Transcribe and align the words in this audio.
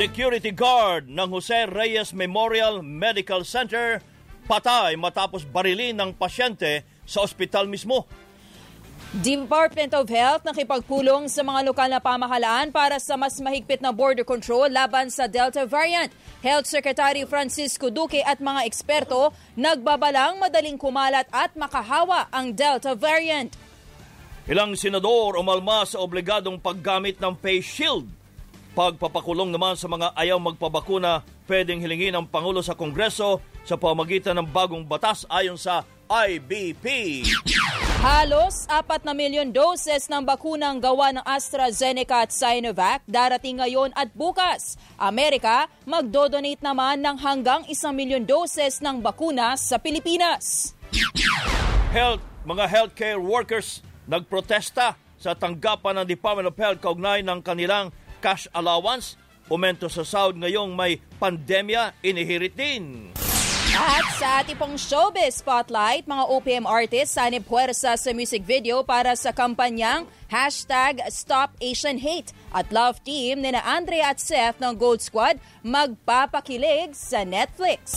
Security 0.00 0.48
guard 0.48 1.12
ng 1.12 1.28
Jose 1.28 1.68
Reyes 1.68 2.16
Memorial 2.16 2.80
Medical 2.80 3.44
Center 3.44 4.00
patay 4.48 4.96
matapos 4.96 5.44
barilin 5.44 5.92
ng 5.92 6.16
pasyente 6.16 6.88
sa 7.04 7.20
ospital 7.20 7.68
mismo. 7.68 8.08
Department 9.20 9.92
of 9.92 10.08
Health 10.08 10.40
nakipagpulong 10.48 11.28
sa 11.28 11.44
mga 11.44 11.68
lokal 11.68 11.92
na 11.92 12.00
pamahalaan 12.00 12.72
para 12.72 12.96
sa 12.96 13.20
mas 13.20 13.36
mahigpit 13.44 13.84
na 13.84 13.92
border 13.92 14.24
control 14.24 14.72
laban 14.72 15.12
sa 15.12 15.28
Delta 15.28 15.68
variant. 15.68 16.08
Health 16.40 16.64
Secretary 16.64 17.28
Francisco 17.28 17.92
Duque 17.92 18.24
at 18.24 18.40
mga 18.40 18.64
eksperto 18.64 19.36
nagbabalang 19.52 20.40
madaling 20.40 20.80
kumalat 20.80 21.28
at 21.28 21.52
makahawa 21.60 22.24
ang 22.32 22.56
Delta 22.56 22.96
variant. 22.96 23.52
Ilang 24.48 24.80
senador 24.80 25.36
umalma 25.36 25.84
sa 25.84 26.00
obligadong 26.00 26.56
paggamit 26.56 27.20
ng 27.20 27.36
face 27.36 27.68
shield. 27.68 28.08
Pagpapakulong 28.70 29.50
naman 29.50 29.74
sa 29.74 29.90
mga 29.90 30.14
ayaw 30.14 30.38
magpabakuna, 30.38 31.26
pwedeng 31.50 31.82
hilingin 31.82 32.14
ng 32.14 32.26
Pangulo 32.30 32.62
sa 32.62 32.78
Kongreso 32.78 33.42
sa 33.66 33.74
pamagitan 33.74 34.38
ng 34.38 34.46
bagong 34.46 34.86
batas 34.86 35.26
ayon 35.26 35.58
sa 35.58 35.82
IBP. 36.06 36.86
Halos 37.98 38.70
4 38.70 39.02
na 39.02 39.10
milyon 39.10 39.50
doses 39.50 40.06
ng 40.06 40.22
bakunang 40.22 40.78
gawa 40.78 41.10
ng 41.10 41.24
AstraZeneca 41.26 42.22
at 42.22 42.30
Sinovac 42.30 43.02
darating 43.10 43.58
ngayon 43.58 43.90
at 43.98 44.14
bukas. 44.14 44.78
Amerika 44.96 45.66
magdodonate 45.82 46.62
naman 46.62 47.02
ng 47.02 47.18
hanggang 47.18 47.66
1 47.66 47.74
milyon 47.90 48.22
doses 48.22 48.78
ng 48.78 49.02
bakuna 49.02 49.58
sa 49.58 49.82
Pilipinas. 49.82 50.78
Health, 51.90 52.22
mga 52.46 52.64
healthcare 52.70 53.18
workers 53.18 53.82
nagprotesta 54.06 54.94
sa 55.20 55.36
tanggapan 55.36 56.00
ng 56.00 56.06
Department 56.08 56.48
of 56.48 56.56
Health 56.56 56.80
kaugnay 56.80 57.20
ng 57.20 57.44
kanilang 57.44 57.92
cash 58.20 58.46
allowance. 58.52 59.16
Umento 59.50 59.90
sa 59.90 60.06
Saud 60.06 60.38
ngayong 60.38 60.76
may 60.76 61.02
pandemya, 61.18 61.98
inihirit 62.04 62.54
din. 62.54 63.10
At 63.70 64.06
sa 64.18 64.42
ating 64.42 64.58
pong 64.58 64.74
showbiz 64.74 65.40
spotlight, 65.40 66.04
mga 66.04 66.24
OPM 66.26 66.66
artists 66.66 67.14
sanib 67.14 67.46
puwersa 67.46 67.94
sa 67.94 68.10
music 68.10 68.42
video 68.42 68.82
para 68.82 69.14
sa 69.14 69.30
kampanyang 69.30 70.10
hashtag 70.26 70.98
Stop 71.08 71.54
Asian 71.62 72.02
Hate 72.02 72.34
at 72.50 72.66
love 72.74 72.98
team 73.06 73.46
ni 73.46 73.54
na 73.54 73.62
Andre 73.62 74.02
at 74.02 74.18
Seth 74.18 74.58
ng 74.58 74.74
Gold 74.74 74.98
Squad 75.00 75.38
magpapakilig 75.62 76.98
sa 76.98 77.22
Netflix. 77.22 77.94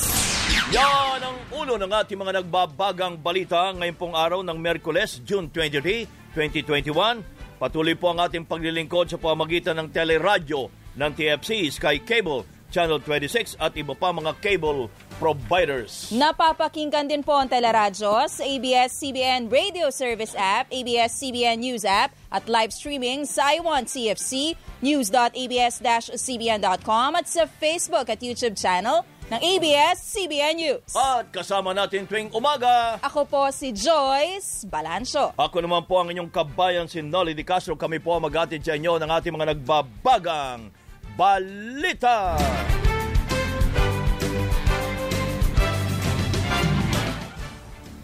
Yan 0.69 1.21
ang 1.25 1.37
ulo 1.53 1.77
ng 1.81 1.89
ating 1.89 2.21
mga 2.21 2.45
nagbabagang 2.45 3.17
balita 3.17 3.73
ngayon 3.73 3.97
pong 3.97 4.13
araw 4.13 4.45
ng 4.45 4.58
Merkules, 4.58 5.25
June 5.25 5.49
23, 5.49 6.05
2021. 6.37 7.33
Patuloy 7.64 7.95
po 7.95 8.11
ang 8.11 8.19
ating 8.19 8.44
paglilingkod 8.44 9.08
sa 9.08 9.16
pamagitan 9.16 9.80
ng 9.80 9.88
teleradyo 9.88 10.67
ng 11.00 11.11
TFC, 11.16 11.72
Sky 11.72 12.03
Cable, 12.03 12.44
Channel 12.75 13.00
26 13.00 13.55
at 13.55 13.72
iba 13.80 13.95
pa 13.95 14.11
mga 14.11 14.36
cable 14.44 14.92
providers. 15.16 16.11
Napapakinggan 16.11 17.08
din 17.08 17.23
po 17.23 17.39
ang 17.39 17.47
teleradyo 17.47 18.28
sa 18.28 18.44
ABS-CBN 18.44 19.47
Radio 19.47 19.88
Service 19.95 20.36
app, 20.36 20.67
ABS-CBN 20.75 21.64
News 21.64 21.88
app 21.88 22.11
at 22.36 22.52
live 22.52 22.75
streaming 22.75 23.23
sa 23.23 23.55
iWant 23.55 23.88
CFC, 23.88 24.59
news.abs-cbn.com 24.83 27.09
at 27.16 27.31
sa 27.31 27.48
Facebook 27.48 28.11
at 28.11 28.20
YouTube 28.20 28.59
channel 28.59 29.08
ng 29.34 29.42
ABS-CBN 29.42 30.56
News. 30.62 30.94
At 30.94 31.34
kasama 31.34 31.73
natin 31.73 32.06
tuwing 32.06 32.30
umaga. 32.38 33.02
Ako 33.02 33.26
po 33.26 33.50
si 33.50 33.73
Joyce 33.73 34.70
Balancho. 34.70 35.34
Ako 35.34 35.58
naman 35.58 35.89
po 35.89 35.98
ang 35.98 36.14
inyong 36.14 36.30
kabayan 36.30 36.86
si 36.86 37.02
Nolly 37.02 37.34
Di 37.34 37.42
Castro. 37.42 37.73
Kami 37.73 37.98
po 37.98 38.14
ang 38.14 38.30
mag-atid 38.30 38.61
sa 38.61 38.78
inyo 38.78 39.02
ng 39.02 39.09
ating 39.09 39.34
mga 39.34 39.58
nagbabagang 39.58 40.70
balita. 41.17 42.38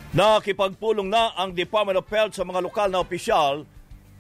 Nakipagpulong 0.10 1.06
na 1.06 1.38
ang 1.38 1.54
Department 1.54 2.02
of 2.02 2.10
Health 2.10 2.34
sa 2.34 2.42
mga 2.42 2.66
lokal 2.66 2.90
na 2.90 3.06
opisyal 3.06 3.70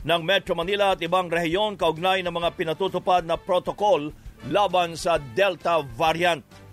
ng 0.05 0.21
Metro 0.21 0.53
Manila 0.53 0.93
at 0.93 1.01
ibang 1.01 1.25
rehiyon 1.25 1.73
kaugnay 1.73 2.21
ng 2.21 2.29
mga 2.29 2.53
pinatutupad 2.53 3.25
na 3.25 3.33
protocol 3.33 4.13
laban 4.45 4.93
sa 4.93 5.17
Delta 5.17 5.81
variant. 5.97 6.68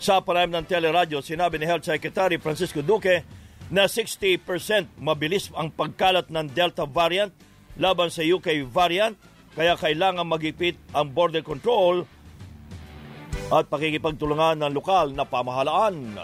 Sa 0.00 0.24
panayam 0.24 0.48
ng 0.48 0.64
teleradyo, 0.64 1.20
sinabi 1.20 1.60
ni 1.60 1.68
Health 1.68 1.84
Secretary 1.84 2.40
Francisco 2.40 2.80
Duque 2.80 3.20
na 3.68 3.84
60% 3.84 4.40
mabilis 4.96 5.52
ang 5.52 5.68
pagkalat 5.68 6.32
ng 6.32 6.48
Delta 6.56 6.88
variant 6.88 7.28
laban 7.76 8.08
sa 8.08 8.24
UK 8.24 8.64
variant 8.64 9.12
kaya 9.52 9.76
kailangan 9.76 10.24
magipit 10.24 10.80
ang 10.96 11.12
border 11.12 11.44
control 11.44 12.08
at 13.52 13.68
pakikipagtulungan 13.68 14.64
ng 14.64 14.72
lokal 14.72 15.12
na 15.12 15.28
pamahalaan. 15.28 16.16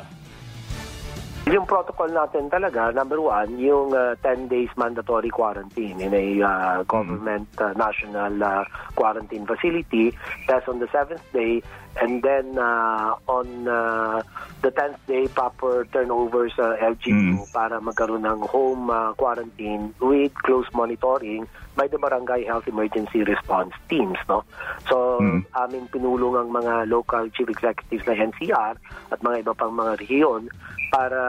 Yung 1.46 1.62
protocol 1.62 2.10
natin 2.10 2.50
talaga, 2.50 2.90
number 2.90 3.22
one, 3.22 3.54
yung 3.62 3.94
uh, 3.94 4.18
10 4.18 4.50
days 4.50 4.66
mandatory 4.74 5.30
quarantine 5.30 5.94
in 6.02 6.10
a 6.10 6.26
uh, 6.42 6.82
government 6.90 7.46
uh, 7.62 7.70
national 7.78 8.34
uh, 8.42 8.66
quarantine 8.98 9.46
facility. 9.46 10.10
That's 10.50 10.66
on 10.66 10.82
the 10.82 10.90
seventh 10.90 11.22
day. 11.30 11.62
And 12.00 12.22
then 12.22 12.58
uh, 12.58 13.16
on 13.26 13.68
uh, 13.68 14.22
the 14.60 14.70
10th 14.70 15.00
day, 15.06 15.28
proper 15.28 15.88
turnover 15.88 16.48
sa 16.52 16.76
LGU 16.76 17.48
para 17.52 17.80
magkaroon 17.80 18.28
ng 18.28 18.40
home 18.52 18.90
uh, 18.92 19.16
quarantine 19.16 19.94
with 20.00 20.34
close 20.44 20.68
monitoring 20.76 21.48
by 21.76 21.88
the 21.88 21.96
Barangay 21.96 22.44
Health 22.44 22.68
Emergency 22.68 23.24
Response 23.24 23.72
Teams. 23.88 24.16
No? 24.28 24.44
So, 24.88 25.20
aming 25.56 25.88
pinulong 25.88 26.36
ang 26.36 26.48
mga 26.52 26.88
local 26.88 27.28
chief 27.32 27.48
executives 27.48 28.04
na 28.04 28.16
NCR 28.16 28.74
at 29.12 29.18
mga 29.20 29.44
iba 29.44 29.52
pang 29.56 29.72
mga 29.72 30.00
rehiyon 30.00 30.48
para 30.92 31.20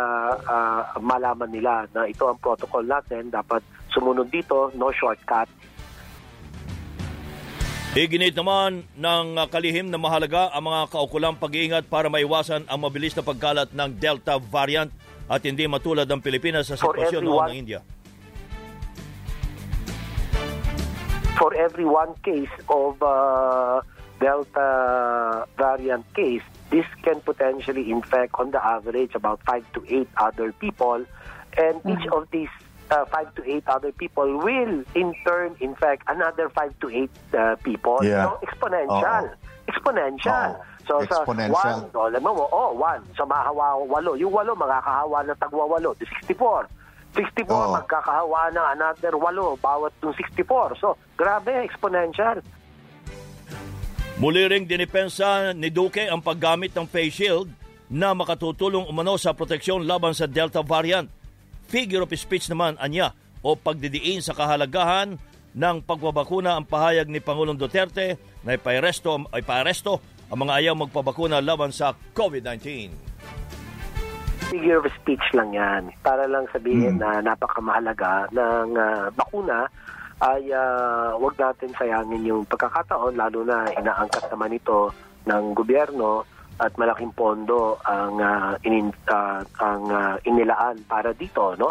uh, 0.47 0.81
malaman 0.99 1.51
nila 1.51 1.87
na 1.91 2.07
ito 2.07 2.27
ang 2.27 2.39
protocol 2.39 2.83
natin. 2.83 3.27
Dapat 3.27 3.63
sumunod 3.91 4.31
dito, 4.31 4.71
no 4.75 4.91
shortcut. 4.91 5.47
Iginit 7.97 8.37
naman 8.37 8.85
ng 8.93 9.41
kalihim 9.49 9.89
na 9.89 9.97
mahalaga 9.97 10.53
ang 10.53 10.69
mga 10.69 10.93
kaukulang 10.93 11.33
pag-iingat 11.33 11.89
para 11.89 12.13
maiwasan 12.13 12.69
ang 12.69 12.77
mabilis 12.77 13.17
na 13.17 13.25
pagkalat 13.25 13.73
ng 13.73 13.89
Delta 13.97 14.37
variant 14.37 14.93
at 15.25 15.41
hindi 15.41 15.65
matulad 15.65 16.05
ng 16.05 16.21
Pilipinas 16.21 16.69
sa 16.69 16.77
sitwasyon 16.77 17.25
noon 17.25 17.41
ng 17.49 17.57
India. 17.57 17.81
For 21.41 21.57
every 21.57 21.89
one 21.89 22.13
case 22.21 22.53
of 22.69 23.01
uh, 23.01 23.81
Delta 24.21 24.69
variant 25.57 26.05
case, 26.13 26.45
this 26.69 26.85
can 27.01 27.17
potentially 27.25 27.89
infect 27.89 28.37
on 28.37 28.53
the 28.53 28.61
average 28.61 29.17
about 29.17 29.41
five 29.41 29.65
to 29.73 29.81
eight 29.89 30.09
other 30.21 30.53
people. 30.61 31.01
And 31.57 31.81
each 31.89 32.05
of 32.13 32.29
these 32.29 32.53
uh, 32.91 33.05
five 33.05 33.33
to 33.35 33.41
eight 33.45 33.63
other 33.67 33.91
people 33.91 34.27
will 34.37 34.83
in 34.95 35.15
turn 35.25 35.55
infect 35.59 36.03
another 36.07 36.49
five 36.49 36.73
to 36.79 36.89
eight 36.89 37.13
uh, 37.33 37.55
people. 37.63 37.99
Yeah. 38.03 38.25
So 38.25 38.39
exponential. 38.43 39.23
Exponential. 39.67 40.47
Oo. 40.55 40.75
So 40.87 40.93
sa 41.11 41.27
Exponential. 41.27 41.51
one, 41.51 41.91
oh, 41.91 42.07
alam 42.07 42.21
mo, 42.23 42.47
oh, 42.47 42.71
one. 42.71 43.03
So 43.19 43.27
mahawa 43.27 43.75
walo. 43.83 44.15
Yung 44.15 44.31
walo, 44.31 44.55
makakahawa 44.55 45.27
ng 45.27 45.35
tagwa 45.35 45.67
walo. 45.67 45.91
The 45.99 46.07
64. 46.23 46.67
64, 47.15 47.49
Oo. 47.49 47.73
magkakahawa 47.73 48.53
ng 48.53 48.67
another 48.77 49.13
walo 49.17 49.57
bawat 49.57 49.89
yung 50.05 50.13
64. 50.13 50.77
So, 50.77 50.93
grabe, 51.17 51.49
exponential. 51.65 52.45
Muli 54.17 54.45
ring 54.49 54.65
dinipensa 54.65 55.53
ni 55.53 55.69
Duque 55.69 56.09
ang 56.09 56.21
paggamit 56.21 56.73
ng 56.73 56.85
face 56.89 57.13
shield 57.21 57.49
na 57.87 58.13
makatutulong 58.17 58.85
umano 58.89 59.15
sa 59.15 59.33
proteksyon 59.33 59.85
laban 59.85 60.13
sa 60.13 60.25
Delta 60.25 60.61
variant. 60.61 61.09
Figure 61.67 62.07
of 62.07 62.11
speech 62.15 62.47
naman 62.47 62.79
anya 62.79 63.11
o 63.43 63.59
pagdidiin 63.59 64.23
sa 64.23 64.31
kahalagahan 64.31 65.19
ng 65.51 65.77
pagbabakuna 65.83 66.55
ang 66.55 66.63
pahayag 66.63 67.11
ni 67.11 67.19
Pangulong 67.19 67.59
Duterte 67.59 68.15
na 68.47 68.55
iparesto, 68.55 69.27
iparesto 69.35 69.99
ang 70.31 70.47
mga 70.47 70.63
ayaw 70.63 70.73
magpabakuna 70.79 71.43
laban 71.43 71.75
sa 71.75 71.91
COVID-19. 72.15 72.63
Figure 74.47 74.79
of 74.79 74.87
speech 74.95 75.23
lang 75.35 75.51
yan. 75.51 75.91
Para 75.99 76.23
lang 76.23 76.47
sabihin 76.55 77.03
na 77.03 77.19
napakamahalaga 77.19 78.31
ng 78.31 78.69
ah, 78.79 79.11
bakuna 79.11 79.67
ay 80.23 80.47
ah, 80.55 81.19
wag 81.19 81.35
natin 81.35 81.75
sayangin 81.75 82.31
yung 82.31 82.47
pagkakataon 82.47 83.19
lalo 83.19 83.43
na 83.43 83.67
inaangkat 83.75 84.23
naman 84.31 84.55
ito 84.55 84.87
ng 85.27 85.51
gobyerno 85.51 86.23
at 86.57 86.73
malaking 86.77 87.13
pondo 87.13 87.77
ang 87.85 88.17
ah, 88.17 88.57
inin, 88.65 88.89
ah, 89.09 89.45
ang 89.61 89.83
ah, 89.89 90.15
inilaan 90.25 90.81
para 90.89 91.13
dito, 91.13 91.53
no? 91.57 91.69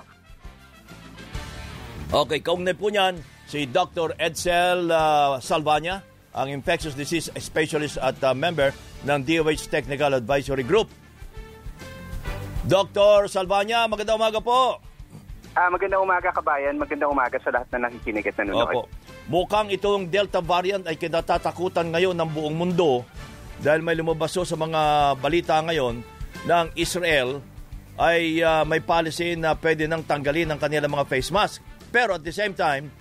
Okay, 2.07 2.39
kaugnay 2.39 2.79
po 2.79 2.87
niyan, 2.87 3.19
si 3.51 3.67
Dr. 3.67 4.15
Edsel 4.15 4.87
uh, 4.87 5.43
Salvania, 5.43 6.07
ang 6.31 6.47
infectious 6.55 6.95
disease 6.95 7.35
specialist 7.35 7.99
at 7.99 8.15
uh, 8.23 8.31
member 8.31 8.71
ng 9.03 9.19
DOH 9.27 9.67
Technical 9.67 10.15
Advisory 10.15 10.63
Group. 10.63 10.87
Dr. 12.63 13.27
Salvania, 13.27 13.91
magandang 13.91 14.23
umaga 14.23 14.39
po. 14.39 14.79
Ah, 15.59 15.67
magandang 15.67 16.07
umaga 16.07 16.31
kabayan, 16.31 16.79
magandang 16.79 17.11
umaga 17.11 17.43
sa 17.43 17.51
lahat 17.51 17.67
na 17.75 17.91
nakikinig 17.91 18.23
at 18.23 18.39
nanonood. 18.39 18.71
Opo. 18.71 18.83
Mukhang 19.27 19.75
itong 19.75 20.07
Delta 20.07 20.39
variant 20.39 20.87
ay 20.87 20.95
kinatatakutan 20.95 21.91
ngayon 21.91 22.15
ng 22.15 22.31
buong 22.31 22.55
mundo 22.55 23.03
dahil 23.61 23.81
may 23.81 23.97
lumabas 23.97 24.37
sa 24.37 24.57
mga 24.57 24.81
balita 25.21 25.57
ngayon 25.61 26.05
ng 26.45 26.67
Israel 26.77 27.41
ay 27.97 28.45
uh, 28.45 28.63
may 28.69 28.85
policy 28.85 29.35
na 29.35 29.57
pwede 29.57 29.89
nang 29.89 30.05
tanggalin 30.05 30.53
ang 30.53 30.61
kanilang 30.61 30.93
mga 30.93 31.09
face 31.09 31.33
mask. 31.33 31.65
Pero 31.89 32.21
at 32.21 32.23
the 32.23 32.35
same 32.35 32.53
time, 32.53 32.93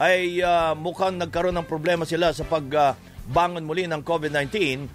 ay 0.00 0.40
uh, 0.40 0.72
mukhang 0.72 1.20
nagkaroon 1.20 1.52
ng 1.58 1.68
problema 1.68 2.08
sila 2.08 2.32
sa 2.32 2.46
pagbangon 2.48 3.64
uh, 3.64 3.68
muli 3.68 3.84
ng 3.84 4.00
COVID-19 4.00 4.88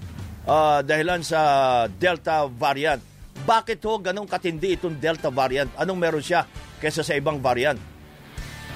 uh, 0.47 0.79
dahilan 0.81 1.21
sa 1.21 1.39
Delta 1.91 2.49
variant. 2.49 3.03
Bakit 3.43 3.83
ho 3.83 3.99
ganong 3.99 4.29
katindi 4.29 4.79
itong 4.79 4.97
Delta 4.97 5.27
variant? 5.29 5.69
Anong 5.77 5.99
meron 5.99 6.23
siya 6.23 6.47
kaysa 6.79 7.03
sa 7.03 7.13
ibang 7.13 7.37
variant? 7.37 7.77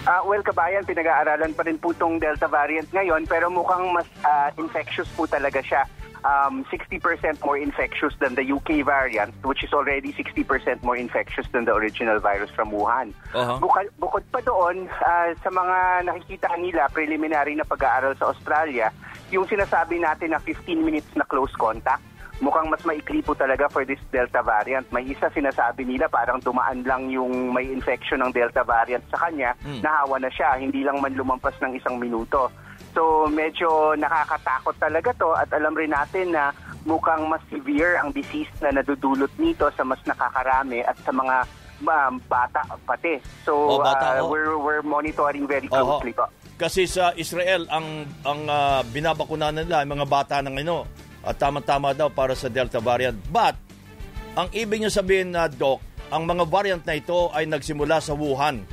Uh, 0.07 0.23
well, 0.23 0.39
kabayan, 0.39 0.87
pinag-aaralan 0.87 1.51
pa 1.51 1.67
rin 1.67 1.75
po 1.79 1.91
itong 1.91 2.19
Delta 2.21 2.47
variant 2.47 2.87
ngayon 2.93 3.27
pero 3.27 3.51
mukhang 3.51 3.91
mas 3.91 4.07
uh, 4.23 4.51
infectious 4.59 5.07
po 5.15 5.25
talaga 5.25 5.59
siya. 5.63 5.83
Um, 6.25 6.65
60% 6.73 6.97
more 7.45 7.57
infectious 7.57 8.11
than 8.19 8.35
the 8.35 8.43
UK 8.43 8.83
variant, 8.83 9.31
which 9.45 9.63
is 9.63 9.71
already 9.71 10.11
60% 10.11 10.83
more 10.83 10.97
infectious 10.97 11.45
than 11.53 11.63
the 11.63 11.73
original 11.73 12.19
virus 12.19 12.49
from 12.51 12.71
Wuhan. 12.73 13.13
Uh-huh. 13.31 13.61
Bukod, 13.61 13.87
bukod 14.01 14.23
pa 14.33 14.41
doon, 14.41 14.89
uh, 14.89 15.29
sa 15.39 15.49
mga 15.53 16.09
nakikita 16.09 16.49
nila, 16.57 16.89
preliminary 16.89 17.53
na 17.55 17.63
pag-aaral 17.63 18.17
sa 18.17 18.33
Australia, 18.33 18.91
yung 19.29 19.45
sinasabi 19.45 20.01
natin 20.01 20.33
na 20.33 20.39
15 20.41 20.83
minutes 20.83 21.07
na 21.15 21.23
close 21.23 21.53
contact, 21.55 22.01
mukhang 22.37 22.69
mas 22.69 22.81
maikli 22.85 23.21
po 23.21 23.33
talaga 23.33 23.69
for 23.69 23.85
this 23.85 24.01
Delta 24.11 24.41
variant. 24.45 24.85
May 24.93 25.09
isa 25.09 25.29
sinasabi 25.31 25.85
nila 25.85 26.05
parang 26.09 26.37
dumaan 26.41 26.85
lang 26.85 27.09
yung 27.09 27.53
may 27.53 27.65
infection 27.71 28.21
ng 28.21 28.33
Delta 28.33 28.61
variant 28.61 29.05
sa 29.09 29.29
kanya, 29.29 29.57
Mm. 29.65 29.81
nahawa 29.81 30.21
na 30.21 30.29
siya, 30.29 30.57
hindi 30.57 30.81
lang 30.85 31.01
man 31.01 31.13
lumampas 31.17 31.57
ng 31.61 31.77
isang 31.77 31.97
minuto. 31.97 32.49
So 32.97 33.29
medyo 33.29 33.93
nakakatakot 33.93 34.73
talaga 34.81 35.13
to 35.21 35.29
at 35.37 35.53
alam 35.53 35.77
rin 35.77 35.93
natin 35.93 36.33
na 36.33 36.49
mukhang 36.81 37.29
mas 37.29 37.45
severe 37.45 38.01
ang 38.01 38.09
disease 38.09 38.49
na 38.57 38.73
nadudulot 38.73 39.29
nito 39.37 39.69
sa 39.77 39.85
mas 39.85 40.01
nakakarami 40.01 40.81
at 40.81 40.97
sa 41.05 41.13
mga 41.13 41.45
um, 41.85 42.17
bata 42.25 42.65
pati. 42.89 43.21
So 43.45 43.77
Oh, 43.77 43.85
bata, 43.85 44.17
uh, 44.17 44.25
oh. 44.25 44.33
we're 44.33 44.57
we're 44.57 44.81
monitoring 44.81 45.45
very 45.45 45.69
closely 45.69 46.09
po. 46.17 46.25
Kasi 46.57 46.89
sa 46.89 47.13
Israel, 47.13 47.69
ang 47.69 48.09
ang 48.25 48.49
uh, 48.49 48.81
binabakunan 48.89 49.53
nila 49.53 49.85
ay 49.85 49.87
mga 49.87 50.09
bata 50.09 50.41
ng 50.41 50.57
ino 50.57 50.89
at 51.21 51.37
tama-tama 51.37 51.93
daw 51.93 52.09
para 52.09 52.33
sa 52.33 52.49
Delta 52.49 52.81
variant. 52.81 53.19
But, 53.29 53.59
ang 54.33 54.49
ibig 54.55 54.79
niyo 54.79 54.89
sabihin 54.89 55.35
na, 55.35 55.51
Doc, 55.51 55.83
ang 56.07 56.23
mga 56.23 56.47
variant 56.47 56.83
na 56.87 56.95
ito 56.95 57.29
ay 57.35 57.45
nagsimula 57.45 57.99
sa 57.99 58.15
Wuhan. 58.15 58.63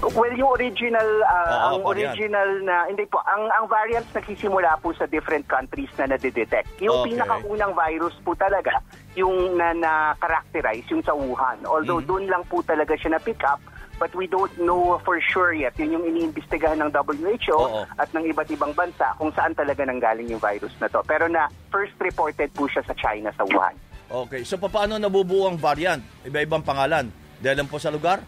Well, 0.00 0.32
yung 0.32 0.56
original, 0.56 1.04
uh, 1.20 1.28
Oo, 1.28 1.60
ang 1.76 1.80
variant. 1.84 2.16
original 2.16 2.50
na, 2.64 2.88
hindi 2.88 3.04
po, 3.04 3.20
ang, 3.20 3.52
ang 3.52 3.68
variants 3.68 4.08
nagsisimula 4.10 4.80
po 4.80 4.96
sa 4.96 5.04
different 5.04 5.44
countries 5.44 5.92
na 5.94 6.08
nadidetect. 6.08 6.80
Yung 6.80 7.04
Okay. 7.04 7.12
pinakaunang 7.12 7.76
virus 7.76 8.16
po 8.24 8.32
talaga, 8.32 8.80
yung 9.12 9.54
na, 9.54 9.76
na-characterize, 9.76 10.88
yung 10.88 11.04
sa 11.04 11.12
Wuhan. 11.12 11.60
Although 11.62 12.00
Mhm. 12.00 12.08
doon 12.08 12.24
lang 12.26 12.42
po 12.48 12.64
talaga 12.64 12.96
siya 12.96 13.12
na-pick 13.12 13.44
up, 13.44 13.60
but 14.00 14.08
we 14.14 14.24
don't 14.24 14.48
know 14.56 14.96
for 15.04 15.20
sure 15.20 15.52
yet. 15.52 15.76
Yun 15.76 16.00
yung 16.00 16.04
iniimbestigahan 16.08 16.80
ng 16.80 16.88
WHO 16.90 17.60
Oo. 17.60 17.84
at 17.94 18.08
ng 18.10 18.24
iba't 18.24 18.48
ibang 18.48 18.72
bansa 18.72 19.12
kung 19.14 19.28
saan 19.30 19.52
talaga 19.52 19.84
nanggaling 19.84 20.24
yung 20.26 20.40
virus 20.40 20.72
na 20.80 20.88
to. 20.88 21.04
Pero 21.04 21.28
na 21.28 21.44
first 21.68 21.92
reported 22.00 22.48
po 22.50 22.64
siya 22.64 22.80
sa 22.82 22.96
China, 22.96 23.28
sa 23.36 23.44
Wuhan. 23.44 23.76
Okay, 24.08 24.42
so 24.42 24.56
paano 24.56 24.96
nabubuo 24.96 25.44
ang 25.44 25.60
variant? 25.60 26.00
Iba-ibang 26.24 26.64
pangalan. 26.64 27.12
Dahil 27.36 27.56
lang 27.56 27.68
po 27.68 27.76
sa 27.76 27.88
lugar? 27.88 28.20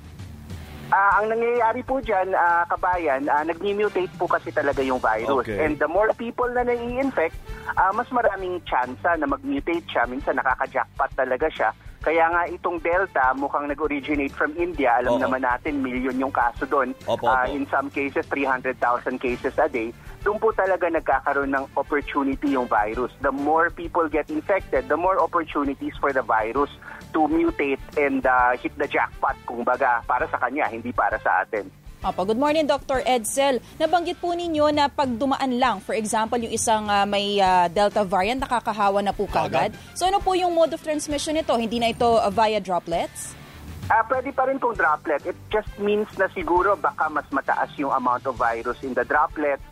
Ah, 0.92 1.24
ang 1.24 1.32
nangyayari 1.32 1.80
po 1.88 2.04
dyan, 2.04 2.36
ah, 2.36 2.68
kabayan, 2.68 3.24
ah, 3.24 3.40
nag-mutate 3.40 4.12
po 4.20 4.28
kasi 4.28 4.52
talaga 4.52 4.84
yung 4.84 5.00
virus. 5.00 5.48
Okay. 5.48 5.64
And 5.64 5.80
the 5.80 5.88
more 5.88 6.12
people 6.12 6.44
na 6.52 6.68
nai-infect, 6.68 7.32
ah, 7.80 7.96
mas 7.96 8.12
maraming 8.12 8.60
tsansa 8.68 9.16
na 9.16 9.24
mag-mutate 9.24 9.88
siya. 9.88 10.04
Minsan 10.04 10.36
nakaka-jackpot 10.36 11.16
talaga 11.16 11.48
siya. 11.48 11.72
Kaya 12.02 12.28
nga 12.28 12.42
itong 12.50 12.82
Delta 12.82 13.32
mukhang 13.32 13.72
nag-originate 13.72 14.36
from 14.36 14.52
India. 14.60 15.00
Oo. 15.00 15.16
Alam 15.16 15.32
naman 15.32 15.48
natin, 15.48 15.80
million 15.80 16.12
yung 16.20 16.34
kaso 16.34 16.68
doon. 16.68 16.92
Opo, 17.08 17.24
opo. 17.24 17.48
in 17.48 17.64
some 17.72 17.88
cases, 17.88 18.28
300,000 18.28 18.76
cases 19.16 19.56
a 19.56 19.70
day. 19.72 19.96
Doon 20.26 20.36
po 20.42 20.52
talaga 20.52 20.92
nagkakaroon 20.92 21.56
ng 21.56 21.72
opportunity 21.78 22.52
yung 22.52 22.68
virus. 22.68 23.14
The 23.24 23.32
more 23.32 23.72
people 23.72 24.12
get 24.12 24.28
infected, 24.28 24.92
the 24.92 24.98
more 24.98 25.16
opportunities 25.16 25.96
for 25.96 26.12
the 26.12 26.22
virus 26.22 26.70
to 27.12 27.28
mutate 27.28 27.80
and 28.00 28.24
ah, 28.24 28.56
hit 28.56 28.72
the 28.80 28.88
jackpot, 28.88 29.36
kung 29.44 29.62
baga, 29.62 30.00
para 30.08 30.26
sa 30.28 30.40
kanya, 30.40 30.66
hindi 30.68 30.90
para 30.90 31.20
sa 31.20 31.44
atin. 31.44 31.68
Opo, 32.02 32.26
good 32.26 32.40
morning 32.40 32.66
Dr. 32.66 32.98
Edsel. 33.06 33.62
Nabanggit 33.78 34.18
po 34.18 34.34
ninyo 34.34 34.74
na 34.74 34.90
pag 34.90 35.06
dumaan 35.06 35.54
lang, 35.54 35.78
for 35.78 35.94
example, 35.94 36.34
yung 36.34 36.50
isang 36.50 36.90
ah, 36.90 37.06
may 37.06 37.38
ah, 37.38 37.70
Delta 37.70 38.02
variant, 38.02 38.42
nakakahawa 38.42 38.98
na 39.06 39.14
po 39.14 39.30
Kagad? 39.30 39.70
So 39.94 40.10
ano 40.10 40.18
po 40.18 40.34
yung 40.34 40.50
mode 40.50 40.74
of 40.74 40.82
transmission 40.82 41.38
nito? 41.38 41.54
Hindi 41.54 41.78
na 41.78 41.94
ito 41.94 42.18
ah, 42.18 42.26
via 42.26 42.58
droplets? 42.58 43.38
Ah, 43.86 44.02
pwede 44.10 44.34
pa 44.34 44.50
rin 44.50 44.58
kung 44.58 44.74
droplet. 44.74 45.22
It 45.30 45.38
just 45.46 45.70
means 45.78 46.10
na 46.18 46.26
siguro 46.34 46.74
baka 46.74 47.06
mas 47.06 47.26
mataas 47.30 47.70
yung 47.78 47.94
amount 47.94 48.26
of 48.26 48.34
virus 48.34 48.82
in 48.82 48.98
the 48.98 49.06
droplet. 49.06 49.62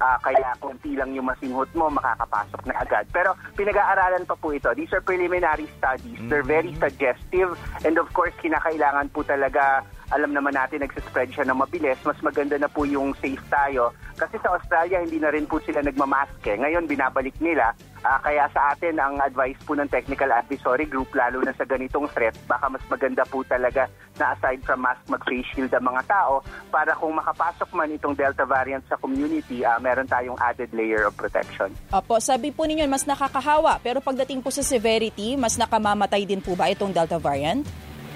Ah, 0.00 0.16
kaya 0.16 0.56
konti 0.56 0.96
lang 0.96 1.12
yung 1.12 1.28
masinghot 1.28 1.68
mo, 1.76 1.92
makakapasok 1.92 2.64
na 2.64 2.80
agad. 2.80 3.04
Pero 3.12 3.36
pinag-aaralan 3.52 4.24
pa 4.24 4.32
po 4.32 4.48
ito. 4.56 4.72
These 4.72 4.96
are 4.96 5.04
preliminary 5.04 5.68
studies. 5.76 6.16
They're 6.24 6.40
very 6.40 6.72
suggestive. 6.80 7.52
And 7.84 8.00
of 8.00 8.08
course, 8.16 8.32
kinakailangan 8.40 9.12
po 9.12 9.20
talaga, 9.28 9.84
alam 10.10 10.34
naman 10.34 10.54
natin, 10.54 10.82
nagsispread 10.82 11.30
siya 11.30 11.46
ng 11.46 11.58
mabilis. 11.58 11.98
Mas 12.02 12.18
maganda 12.22 12.58
na 12.58 12.66
po 12.66 12.82
yung 12.86 13.14
safe 13.18 13.42
tayo. 13.46 13.94
Kasi 14.18 14.36
sa 14.42 14.52
Australia, 14.58 15.00
hindi 15.00 15.16
na 15.16 15.32
rin 15.32 15.48
po 15.48 15.62
sila 15.62 15.80
nagmamask 15.80 16.42
eh. 16.44 16.58
Ngayon, 16.58 16.90
binabalik 16.90 17.34
nila. 17.40 17.72
Ah, 18.00 18.16
kaya 18.20 18.48
sa 18.52 18.72
atin, 18.72 18.96
ang 18.96 19.20
advice 19.20 19.60
po 19.64 19.76
ng 19.76 19.88
Technical 19.88 20.32
Advisory 20.32 20.88
Group, 20.88 21.12
lalo 21.12 21.44
na 21.44 21.52
sa 21.52 21.68
ganitong 21.68 22.08
threat, 22.16 22.32
baka 22.48 22.72
mas 22.72 22.80
maganda 22.88 23.28
po 23.28 23.44
talaga 23.44 23.92
na 24.16 24.32
aside 24.32 24.64
from 24.64 24.80
mask, 24.80 25.04
mag-face 25.04 25.44
shield 25.52 25.72
ang 25.76 25.84
mga 25.84 26.08
tao 26.08 26.40
para 26.72 26.96
kung 26.96 27.12
makapasok 27.12 27.68
man 27.76 27.92
itong 27.92 28.16
Delta 28.16 28.48
variant 28.48 28.80
sa 28.88 28.96
community, 28.96 29.64
ah, 29.68 29.76
meron 29.76 30.08
tayong 30.08 30.36
added 30.40 30.72
layer 30.72 31.04
of 31.04 31.12
protection. 31.12 31.68
Opo, 31.92 32.16
sabi 32.24 32.48
po 32.56 32.64
ninyo 32.64 32.88
mas 32.88 33.04
nakakahawa, 33.04 33.76
pero 33.84 34.00
pagdating 34.00 34.40
po 34.40 34.48
sa 34.48 34.64
severity, 34.64 35.36
mas 35.36 35.60
nakamamatay 35.60 36.24
din 36.24 36.40
po 36.40 36.56
ba 36.56 36.72
itong 36.72 36.96
Delta 36.96 37.20
variant? 37.20 37.68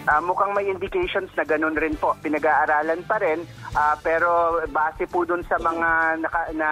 Ah, 0.05 0.21
mukhang 0.21 0.53
may 0.53 0.69
indications 0.69 1.33
na 1.33 1.49
ganun 1.49 1.73
rin 1.81 1.97
po. 1.97 2.13
Pinag-aaralan 2.21 3.01
pa 3.09 3.17
rin, 3.25 3.41
ah, 3.73 3.97
pero 4.05 4.61
base 4.69 5.09
po 5.09 5.25
dun 5.25 5.41
sa 5.49 5.57
mga 5.57 6.21
naka, 6.21 6.41
na, 6.53 6.69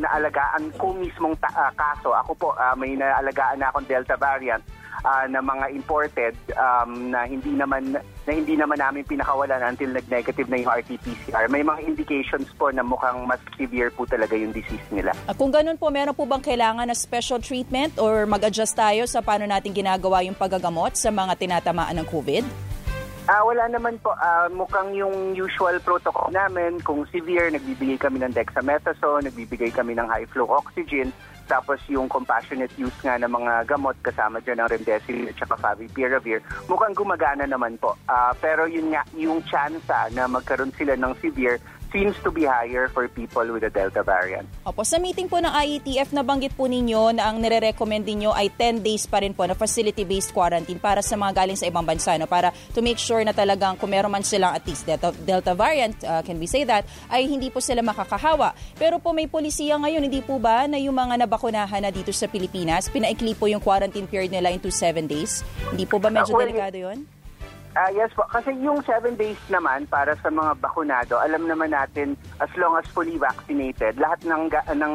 naalagaan 0.00 0.72
ko 0.80 0.96
mismong 0.96 1.36
ta- 1.36 1.52
ah, 1.52 1.72
kaso, 1.76 2.16
ako 2.16 2.32
po 2.40 2.48
ah, 2.56 2.72
may 2.72 2.96
naalagaan 2.96 3.60
na 3.60 3.68
akong 3.68 3.84
Delta 3.84 4.16
variant 4.16 4.64
ah, 5.04 5.28
na 5.28 5.44
mga 5.44 5.76
imported 5.76 6.34
um, 6.56 7.12
na 7.12 7.28
hindi 7.28 7.52
naman 7.52 8.00
na 8.24 8.32
hindi 8.32 8.54
naman 8.56 8.80
namin 8.80 9.04
pinakawalan 9.04 9.60
until 9.64 9.90
nag-negative 9.96 10.48
na 10.48 10.60
yung 10.60 10.70
RT-PCR. 10.70 11.48
May 11.48 11.64
mga 11.64 11.80
indications 11.88 12.48
po 12.56 12.68
na 12.72 12.84
mukhang 12.84 13.24
mas 13.24 13.40
severe 13.56 13.88
po 13.92 14.04
talaga 14.04 14.36
yung 14.36 14.52
disease 14.52 14.84
nila. 14.92 15.16
Kung 15.36 15.52
ganun 15.52 15.80
po, 15.80 15.88
meron 15.88 16.16
po 16.16 16.28
bang 16.28 16.44
kailangan 16.44 16.88
na 16.88 16.96
special 16.96 17.40
treatment 17.40 17.96
or 17.96 18.28
mag-adjust 18.28 18.76
tayo 18.76 19.08
sa 19.08 19.24
paano 19.24 19.48
natin 19.48 19.72
ginagawa 19.72 20.20
yung 20.24 20.36
paggagamot 20.36 20.96
sa 20.96 21.08
mga 21.08 21.32
tinatamaan 21.36 21.96
ng 22.00 22.08
COVID? 22.08 22.69
Ah, 23.30 23.46
wala 23.46 23.70
naman 23.70 23.94
po. 24.02 24.10
Ah, 24.18 24.50
mukhang 24.50 24.90
yung 24.90 25.38
usual 25.38 25.78
protocol 25.86 26.34
namin, 26.34 26.82
kung 26.82 27.06
severe, 27.14 27.46
nagbibigay 27.54 27.94
kami 27.94 28.18
ng 28.18 28.34
dexamethasone, 28.34 29.30
nagbibigay 29.30 29.70
kami 29.70 29.94
ng 29.94 30.10
high 30.10 30.26
flow 30.34 30.50
oxygen, 30.50 31.14
tapos 31.46 31.78
yung 31.86 32.10
compassionate 32.10 32.74
use 32.74 32.98
nga 33.06 33.14
ng 33.22 33.30
mga 33.30 33.70
gamot 33.70 33.94
kasama 34.02 34.42
dyan 34.42 34.58
ng 34.66 34.70
remdesivir 34.74 35.30
at 35.30 35.38
saka 35.38 35.54
favipiravir, 35.62 36.42
mukhang 36.66 36.90
gumagana 36.90 37.46
naman 37.46 37.78
po. 37.78 37.94
Ah, 38.10 38.34
pero 38.34 38.66
yun 38.66 38.90
nga, 38.90 39.06
yung 39.14 39.38
chance 39.46 39.86
na 40.10 40.26
magkaroon 40.26 40.74
sila 40.74 40.98
ng 40.98 41.14
severe 41.22 41.62
seems 41.90 42.16
to 42.22 42.30
be 42.30 42.46
higher 42.46 42.88
for 42.88 43.06
people 43.10 43.44
with 43.50 43.62
the 43.62 43.70
Delta 43.70 44.02
variant. 44.02 44.46
Opo, 44.62 44.86
sa 44.86 44.96
meeting 45.02 45.26
po 45.26 45.42
ng 45.42 45.50
IETF, 45.50 46.14
nabanggit 46.14 46.54
po 46.54 46.70
ninyo 46.70 47.18
na 47.18 47.30
ang 47.30 47.42
nire-recommend 47.42 48.06
ninyo 48.06 48.30
ay 48.30 48.50
10 48.54 48.82
days 48.82 49.04
pa 49.10 49.20
rin 49.22 49.34
po 49.34 49.44
na 49.44 49.54
facility-based 49.58 50.30
quarantine 50.30 50.78
para 50.78 51.02
sa 51.02 51.18
mga 51.18 51.44
galing 51.44 51.58
sa 51.58 51.66
ibang 51.66 51.84
bansa, 51.84 52.14
no? 52.16 52.30
para 52.30 52.54
to 52.72 52.80
make 52.80 52.98
sure 52.98 53.20
na 53.26 53.34
talagang 53.34 53.76
kung 53.76 53.90
meron 53.90 54.10
man 54.10 54.24
silang 54.24 54.54
at 54.54 54.64
least 54.64 54.86
Delta, 54.86 55.10
Delta 55.12 55.52
variant, 55.52 55.98
uh, 56.06 56.22
can 56.22 56.38
we 56.38 56.46
say 56.46 56.62
that, 56.62 56.86
ay 57.10 57.26
hindi 57.26 57.50
po 57.50 57.58
sila 57.58 57.82
makakahawa. 57.82 58.54
Pero 58.78 59.02
po 59.02 59.10
may 59.10 59.26
polisiya 59.26 59.76
ngayon, 59.76 60.06
hindi 60.06 60.22
po 60.22 60.38
ba 60.38 60.70
na 60.70 60.78
yung 60.78 60.94
mga 60.94 61.26
nabakunahan 61.26 61.82
na 61.82 61.90
dito 61.90 62.14
sa 62.14 62.30
Pilipinas, 62.30 62.88
pinaikli 62.88 63.34
po 63.34 63.50
yung 63.50 63.60
quarantine 63.60 64.06
period 64.06 64.32
nila 64.32 64.54
into 64.54 64.70
7 64.70 65.04
days? 65.10 65.42
Hindi 65.74 65.84
po 65.84 65.98
ba 65.98 66.08
medyo 66.08 66.32
delikado 66.38 66.78
yun? 66.78 67.19
Ah, 67.78 67.90
yes 67.94 68.10
po. 68.18 68.26
Kasi 68.26 68.50
yung 68.58 68.82
seven 68.82 69.14
days 69.14 69.38
naman 69.46 69.86
para 69.86 70.18
sa 70.18 70.26
mga 70.26 70.58
bakunado, 70.58 71.22
alam 71.22 71.46
naman 71.46 71.70
natin 71.70 72.18
as 72.42 72.50
long 72.58 72.74
as 72.74 72.86
fully 72.90 73.14
vaccinated, 73.14 73.94
lahat 73.94 74.18
ng, 74.26 74.50
ng 74.74 74.94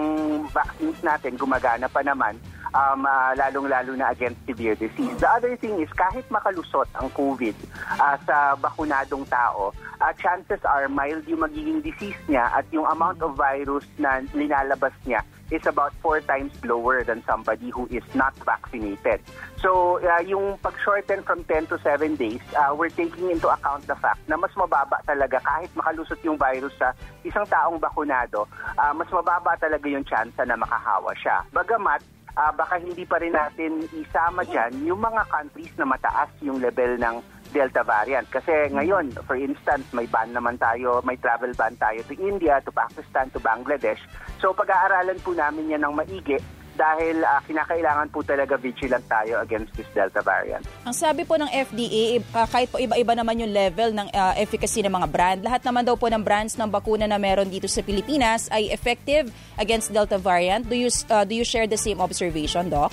vaccines 0.51 0.99
natin 0.99 1.39
gumagana 1.39 1.87
pa 1.87 2.03
naman. 2.03 2.35
um, 2.75 3.07
ah, 3.07 3.31
lalong-lalo 3.39 3.95
na 3.95 4.11
against 4.11 4.43
severe 4.43 4.75
disease. 4.75 5.15
The 5.23 5.29
other 5.31 5.55
thing 5.55 5.79
is 5.79 5.89
kahit 5.95 6.27
makalusot 6.27 6.91
ang 6.99 7.07
COVID 7.15 7.55
ah, 7.95 8.19
sa 8.27 8.59
bakunadong 8.59 9.23
tao, 9.31 9.71
ah, 10.03 10.11
chances 10.19 10.59
are 10.67 10.91
mild 10.91 11.23
yung 11.25 11.47
magiging 11.47 11.79
disease 11.79 12.19
niya 12.27 12.51
at 12.51 12.67
yung 12.75 12.85
amount 12.85 13.23
of 13.23 13.39
virus 13.39 13.87
na 13.95 14.19
linalabas 14.35 14.93
niya 15.07 15.23
is 15.51 15.65
about 15.65 15.93
four 16.01 16.21
times 16.21 16.51
lower 16.63 17.03
than 17.03 17.23
somebody 17.25 17.69
who 17.69 17.85
is 17.91 18.03
not 18.13 18.33
vaccinated. 18.45 19.21
So, 19.61 20.01
uh, 20.01 20.21
yung 20.21 20.57
pag-shorten 20.59 21.23
from 21.23 21.43
10 21.45 21.67
to 21.67 21.77
7 21.79 22.15
days, 22.15 22.41
uh, 22.57 22.73
we're 22.73 22.93
taking 22.93 23.29
into 23.29 23.49
account 23.49 23.85
the 23.87 23.95
fact 23.95 24.21
na 24.29 24.37
mas 24.37 24.53
mababa 24.57 25.01
talaga 25.05 25.41
kahit 25.41 25.69
makalusot 25.77 26.21
yung 26.25 26.37
virus 26.37 26.73
sa 26.77 26.93
isang 27.23 27.45
taong 27.45 27.77
bakunado, 27.77 28.49
uh, 28.77 28.93
mas 28.93 29.09
mababa 29.13 29.57
talaga 29.57 29.85
yung 29.89 30.05
chance 30.05 30.33
na 30.41 30.57
makahawa 30.57 31.13
siya. 31.17 31.45
Bagamat, 31.53 32.01
uh, 32.37 32.51
baka 32.53 32.77
hindi 32.77 33.05
pa 33.05 33.17
rin 33.17 33.33
natin 33.33 33.85
isama 33.95 34.43
dyan 34.45 34.75
yung 34.85 35.01
mga 35.01 35.23
countries 35.31 35.71
na 35.77 35.85
mataas 35.87 36.29
yung 36.43 36.59
level 36.59 36.97
ng 36.99 37.15
Delta 37.55 37.87
variant. 37.87 38.27
Kasi 38.27 38.75
ngayon, 38.75 39.15
for 39.23 39.39
instance, 39.39 39.87
may 39.95 40.03
ban 40.11 40.35
naman 40.35 40.59
tayo, 40.59 40.99
may 41.07 41.15
travel 41.15 41.55
ban 41.55 41.71
tayo 41.79 42.03
to 42.03 42.19
India, 42.19 42.59
to 42.67 42.75
Pakistan, 42.75 43.31
to 43.31 43.39
Bangladesh. 43.39 44.03
So 44.43 44.51
pag-aaralan 44.51 45.23
po 45.23 45.31
namin 45.31 45.71
yan 45.71 45.87
ng 45.87 45.95
maigi 45.95 46.35
dahil 46.75 47.23
uh, 47.23 47.39
kinakailangan 47.47 48.11
po 48.11 48.19
talaga 48.21 48.59
vigilant 48.59 49.07
tayo 49.07 49.39
against 49.39 49.71
this 49.79 49.87
Delta 49.95 50.19
variant. 50.19 50.67
Ang 50.83 50.91
sabi 50.91 51.23
po 51.23 51.39
ng 51.39 51.47
FDA, 51.47 52.19
uh, 52.19 52.47
kahit 52.51 52.67
po 52.67 52.77
iba-iba 52.77 53.15
naman 53.15 53.39
yung 53.39 53.55
level 53.55 53.95
ng 53.95 54.11
uh, 54.11 54.35
efficacy 54.35 54.83
ng 54.83 54.91
mga 54.91 55.07
brand, 55.07 55.39
lahat 55.39 55.63
naman 55.63 55.87
daw 55.87 55.95
po 55.95 56.11
ng 56.11 56.19
brands 56.19 56.59
ng 56.59 56.67
bakuna 56.67 57.07
na 57.07 57.15
meron 57.15 57.47
dito 57.47 57.71
sa 57.71 57.79
Pilipinas 57.79 58.51
ay 58.51 58.67
effective 58.75 59.31
against 59.55 59.95
Delta 59.95 60.19
variant. 60.19 60.67
Do 60.67 60.75
you, 60.75 60.91
uh, 61.07 61.23
do 61.23 61.33
you 61.33 61.47
share 61.47 61.65
the 61.65 61.79
same 61.79 62.03
observation, 62.03 62.67
Doc? 62.67 62.91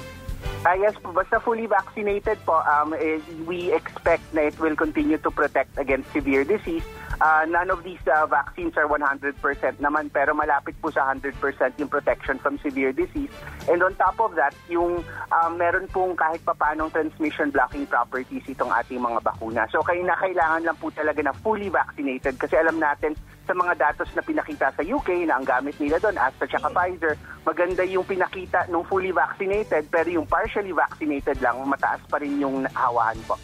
Uh, 0.62 0.78
yes 0.78 0.95
basta 1.02 1.40
fully 1.42 1.66
vaccinated 1.66 2.38
po, 2.47 2.62
um, 2.62 2.95
eh, 2.95 3.19
we 3.50 3.75
expect 3.75 4.23
na 4.31 4.47
it 4.47 4.54
will 4.62 4.78
continue 4.78 5.19
to 5.19 5.26
protect 5.26 5.75
against 5.75 6.07
severe 6.14 6.47
disease. 6.47 6.87
Uh, 7.23 7.47
none 7.47 7.71
of 7.71 7.87
these 7.87 8.02
uh, 8.11 8.26
vaccines 8.26 8.75
are 8.75 8.91
100% 8.91 9.38
naman 9.79 10.11
pero 10.11 10.35
malapit 10.35 10.75
po 10.83 10.91
sa 10.91 11.07
100% 11.14 11.38
yung 11.79 11.87
protection 11.87 12.35
from 12.43 12.59
severe 12.59 12.91
disease. 12.91 13.31
And 13.71 13.79
on 13.79 13.95
top 13.95 14.19
of 14.19 14.35
that, 14.35 14.50
yung 14.67 15.07
um, 15.31 15.52
meron 15.55 15.87
pong 15.87 16.19
kahit 16.19 16.43
papanong 16.43 16.91
transmission 16.91 17.55
blocking 17.55 17.87
properties 17.87 18.43
itong 18.50 18.75
ating 18.75 18.99
mga 18.99 19.23
bakuna. 19.23 19.71
So 19.71 19.87
kaya 19.87 20.02
na 20.02 20.19
kailangan 20.19 20.67
lang 20.67 20.75
po 20.83 20.91
talaga 20.91 21.23
na 21.23 21.31
fully 21.31 21.71
vaccinated 21.71 22.43
kasi 22.43 22.59
alam 22.59 22.83
natin 22.83 23.14
sa 23.47 23.55
mga 23.55 23.79
datos 23.79 24.11
na 24.19 24.23
pinakita 24.26 24.75
sa 24.75 24.83
UK 24.83 25.23
na 25.31 25.38
ang 25.38 25.47
gamit 25.47 25.79
nila 25.79 26.02
doon, 26.02 26.19
Astra 26.19 26.50
at 26.50 26.75
Pfizer, 26.75 27.14
maganda 27.47 27.87
yung 27.87 28.02
pinakita 28.02 28.67
nung 28.67 28.83
fully 28.83 29.14
vaccinated 29.14 29.87
pero 29.95 30.11
yung 30.11 30.26
partially 30.26 30.75
vaccinated 30.75 31.38
lang, 31.38 31.55
mataas 31.71 32.02
pa 32.11 32.19
rin 32.19 32.35
yung 32.43 32.67
hawahan 32.75 33.19
po. 33.31 33.38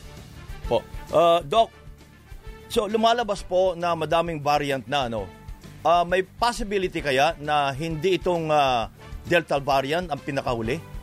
Po. 0.66 0.82
Uh, 1.14 1.38
Doc, 1.46 1.70
so 2.68 2.86
lumalabas 2.86 3.42
po 3.42 3.72
na 3.74 3.96
madaming 3.96 4.38
variant 4.40 4.84
na 4.86 5.08
ano. 5.08 5.26
Uh, 5.82 6.04
may 6.04 6.22
possibility 6.22 7.00
kaya 7.00 7.32
na 7.40 7.72
hindi 7.72 8.20
itong 8.20 8.52
uh, 8.52 8.92
Delta 9.28 9.60
variant 9.60 10.08
ang 10.08 10.20
pinakahuli? 10.20 10.97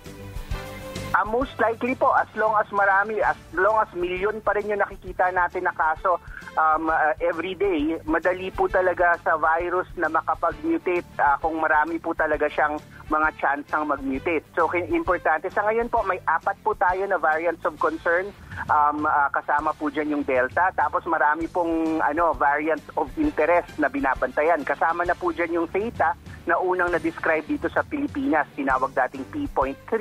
Uh, 1.15 1.23
most 1.31 1.55
likely 1.63 1.95
po, 1.95 2.11
as 2.19 2.27
long 2.35 2.51
as 2.59 2.67
marami, 2.75 3.23
as 3.23 3.39
long 3.55 3.79
as 3.79 3.87
million 3.95 4.35
pa 4.43 4.51
rin 4.51 4.67
yung 4.67 4.83
nakikita 4.83 5.31
natin 5.31 5.63
na 5.63 5.71
kaso 5.71 6.19
um, 6.59 6.91
uh, 6.91 7.15
every 7.23 7.55
day, 7.55 7.95
madali 8.03 8.51
po 8.51 8.67
talaga 8.67 9.15
sa 9.23 9.39
virus 9.39 9.87
na 9.95 10.11
makapag-mutate 10.11 11.07
uh, 11.15 11.39
kung 11.39 11.55
marami 11.63 12.03
po 12.03 12.11
talaga 12.11 12.51
siyang 12.51 12.75
mga 13.07 13.31
chance 13.39 13.63
ang 13.71 13.87
mag-mutate. 13.87 14.43
So, 14.59 14.67
importante. 14.75 15.47
Sa 15.55 15.63
ngayon 15.63 15.87
po, 15.87 16.03
may 16.03 16.19
apat 16.27 16.59
po 16.65 16.75
tayo 16.75 17.07
na 17.07 17.15
variants 17.15 17.63
of 17.63 17.79
concern. 17.79 18.35
Um, 18.67 19.07
uh, 19.07 19.31
kasama 19.31 19.71
po 19.77 19.87
dyan 19.87 20.19
yung 20.19 20.23
Delta. 20.27 20.73
Tapos 20.75 21.07
marami 21.07 21.47
pong 21.47 22.03
ano, 22.03 22.35
variants 22.35 22.83
of 22.99 23.07
interest 23.15 23.71
na 23.79 23.87
binabantayan. 23.87 24.67
Kasama 24.67 25.07
na 25.07 25.15
po 25.15 25.31
dyan 25.31 25.63
yung 25.63 25.67
Theta 25.71 26.11
na 26.45 26.55
unang 26.61 26.93
na-describe 26.93 27.45
dito 27.49 27.67
sa 27.69 27.81
Pilipinas, 27.81 28.45
tinawag 28.53 28.93
dating 28.93 29.25
P.3 29.33 29.93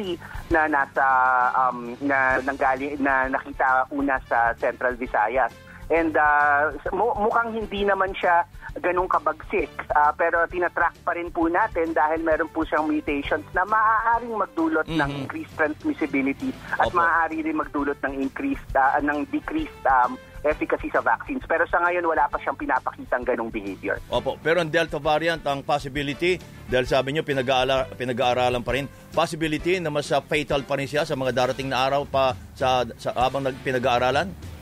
na 0.53 0.69
nasa 0.69 1.05
um, 1.57 1.97
na 2.05 2.41
nanggali 2.45 2.97
na 3.01 3.29
nakita 3.33 3.89
una 3.93 4.21
sa 4.29 4.53
Central 4.61 4.97
Visayas. 5.01 5.53
And 5.93 6.17
uh, 6.17 6.73
mukhang 6.97 7.53
hindi 7.53 7.85
naman 7.85 8.17
siya 8.17 8.49
ganun 8.81 9.07
kabagsik. 9.07 9.71
Uh, 9.93 10.11
pero 10.17 10.49
tinatrack 10.49 10.97
pa 11.05 11.15
rin 11.15 11.31
po 11.31 11.47
natin 11.47 11.95
dahil 11.95 12.25
meron 12.25 12.51
po 12.51 12.67
siyang 12.67 12.89
mutations 12.91 13.47
na 13.55 13.63
maaaring 13.69 14.35
magdulot 14.35 14.87
mm-hmm. 14.89 15.05
ng 15.05 15.11
increased 15.25 15.55
transmissibility 15.55 16.51
at 16.81 16.91
Opo. 16.91 16.99
maaari 16.99 17.45
rin 17.45 17.61
magdulot 17.61 17.99
ng 18.03 18.15
increased 18.19 18.73
uh, 18.75 18.99
ng 18.99 19.29
decreased 19.31 19.85
um, 19.87 20.19
efficacy 20.45 20.93
sa 20.93 21.01
vaccines. 21.01 21.43
Pero 21.49 21.65
sa 21.67 21.81
ngayon, 21.81 22.05
wala 22.05 22.29
pa 22.29 22.37
siyang 22.39 22.55
pinapakitang 22.61 23.25
ganong 23.25 23.49
behavior. 23.49 23.97
Opo, 24.13 24.37
pero 24.39 24.61
ang 24.61 24.69
Delta 24.69 25.01
variant, 25.01 25.41
ang 25.49 25.65
possibility, 25.65 26.37
dahil 26.69 26.85
sabi 26.85 27.17
niyo, 27.17 27.25
pinag-aaralan, 27.25 27.97
pinag-aaralan 27.97 28.63
pa 28.63 28.73
rin, 28.77 28.87
possibility 29.11 29.81
na 29.81 29.89
mas 29.89 30.13
fatal 30.13 30.63
pa 30.63 30.77
rin 30.77 30.87
siya 30.87 31.09
sa 31.09 31.17
mga 31.17 31.33
darating 31.33 31.73
na 31.73 31.81
araw 31.81 32.05
pa 32.05 32.37
sa, 32.53 32.85
sa 33.01 33.17
habang 33.17 33.49
pinag-aaralan? 33.65 34.54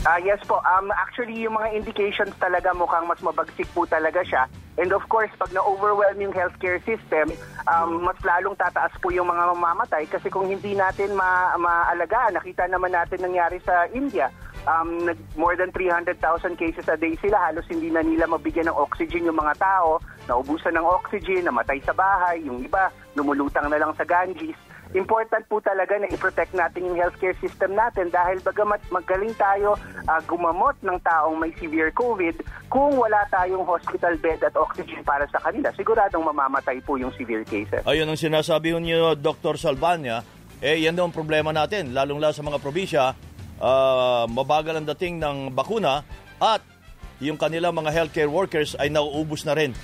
Uh, 0.00 0.16
yes 0.24 0.40
po. 0.48 0.64
Um, 0.64 0.88
actually, 0.96 1.44
yung 1.44 1.60
mga 1.60 1.76
indications 1.76 2.32
talaga 2.40 2.72
mukhang 2.72 3.04
mas 3.04 3.20
mabagsik 3.20 3.68
po 3.76 3.84
talaga 3.84 4.24
siya. 4.24 4.48
And 4.80 4.96
of 4.96 5.04
course, 5.12 5.28
pag 5.36 5.52
na-overwhelm 5.52 6.16
yung 6.24 6.32
healthcare 6.32 6.80
system, 6.88 7.36
um, 7.68 8.00
mas 8.00 8.16
lalong 8.24 8.56
tataas 8.56 8.96
po 9.04 9.12
yung 9.12 9.28
mga 9.28 9.52
mamamatay 9.52 10.08
kasi 10.08 10.32
kung 10.32 10.48
hindi 10.48 10.72
natin 10.72 11.12
ma 11.12 11.52
maalagaan, 11.60 12.32
nakita 12.32 12.64
naman 12.64 12.96
natin 12.96 13.20
nangyari 13.20 13.60
sa 13.60 13.84
India, 13.92 14.32
um, 14.64 15.12
more 15.36 15.52
than 15.52 15.68
300,000 15.68 16.16
cases 16.56 16.88
a 16.88 16.96
day 16.96 17.12
sila. 17.20 17.52
Halos 17.52 17.68
hindi 17.68 17.92
na 17.92 18.00
nila 18.00 18.24
mabigyan 18.24 18.72
ng 18.72 18.80
oxygen 18.80 19.28
yung 19.28 19.36
mga 19.36 19.60
tao. 19.60 20.00
Naubusan 20.32 20.80
ng 20.80 20.86
oxygen, 20.96 21.44
namatay 21.44 21.76
sa 21.84 21.92
bahay. 21.92 22.40
Yung 22.48 22.64
iba, 22.64 22.88
lumulutang 23.12 23.68
na 23.68 23.76
lang 23.76 23.92
sa 24.00 24.08
Ganges 24.08 24.56
important 24.94 25.46
po 25.46 25.62
talaga 25.62 25.94
na 25.98 26.10
i-protect 26.10 26.50
natin 26.54 26.90
yung 26.90 26.98
healthcare 26.98 27.36
system 27.38 27.78
natin 27.78 28.10
dahil 28.10 28.42
bagamat 28.42 28.82
magaling 28.90 29.30
tayo 29.38 29.78
uh, 30.06 30.20
gumamot 30.26 30.74
ng 30.82 30.98
taong 31.02 31.38
may 31.38 31.54
severe 31.58 31.94
COVID, 31.94 32.42
kung 32.66 32.98
wala 32.98 33.22
tayong 33.30 33.62
hospital 33.62 34.18
bed 34.18 34.42
at 34.42 34.54
oxygen 34.58 35.02
para 35.06 35.26
sa 35.30 35.38
kanila, 35.38 35.70
siguradong 35.78 36.26
mamamatay 36.26 36.82
po 36.82 36.98
yung 36.98 37.14
severe 37.14 37.46
cases. 37.46 37.82
Ayun 37.86 38.10
ang 38.10 38.18
sinasabi 38.18 38.74
niyo, 38.82 39.14
Dr. 39.14 39.54
Salvania, 39.54 40.26
eh 40.58 40.82
yan 40.82 40.98
daw 40.98 41.06
ang 41.06 41.14
problema 41.14 41.54
natin, 41.54 41.94
lalong-lalo 41.94 42.34
sa 42.34 42.44
mga 42.44 42.58
probinsya, 42.58 43.14
uh, 43.62 44.24
mabagal 44.26 44.74
ang 44.74 44.86
dating 44.96 45.22
ng 45.22 45.54
bakuna 45.54 46.02
at 46.42 46.62
yung 47.20 47.36
kanilang 47.36 47.76
mga 47.76 47.92
healthcare 47.92 48.32
workers 48.32 48.74
ay 48.80 48.88
nauubos 48.88 49.44
na 49.44 49.54
rin 49.54 49.76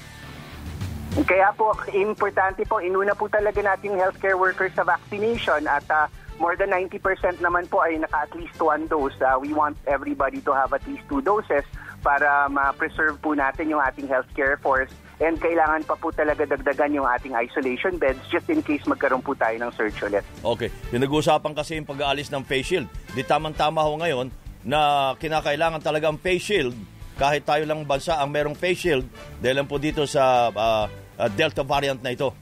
kaya 1.25 1.49
po, 1.57 1.73
importante 1.95 2.67
po, 2.69 2.83
inuna 2.83 3.17
po 3.17 3.31
talaga 3.31 3.63
natin 3.63 3.97
healthcare 3.97 4.37
workers 4.37 4.75
sa 4.77 4.85
vaccination 4.85 5.65
at 5.65 5.87
uh, 5.89 6.11
more 6.37 6.57
than 6.57 6.69
90% 6.69 7.01
naman 7.41 7.65
po 7.73 7.81
ay 7.81 7.97
naka 7.97 8.29
at 8.29 8.33
least 8.37 8.57
one 8.61 8.85
dose. 8.87 9.17
Uh, 9.21 9.41
we 9.41 9.53
want 9.57 9.77
everybody 9.89 10.41
to 10.45 10.53
have 10.53 10.73
at 10.77 10.85
least 10.85 11.03
two 11.09 11.25
doses 11.25 11.65
para 12.05 12.47
ma-preserve 12.53 13.17
po 13.25 13.33
natin 13.33 13.73
yung 13.73 13.81
ating 13.81 14.07
healthcare 14.07 14.61
force 14.61 14.93
and 15.17 15.41
kailangan 15.41 15.81
pa 15.89 15.97
po 15.97 16.13
talaga 16.13 16.45
dagdagan 16.45 16.93
yung 16.93 17.09
ating 17.09 17.33
isolation 17.33 17.97
beds 17.97 18.21
just 18.29 18.47
in 18.53 18.61
case 18.61 18.85
magkaroon 18.85 19.25
po 19.25 19.33
tayo 19.33 19.57
ng 19.57 19.73
surge 19.73 19.97
ulit. 20.05 20.25
Okay. 20.45 20.69
Yung 20.93 21.01
nag-uusapan 21.01 21.57
kasi 21.57 21.81
yung 21.81 21.89
pag-aalis 21.89 22.29
ng 22.29 22.45
face 22.45 22.77
shield. 22.77 22.89
Di 23.17 23.25
tamang-tama 23.25 23.81
ho 23.81 23.97
ngayon 23.97 24.29
na 24.67 25.13
kinakailangan 25.17 25.81
talaga 25.81 26.13
ang 26.13 26.21
face 26.21 26.45
shield 26.45 26.77
kahit 27.17 27.49
tayo 27.49 27.65
lang 27.65 27.81
bansa 27.83 28.21
ang 28.21 28.29
merong 28.29 28.57
face 28.57 28.89
shield 28.89 29.05
dahil 29.41 29.65
lang 29.65 29.69
po 29.69 29.81
dito 29.81 30.05
sa 30.05 30.53
uh, 30.53 30.85
uh, 31.17 31.29
Delta 31.33 31.65
variant 31.65 32.01
na 32.05 32.13
ito? 32.13 32.33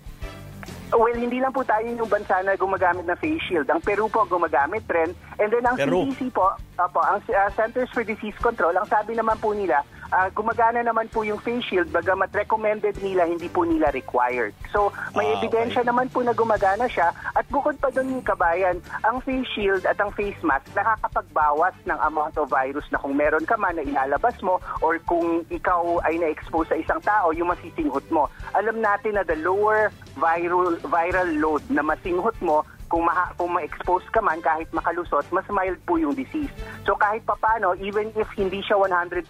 Well, 0.94 1.18
hindi 1.18 1.42
lang 1.42 1.50
po 1.50 1.66
tayo 1.66 1.82
yung 1.90 2.06
bansa 2.06 2.38
na 2.46 2.54
gumagamit 2.54 3.02
ng 3.02 3.18
face 3.18 3.42
shield. 3.50 3.66
Ang 3.66 3.82
Peru 3.82 4.06
po 4.06 4.22
gumagamit 4.30 4.86
rin. 4.86 5.10
And 5.42 5.50
then 5.50 5.66
ang 5.66 5.74
Peru. 5.74 6.06
CDC 6.06 6.30
po, 6.30 6.54
uh, 6.54 6.88
po 6.90 7.02
ang 7.02 7.18
uh, 7.18 7.50
Centers 7.58 7.90
for 7.90 8.06
Disease 8.06 8.38
Control, 8.38 8.74
ang 8.78 8.86
sabi 8.86 9.18
naman 9.18 9.34
po 9.42 9.50
nila, 9.50 9.82
uh, 10.12 10.28
gumagana 10.34 10.82
naman 10.84 11.08
po 11.08 11.22
yung 11.22 11.40
face 11.40 11.64
shield 11.70 11.88
bagamat 11.94 12.28
recommended 12.34 12.98
nila, 13.00 13.24
hindi 13.28 13.48
po 13.48 13.64
nila 13.64 13.88
required. 13.94 14.52
So, 14.74 14.90
may 15.16 15.30
ah, 15.30 15.38
ebidensya 15.38 15.86
okay. 15.86 15.90
naman 15.90 16.10
po 16.10 16.20
na 16.20 16.36
gumagana 16.36 16.90
siya 16.90 17.14
at 17.32 17.46
bukod 17.48 17.78
pa 17.78 17.88
doon 17.94 18.20
yung 18.20 18.26
kabayan, 18.26 18.80
ang 19.06 19.22
face 19.24 19.48
shield 19.54 19.84
at 19.88 19.96
ang 20.02 20.10
face 20.12 20.38
mask 20.42 20.66
nakakapagbawas 20.74 21.74
ng 21.86 21.98
amount 22.04 22.34
of 22.36 22.50
virus 22.50 22.84
na 22.90 23.00
kung 23.00 23.14
meron 23.16 23.46
ka 23.46 23.56
man 23.56 23.78
na 23.78 23.86
ilalabas 23.86 24.36
mo 24.42 24.60
or 24.82 24.98
kung 25.08 25.46
ikaw 25.48 26.02
ay 26.04 26.18
na-expose 26.18 26.68
sa 26.68 26.76
isang 26.76 27.00
tao, 27.00 27.30
yung 27.32 27.48
masisinghot 27.52 28.04
mo. 28.10 28.28
Alam 28.56 28.82
natin 28.82 29.16
na 29.16 29.24
the 29.24 29.38
lower 29.40 29.88
viral 30.14 30.78
viral 30.86 31.26
load 31.42 31.62
na 31.70 31.82
masinghot 31.82 32.38
mo 32.38 32.62
kung, 32.94 33.02
ma- 33.02 33.34
kung 33.34 33.50
ma-expose 33.50 34.06
ka 34.14 34.22
man 34.22 34.38
kahit 34.38 34.70
makalusot, 34.70 35.26
mas 35.34 35.42
mild 35.50 35.82
po 35.82 35.98
yung 35.98 36.14
disease. 36.14 36.54
So 36.86 36.94
kahit 36.94 37.26
papano, 37.26 37.74
even 37.82 38.14
if 38.14 38.30
hindi 38.38 38.62
siya 38.62 38.78
100% 38.78 39.26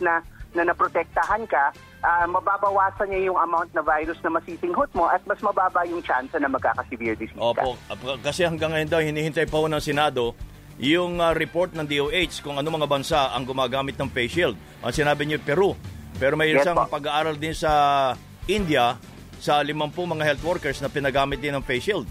na 0.00 0.24
na 0.52 0.68
naprotektahan 0.68 1.48
ka, 1.48 1.72
ah, 2.04 2.28
mababawasan 2.28 3.08
niya 3.08 3.32
yung 3.32 3.40
amount 3.40 3.72
na 3.72 3.80
virus 3.80 4.20
na 4.20 4.36
masisinghot 4.36 4.88
mo 4.92 5.08
at 5.08 5.24
mas 5.24 5.40
mababa 5.40 5.80
yung 5.88 6.04
chance 6.04 6.28
na 6.36 6.48
magkaka-severe 6.48 7.16
disease 7.16 7.36
ka. 7.36 7.64
Opo, 7.64 7.76
kasi 8.20 8.44
hanggang 8.44 8.72
ngayon 8.72 8.88
daw 8.88 9.00
hinihintay 9.00 9.48
pa 9.48 9.56
ho 9.60 9.68
ng 9.68 9.80
Senado 9.80 10.36
yung 10.76 11.20
ah, 11.20 11.32
report 11.32 11.72
ng 11.72 11.84
DOH 11.84 12.44
kung 12.44 12.60
ano 12.60 12.68
mga 12.68 12.88
bansa 12.88 13.32
ang 13.32 13.48
gumagamit 13.48 13.96
ng 13.96 14.08
face 14.12 14.32
shield. 14.40 14.56
Ang 14.84 14.92
sinabi 14.92 15.24
niyo 15.24 15.40
Peru, 15.40 15.72
pero 16.20 16.36
may 16.36 16.52
Yes 16.52 16.64
isang 16.64 16.76
po. 16.76 16.88
pag-aaral 16.88 17.36
din 17.40 17.56
sa 17.56 18.12
India 18.44 18.96
sa 19.40 19.64
50 19.64 19.72
mga 19.88 20.24
health 20.24 20.44
workers 20.44 20.78
na 20.84 20.92
pinagamit 20.92 21.40
din 21.40 21.56
ng 21.56 21.64
face 21.64 21.92
shield. 21.92 22.04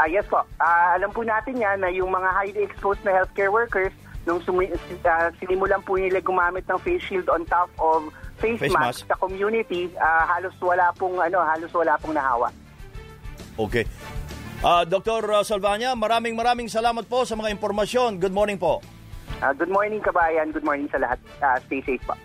Ah, 0.00 0.08
yes 0.08 0.24
po. 0.24 0.40
Ah, 0.56 0.96
alam 0.96 1.12
po 1.12 1.20
natin 1.20 1.60
yan 1.60 1.84
na 1.84 1.92
yung 1.92 2.08
mga 2.08 2.32
highly 2.32 2.64
exposed 2.64 3.04
na 3.04 3.12
healthcare 3.12 3.52
workers, 3.52 3.92
nung 4.24 4.40
sumi- 4.40 4.72
ah, 5.04 5.28
sinimulan 5.36 5.84
po 5.84 6.00
nila 6.00 6.24
gumamit 6.24 6.64
ng 6.64 6.80
face 6.80 7.04
shield 7.04 7.28
on 7.28 7.44
top 7.44 7.68
of 7.76 8.08
face, 8.40 8.56
Face 8.56 8.72
mask, 8.72 9.04
mask. 9.04 9.12
sa 9.12 9.16
community, 9.20 9.92
ah, 10.00 10.24
halos 10.24 10.56
wala 10.56 10.88
pong 10.96 11.20
ano, 11.20 11.44
halos 11.44 11.68
wala 11.76 12.00
pong 12.00 12.16
nahawa. 12.16 12.48
Okay. 13.60 13.84
Ah, 14.64 14.88
Dr. 14.88 15.20
Salvania, 15.44 15.92
maraming 15.92 16.32
maraming 16.32 16.72
salamat 16.72 17.04
po 17.04 17.28
sa 17.28 17.36
mga 17.36 17.52
impormasyon. 17.52 18.16
Good 18.16 18.32
morning 18.32 18.56
po. 18.56 18.80
Ah, 19.44 19.52
good 19.52 19.68
morning 19.68 20.00
kabayan, 20.00 20.48
good 20.48 20.64
morning 20.64 20.88
sa 20.88 20.96
lahat. 20.96 21.20
Ah, 21.44 21.60
stay 21.68 21.84
safe 21.84 22.00
po. 22.08 22.16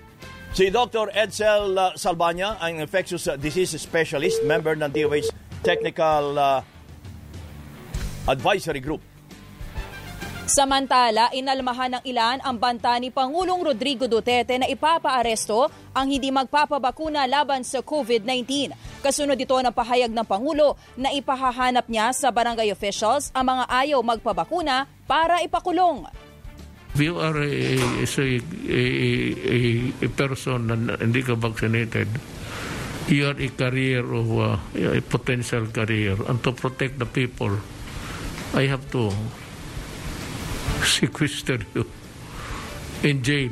Si 0.55 0.71
Dr. 0.71 1.11
Edsel 1.11 1.75
uh, 1.75 1.91
Salvania, 1.99 2.55
ang 2.63 2.79
infectious 2.79 3.27
uh, 3.27 3.35
disease 3.35 3.75
specialist, 3.75 4.39
member 4.47 4.71
ng 4.79 4.87
DOH 4.87 5.27
Technical 5.59 6.39
uh, 6.39 6.63
Advisory 8.25 8.81
Group. 8.81 9.01
Samantala, 10.45 11.33
inalmahan 11.33 11.97
ng 11.97 12.03
ilan 12.05 12.37
ang 12.45 12.61
banta 12.61 12.93
ni 13.01 13.09
Pangulong 13.09 13.65
Rodrigo 13.65 14.05
Duterte 14.05 14.53
na 14.61 14.69
ipapaaresto 14.69 15.73
ang 15.89 16.05
hindi 16.05 16.29
magpapabakuna 16.29 17.25
laban 17.25 17.65
sa 17.65 17.81
COVID-19. 17.81 18.69
Kasunod 19.01 19.41
ito 19.41 19.57
ng 19.57 19.73
pahayag 19.73 20.13
ng 20.13 20.21
Pangulo 20.21 20.77
na 20.93 21.09
ipahahanap 21.09 21.89
niya 21.89 22.13
sa 22.13 22.29
barangay 22.29 22.69
officials 22.69 23.33
ang 23.33 23.57
mga 23.57 23.65
ayaw 23.73 23.99
magpabakuna 24.05 24.85
para 25.09 25.41
ipakulong. 25.41 26.05
If 26.93 27.01
you 27.01 27.17
are 27.17 27.35
a, 27.41 27.49
a, 28.05 28.05
a, 28.05 28.81
a, 29.49 29.59
a 30.05 30.09
person 30.13 30.69
na 30.69 30.93
hindi 31.01 31.25
ka 31.25 31.33
vaccinated, 31.35 32.07
you 33.09 33.27
are 33.27 33.37
a 33.37 33.49
carrier 33.49 34.05
of 34.05 34.29
uh, 34.29 34.55
a 34.77 35.01
potential 35.01 35.65
carrier. 35.73 36.15
And 36.29 36.37
to 36.45 36.53
protect 36.53 37.01
the 37.01 37.09
people, 37.09 37.57
I 38.55 38.71
have 38.71 38.87
to 38.95 39.11
sequester 40.87 41.59
you 41.75 41.83
in 43.03 43.19
jail. 43.19 43.51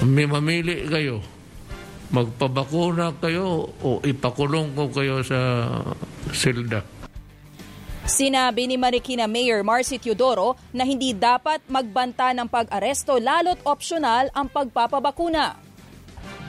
May 0.00 0.24
mamili 0.24 0.88
kayo. 0.88 1.20
Magpabakuna 2.10 3.12
kayo 3.20 3.76
o 3.84 4.00
ipakulong 4.00 4.72
ko 4.72 4.88
kayo 4.88 5.20
sa 5.20 5.68
silda. 6.32 6.80
Sinabi 8.08 8.66
ni 8.66 8.80
Marikina 8.80 9.28
Mayor 9.28 9.62
Marcy 9.62 10.00
Teodoro 10.00 10.56
na 10.72 10.88
hindi 10.88 11.12
dapat 11.12 11.60
magbanta 11.68 12.32
ng 12.32 12.48
pag-aresto 12.48 13.20
lalo't 13.20 13.60
opsyonal 13.68 14.32
ang 14.32 14.48
pagpapabakuna. 14.48 15.60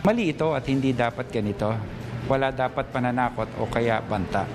Mali 0.07 0.31
ito 0.31 0.55
at 0.55 0.65
hindi 0.65 0.95
dapat 0.95 1.29
ganito. 1.29 1.69
Wala 2.31 2.49
dapat 2.49 2.89
pananakot 2.89 3.59
o 3.59 3.67
kaya 3.67 3.99
banta. 4.01 4.47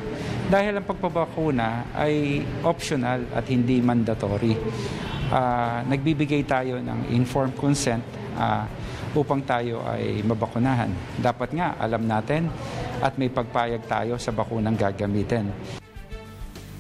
Dahil 0.47 0.79
ang 0.79 0.87
pagpapakuna 0.87 1.91
ay 1.91 2.39
optional 2.63 3.27
at 3.35 3.51
hindi 3.51 3.83
mandatory. 3.83 4.55
Ah, 5.27 5.83
nagbibigay 5.83 6.47
tayo 6.47 6.79
ng 6.79 7.11
informed 7.11 7.59
consent 7.59 8.07
ah, 8.39 8.63
upang 9.19 9.43
tayo 9.43 9.83
ay 9.83 10.23
mabakunahan. 10.23 11.19
Dapat 11.19 11.51
nga 11.51 11.75
alam 11.83 12.07
natin 12.07 12.47
at 13.03 13.19
may 13.19 13.27
pagpayag 13.27 13.91
tayo 13.91 14.23
sa 14.23 14.31
bakunang 14.31 14.79
gagamitin. 14.79 15.51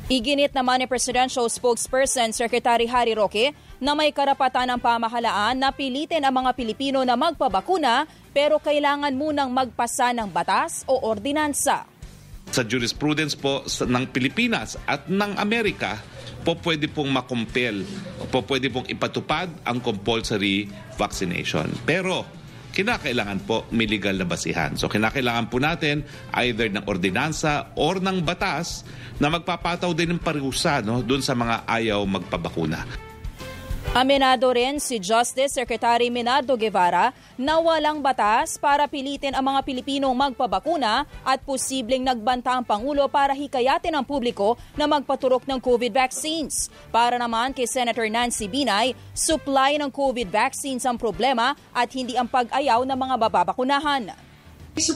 Iginit 0.06 0.54
naman 0.54 0.78
ni 0.78 0.86
Presidential 0.86 1.50
Spokesperson 1.50 2.30
Secretary 2.30 2.86
Harry 2.86 3.18
Roque 3.18 3.50
na 3.82 3.98
may 3.98 4.14
karapatan 4.14 4.70
ng 4.70 4.78
pamahalaan 4.78 5.58
na 5.58 5.74
pilitin 5.74 6.22
ang 6.22 6.30
mga 6.30 6.54
Pilipino 6.54 7.02
na 7.02 7.18
magpabakuna 7.18 8.06
pero 8.30 8.62
kailangan 8.62 9.10
munang 9.18 9.50
magpasa 9.50 10.14
ng 10.14 10.30
batas 10.30 10.86
o 10.86 10.94
ordinansa. 11.02 11.95
Sa 12.50 12.62
jurisprudence 12.64 13.34
po 13.34 13.66
ng 13.66 14.04
Pilipinas 14.10 14.78
at 14.86 15.10
ng 15.10 15.36
Amerika 15.36 15.98
po 16.46 16.54
pwede 16.62 16.86
pong 16.86 17.10
makumpel 17.10 17.82
po 18.30 18.46
pwede 18.46 18.70
pong 18.70 18.86
ipatupad 18.86 19.50
ang 19.66 19.82
compulsory 19.82 20.70
vaccination. 20.94 21.66
Pero 21.82 22.22
kinakailangan 22.76 23.40
po 23.48 23.64
may 23.72 23.88
legal 23.88 24.14
na 24.20 24.28
basihan. 24.28 24.76
So 24.76 24.86
kinakailangan 24.86 25.48
po 25.48 25.56
natin 25.56 26.04
either 26.36 26.68
ng 26.68 26.84
ordinansa 26.84 27.72
or 27.74 27.98
ng 27.98 28.20
batas 28.20 28.84
na 29.16 29.32
magpapataw 29.32 29.96
din 29.96 30.16
ng 30.16 30.20
parusa 30.20 30.84
no, 30.84 31.00
dun 31.00 31.24
sa 31.24 31.32
mga 31.32 31.64
ayaw 31.64 32.04
magpabakuna. 32.04 33.05
Aminado 33.94 34.50
rin 34.50 34.82
si 34.82 34.98
Justice 34.98 35.54
Secretary 35.54 36.10
Minardo 36.10 36.58
Guevara 36.58 37.14
na 37.38 37.62
walang 37.62 38.02
batas 38.02 38.58
para 38.58 38.88
pilitin 38.90 39.36
ang 39.36 39.46
mga 39.46 39.62
Pilipinong 39.62 40.10
magpabakuna 40.16 41.06
at 41.22 41.38
posibleng 41.46 42.02
nagbanta 42.02 42.56
ang 42.56 42.64
Pangulo 42.66 43.06
para 43.06 43.36
hikayatin 43.36 43.94
ang 43.94 44.02
publiko 44.02 44.58
na 44.74 44.90
magpaturok 44.90 45.46
ng 45.46 45.62
COVID 45.62 45.92
vaccines. 45.94 46.72
Para 46.90 47.20
naman 47.20 47.54
kay 47.54 47.68
Senator 47.68 48.08
Nancy 48.10 48.50
Binay, 48.50 48.96
supply 49.14 49.78
ng 49.78 49.92
COVID 49.92 50.32
vaccines 50.32 50.82
ang 50.82 50.98
problema 50.98 51.54
at 51.70 51.92
hindi 51.94 52.18
ang 52.18 52.26
pag-ayaw 52.26 52.82
ng 52.82 52.98
mga 52.98 53.14
bababakunahan. 53.28 54.10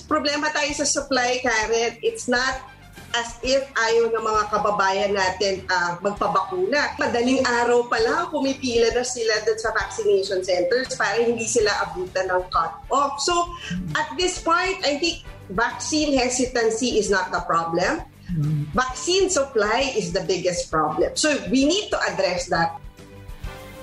Problema 0.08 0.52
tayo 0.52 0.72
sa 0.76 0.84
supply, 0.84 1.40
Karen. 1.40 1.96
It's 2.04 2.28
not 2.28 2.79
as 3.10 3.38
if 3.42 3.66
ayaw 3.74 4.06
ng 4.14 4.22
mga 4.22 4.42
kababayan 4.54 5.12
natin 5.14 5.66
ah, 5.66 5.98
magpabakuna. 5.98 6.94
Madaling 6.94 7.42
araw 7.42 7.90
pa 7.90 7.98
lang, 7.98 8.30
pumipila 8.30 8.94
na 8.94 9.02
sila 9.02 9.34
dun 9.42 9.58
sa 9.58 9.74
vaccination 9.74 10.40
centers 10.46 10.94
para 10.94 11.18
hindi 11.18 11.46
sila 11.46 11.70
abutan 11.90 12.30
ng 12.30 12.42
cut-off. 12.54 13.18
So, 13.22 13.50
at 13.98 14.14
this 14.14 14.38
point, 14.38 14.78
I 14.86 15.02
think 15.02 15.26
vaccine 15.50 16.14
hesitancy 16.14 17.02
is 17.02 17.10
not 17.10 17.34
the 17.34 17.42
problem. 17.50 18.06
Vaccine 18.78 19.26
supply 19.26 19.90
is 19.98 20.14
the 20.14 20.22
biggest 20.22 20.70
problem. 20.70 21.18
So, 21.18 21.34
we 21.50 21.66
need 21.66 21.90
to 21.90 21.98
address 21.98 22.46
that. 22.54 22.78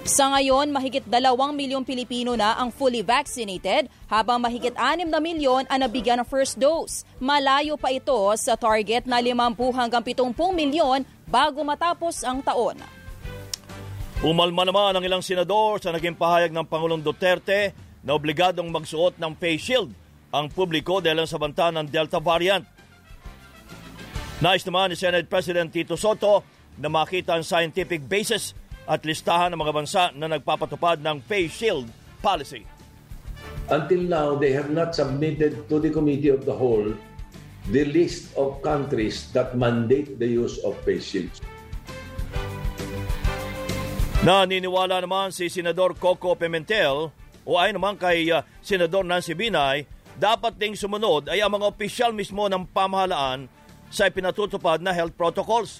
Sa 0.08 0.32
ngayon, 0.32 0.72
mahigit 0.72 1.04
2 1.04 1.12
milyong 1.52 1.84
Pilipino 1.84 2.32
na 2.40 2.56
ang 2.56 2.72
fully 2.72 3.04
vaccinated 3.04 3.92
habang 4.08 4.40
mahigit 4.40 4.72
6 4.72 5.04
na 5.04 5.20
milyon 5.20 5.68
ang 5.68 5.84
nabigyan 5.84 6.24
ng 6.24 6.28
first 6.32 6.56
dose. 6.56 7.04
Malayo 7.20 7.76
pa 7.76 7.92
ito 7.92 8.16
sa 8.40 8.56
target 8.56 9.04
na 9.04 9.20
50 9.20 9.60
hanggang 9.76 10.00
70 10.00 10.32
milyon 10.32 11.04
bago 11.28 11.60
matapos 11.60 12.24
ang 12.24 12.40
taon. 12.40 12.80
Umalma 14.24 14.64
naman 14.64 14.96
ang 14.96 15.04
ilang 15.04 15.20
senador 15.20 15.84
sa 15.84 15.92
naging 15.92 16.16
pahayag 16.16 16.56
ng 16.56 16.64
Pangulong 16.64 17.04
Duterte 17.04 17.76
na 18.00 18.16
obligadong 18.16 18.72
magsuot 18.72 19.20
ng 19.20 19.36
face 19.36 19.60
shield 19.60 19.92
ang 20.32 20.48
publiko 20.48 21.04
dahil 21.04 21.28
sa 21.28 21.36
banta 21.36 21.68
ng 21.68 21.84
Delta 21.84 22.24
variant. 22.24 22.64
Nais 24.40 24.64
naman 24.64 24.88
ni 24.88 24.96
Senate 24.96 25.28
President 25.28 25.68
Tito 25.68 26.00
Soto 26.00 26.48
na 26.80 26.88
makita 26.88 27.36
ang 27.36 27.44
scientific 27.44 28.08
basis 28.08 28.56
at 28.88 29.04
listahan 29.04 29.52
ng 29.52 29.60
mga 29.60 29.74
bansa 29.76 30.04
na 30.16 30.32
nagpapatupad 30.32 31.04
ng 31.04 31.20
face 31.28 31.52
shield 31.52 31.88
policy. 32.24 32.64
Until 33.68 34.08
now, 34.08 34.34
they 34.40 34.56
have 34.56 34.72
not 34.72 34.96
submitted 34.96 35.68
to 35.68 35.76
the 35.78 35.92
Committee 35.92 36.32
of 36.32 36.48
the 36.48 36.56
Whole 36.56 36.96
the 37.68 37.84
list 37.84 38.32
of 38.40 38.64
countries 38.64 39.28
that 39.36 39.60
mandate 39.60 40.16
the 40.16 40.28
use 40.28 40.56
of 40.64 40.72
face 40.88 41.04
shields. 41.04 41.44
Naniniwala 44.24 45.04
naman 45.04 45.36
si 45.36 45.52
Senador 45.52 45.94
Coco 46.00 46.34
Pimentel 46.36 47.12
o 47.48 47.52
ay 47.56 47.72
naman 47.72 47.96
kay 47.96 48.28
uh, 48.32 48.44
Senador 48.60 49.04
Nancy 49.08 49.32
Binay, 49.36 49.88
dapat 50.18 50.58
ding 50.58 50.76
sumunod 50.76 51.30
ay 51.32 51.40
ang 51.40 51.54
mga 51.54 51.70
opisyal 51.70 52.12
mismo 52.12 52.50
ng 52.50 52.66
pamahalaan 52.72 53.48
sa 53.88 54.10
ipinatutupad 54.10 54.84
na 54.84 54.92
health 54.92 55.16
protocols. 55.16 55.80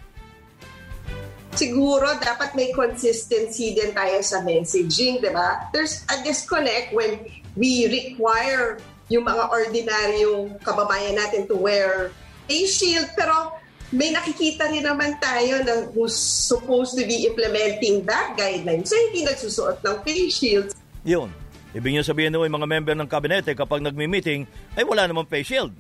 Siguro 1.58 2.06
dapat 2.22 2.54
may 2.54 2.70
consistency 2.72 3.74
din 3.74 3.92
tayo 3.92 4.22
sa 4.22 4.46
messaging, 4.46 5.20
di 5.20 5.32
ba? 5.34 5.68
There's 5.74 6.06
a 6.14 6.22
disconnect 6.22 6.94
when 6.94 7.26
we 7.58 7.90
require 7.90 8.78
yung 9.10 9.26
mga 9.26 9.50
ordinaryong 9.50 10.62
kababayan 10.62 11.18
natin 11.18 11.50
to 11.50 11.58
wear 11.58 12.14
face 12.46 12.78
shield, 12.78 13.10
pero 13.18 13.58
may 13.90 14.12
nakikita 14.12 14.68
rin 14.68 14.84
naman 14.84 15.16
tayo 15.18 15.64
na 15.64 15.88
who's 15.96 16.16
supposed 16.16 16.94
to 16.94 17.08
be 17.08 17.26
implementing 17.26 18.04
that 18.04 18.36
guideline. 18.36 18.84
So, 18.84 19.00
hindi 19.10 19.24
nagsusuot 19.24 19.80
ng 19.82 19.98
face 20.04 20.36
shields. 20.36 20.72
Yun. 21.08 21.32
Ibig 21.72 21.92
niyo 21.96 22.04
sabihin 22.04 22.36
naman 22.36 22.52
mga 22.52 22.68
member 22.68 22.96
ng 22.96 23.08
kabinete 23.08 23.52
kapag 23.56 23.84
nagmi-meeting 23.84 24.44
ay 24.76 24.84
wala 24.84 25.08
namang 25.08 25.28
face 25.28 25.56
shield. 25.56 25.72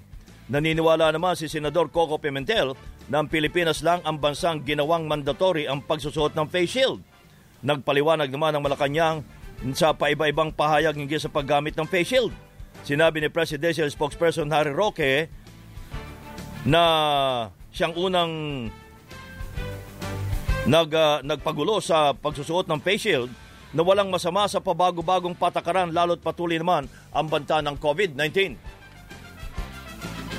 Naniniwala 0.47 1.11
naman 1.11 1.35
si 1.35 1.51
Senador 1.51 1.91
Coco 1.91 2.15
Pimentel 2.15 2.71
ang 3.07 3.31
Pilipinas 3.31 3.79
lang 3.79 4.03
ang 4.03 4.19
bansang 4.19 4.67
ginawang 4.67 5.07
mandatory 5.07 5.63
ang 5.63 5.79
pagsusuot 5.79 6.35
ng 6.35 6.47
face 6.51 6.75
shield. 6.75 6.99
Nagpaliwanag 7.63 8.27
naman 8.27 8.51
ng 8.59 8.63
Malacanang 8.63 9.23
sa 9.71 9.95
paiba-ibang 9.95 10.51
pahayag 10.51 10.99
hinggil 10.99 11.17
sa 11.17 11.31
paggamit 11.31 11.73
ng 11.79 11.87
face 11.87 12.11
shield. 12.11 12.35
Sinabi 12.83 13.23
ni 13.23 13.31
Presidential 13.31 13.87
Spokesperson 13.87 14.51
Harry 14.51 14.75
Roque 14.75 15.31
na 16.67 16.83
siyang 17.71 17.95
unang 17.95 18.31
nag, 20.67 20.91
uh, 20.91 21.23
nagpagulo 21.23 21.79
sa 21.79 22.11
pagsusuot 22.11 22.67
ng 22.67 22.83
face 22.83 23.07
shield 23.07 23.31
na 23.71 23.87
walang 23.87 24.11
masama 24.11 24.43
sa 24.51 24.59
pabago-bagong 24.59 25.35
patakaran 25.35 25.95
lalo't 25.95 26.19
patuloy 26.19 26.59
naman 26.59 26.91
ang 27.15 27.27
banta 27.31 27.63
ng 27.63 27.75
COVID-19. 27.79 28.59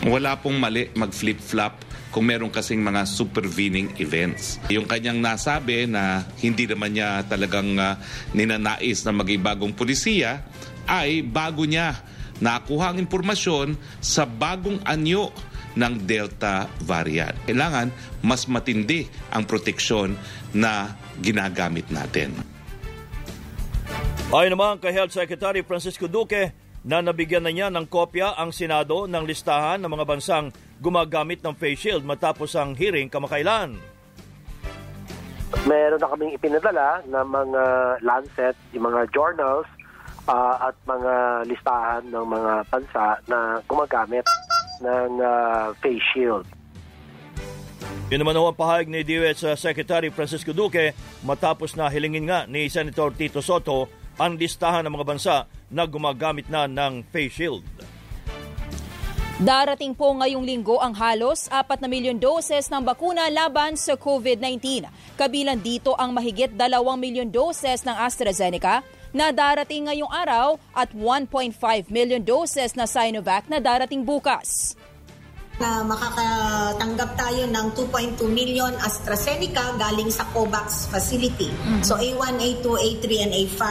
Wala 0.08 0.36
pong 0.38 0.60
mali 0.60 0.92
mag-flip-flop 0.94 1.87
kung 2.18 2.26
meron 2.26 2.50
kasing 2.50 2.82
mga 2.82 3.06
supervening 3.06 3.94
events. 4.02 4.58
Yung 4.74 4.90
kanyang 4.90 5.22
nasabi 5.22 5.86
na 5.86 6.26
hindi 6.42 6.66
naman 6.66 6.98
niya 6.98 7.22
talagang 7.22 7.78
uh, 7.78 7.94
ninanais 8.34 9.06
na 9.06 9.14
maging 9.14 9.38
bagong 9.38 9.70
polisiya 9.70 10.42
ay 10.90 11.22
bago 11.22 11.62
niya 11.62 11.94
nakuha 12.42 12.90
ang 12.90 12.98
impormasyon 12.98 13.78
sa 14.02 14.26
bagong 14.26 14.82
anyo 14.82 15.30
ng 15.78 15.94
Delta 16.10 16.66
variant. 16.82 17.38
Kailangan 17.46 17.94
mas 18.26 18.50
matindi 18.50 19.06
ang 19.30 19.46
proteksyon 19.46 20.18
na 20.58 20.98
ginagamit 21.22 21.86
natin. 21.86 22.34
Ayon 24.34 24.58
naman 24.58 24.82
kay 24.82 24.90
Health 24.90 25.14
Secretary 25.14 25.62
Francisco 25.62 26.10
Duque 26.10 26.50
na 26.88 27.04
nabigyan 27.04 27.44
na 27.44 27.52
niya 27.52 27.68
ng 27.68 27.84
kopya 27.84 28.32
ang 28.32 28.48
Senado 28.48 29.04
ng 29.04 29.28
listahan 29.28 29.76
ng 29.84 29.92
mga 29.92 30.08
bansang 30.08 30.48
gumagamit 30.80 31.44
ng 31.44 31.52
face 31.52 31.84
shield 31.84 32.00
matapos 32.00 32.56
ang 32.56 32.72
hearing 32.72 33.12
kamakailan. 33.12 33.76
Meron 35.68 36.00
na 36.00 36.08
kaming 36.08 36.32
ipinadala 36.32 37.04
ng 37.04 37.26
mga 37.28 37.62
Lancet, 38.00 38.56
yung 38.72 38.88
mga 38.88 39.04
journals 39.12 39.68
uh, 40.24 40.72
at 40.72 40.76
mga 40.88 41.44
listahan 41.44 42.02
ng 42.08 42.24
mga 42.24 42.52
bansa 42.72 43.04
na 43.28 43.60
gumagamit 43.68 44.24
ng 44.80 45.20
uh, 45.20 45.76
face 45.84 46.04
shield. 46.16 46.48
Yun 48.08 48.24
naman 48.24 48.32
ang 48.32 48.56
pahayag 48.56 48.88
ni 48.88 49.04
DOH 49.04 49.60
Secretary 49.60 50.08
Francisco 50.08 50.56
Duque 50.56 50.96
matapos 51.20 51.76
na 51.76 51.92
hilingin 51.92 52.24
nga 52.24 52.48
ni 52.48 52.72
Senator 52.72 53.12
Tito 53.12 53.44
Soto 53.44 54.07
ang 54.18 54.34
listahan 54.36 54.84
ng 54.84 54.92
mga 54.92 55.06
bansa 55.06 55.36
na 55.70 55.86
gumagamit 55.86 56.50
na 56.50 56.66
ng 56.66 57.06
face 57.08 57.32
shield. 57.32 57.64
Darating 59.38 59.94
po 59.94 60.10
ngayong 60.18 60.42
linggo 60.42 60.82
ang 60.82 60.90
halos 60.98 61.46
4 61.46 61.78
na 61.78 61.86
milyon 61.86 62.18
doses 62.18 62.66
ng 62.66 62.82
bakuna 62.82 63.30
laban 63.30 63.78
sa 63.78 63.94
COVID-19. 63.94 64.90
Kabilang 65.14 65.62
dito 65.62 65.94
ang 65.94 66.10
mahigit 66.10 66.50
2 66.50 66.58
milyon 66.98 67.30
doses 67.30 67.86
ng 67.86 67.94
AstraZeneca 67.94 68.82
na 69.14 69.30
darating 69.30 69.86
ngayong 69.86 70.10
araw 70.10 70.58
at 70.74 70.90
1.5 70.90 71.54
million 71.86 72.18
doses 72.18 72.74
na 72.74 72.84
Sinovac 72.90 73.46
na 73.46 73.62
darating 73.62 74.02
bukas 74.02 74.74
na 75.58 75.82
makakatanggap 75.82 77.10
tayo 77.18 77.42
ng 77.50 77.66
2.2 77.74 78.22
million 78.30 78.70
AstraZeneca 78.78 79.74
galing 79.74 80.08
sa 80.08 80.26
COVAX 80.30 80.86
facility. 80.86 81.50
Mm-hmm. 81.50 81.82
So 81.82 81.98
A1, 81.98 82.34
A2, 82.38 82.66
A3, 82.66 83.04
and 83.26 83.32
A5. 83.34 83.64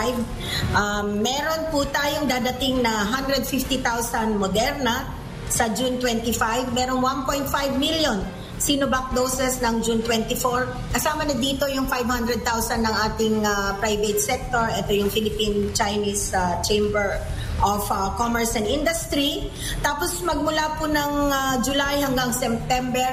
Um, 0.76 1.06
meron 1.24 1.72
po 1.72 1.88
tayong 1.88 2.28
dadating 2.28 2.84
na 2.84 3.08
150,000 3.24 4.36
Moderna 4.36 5.08
sa 5.48 5.72
June 5.72 5.96
25. 6.00 6.76
Meron 6.76 7.00
1.5 7.00 7.48
million 7.80 8.20
Sinovac 8.58 9.14
doses 9.14 9.62
ng 9.62 9.86
June 9.86 10.02
24. 10.02 10.94
Kasama 10.94 11.30
na 11.30 11.38
dito 11.38 11.70
yung 11.70 11.86
500,000 11.86 12.42
ng 12.82 12.96
ating 13.10 13.36
uh, 13.46 13.78
private 13.78 14.18
sector. 14.18 14.66
Ito 14.66 14.92
yung 14.98 15.14
Philippine-Chinese 15.14 16.34
uh, 16.34 16.58
Chamber 16.66 17.22
of 17.62 17.86
uh, 17.90 18.14
Commerce 18.18 18.58
and 18.58 18.66
Industry. 18.66 19.50
Tapos 19.86 20.22
magmula 20.26 20.78
po 20.82 20.90
ng 20.90 21.14
uh, 21.30 21.56
July 21.62 22.02
hanggang 22.02 22.34
September, 22.34 23.06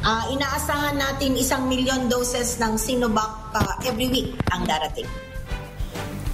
uh, 0.00 0.24
inaasahan 0.32 0.96
natin 0.96 1.36
isang 1.36 1.68
milyon 1.68 2.08
doses 2.08 2.56
ng 2.56 2.80
Sinovac 2.80 3.52
uh, 3.52 3.74
every 3.84 4.08
week 4.08 4.32
ang 4.48 4.64
darating. 4.64 5.25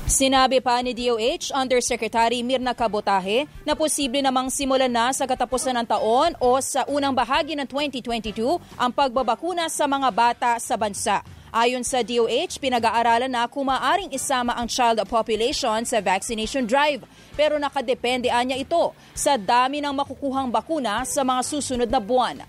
Sinabi 0.02 0.58
pa 0.58 0.82
ni 0.82 0.90
DOH 0.98 1.54
Undersecretary 1.54 2.42
Mirna 2.42 2.74
Kabotahe 2.74 3.46
na 3.62 3.78
posible 3.78 4.18
namang 4.18 4.50
simulan 4.50 4.90
na 4.90 5.14
sa 5.14 5.30
katapusan 5.30 5.78
ng 5.78 5.86
taon 5.86 6.34
o 6.42 6.58
sa 6.58 6.82
unang 6.90 7.14
bahagi 7.14 7.54
ng 7.54 7.68
2022 7.70 8.34
ang 8.74 8.90
pagbabakuna 8.90 9.70
sa 9.70 9.86
mga 9.86 10.08
bata 10.10 10.50
sa 10.58 10.74
bansa. 10.74 11.22
Ayon 11.54 11.86
sa 11.86 12.02
DOH, 12.02 12.58
pinag-aaralan 12.58 13.30
na 13.30 13.46
kung 13.46 13.70
maaring 13.70 14.10
isama 14.10 14.58
ang 14.58 14.66
child 14.66 14.98
population 15.06 15.84
sa 15.86 16.02
vaccination 16.02 16.66
drive. 16.66 17.06
Pero 17.38 17.60
nakadepende 17.60 18.26
anya 18.32 18.58
ito 18.58 18.96
sa 19.14 19.38
dami 19.38 19.78
ng 19.84 19.92
makukuhang 19.92 20.50
bakuna 20.50 21.06
sa 21.06 21.22
mga 21.22 21.40
susunod 21.46 21.86
na 21.92 22.00
buwan. 22.02 22.42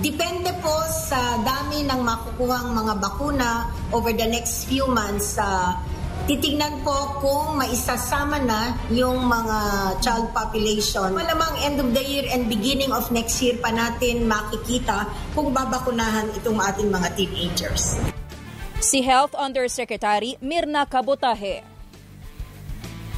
Depende 0.00 0.48
po 0.64 0.72
sa 0.88 1.36
dami 1.44 1.84
ng 1.84 2.00
makukuhang 2.00 2.72
mga 2.72 2.92
bakuna 3.04 3.68
over 3.92 4.08
the 4.16 4.24
next 4.24 4.64
few 4.64 4.88
months. 4.88 5.36
Uh, 5.36 5.76
titignan 6.28 6.80
po 6.84 7.20
kung 7.20 7.56
maisasama 7.56 8.40
na 8.42 8.76
yung 8.92 9.24
mga 9.24 9.58
child 10.04 10.32
population. 10.36 11.12
Malamang 11.16 11.54
end 11.64 11.78
of 11.80 11.88
the 11.96 12.04
year 12.04 12.26
and 12.32 12.48
beginning 12.50 12.92
of 12.92 13.08
next 13.14 13.40
year 13.40 13.56
pa 13.56 13.72
natin 13.72 14.28
makikita 14.28 15.08
kung 15.32 15.54
babakunahan 15.54 16.28
itong 16.40 16.60
ating 16.60 16.88
mga 16.92 17.08
teenagers. 17.16 17.96
Si 18.80 19.04
Health 19.04 19.36
Undersecretary 19.36 20.40
Mirna 20.40 20.88
Kabotahe. 20.88 21.62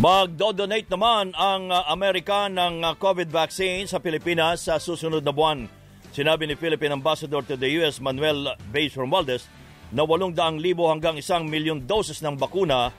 Magdo-donate 0.03 0.91
naman 0.91 1.31
ang 1.39 1.71
uh, 1.71 1.87
Amerika 1.87 2.51
ng 2.51 2.83
uh, 2.83 2.99
COVID 2.99 3.31
vaccine 3.31 3.87
sa 3.87 4.03
Pilipinas 4.03 4.67
sa 4.67 4.83
susunod 4.83 5.23
na 5.23 5.31
buwan. 5.31 5.71
Sinabi 6.11 6.51
ni 6.51 6.59
Philippine 6.59 6.99
Ambassador 6.99 7.41
to 7.47 7.55
the 7.55 7.71
US 7.79 8.03
Manuel 8.03 8.59
Bays 8.75 8.99
Romualdez 8.99 9.47
na 9.93 10.09
800,000 10.09 10.57
hanggang 10.89 11.17
1 11.21 11.53
milyon 11.53 11.85
doses 11.85 12.25
ng 12.25 12.35
bakuna 12.35 12.91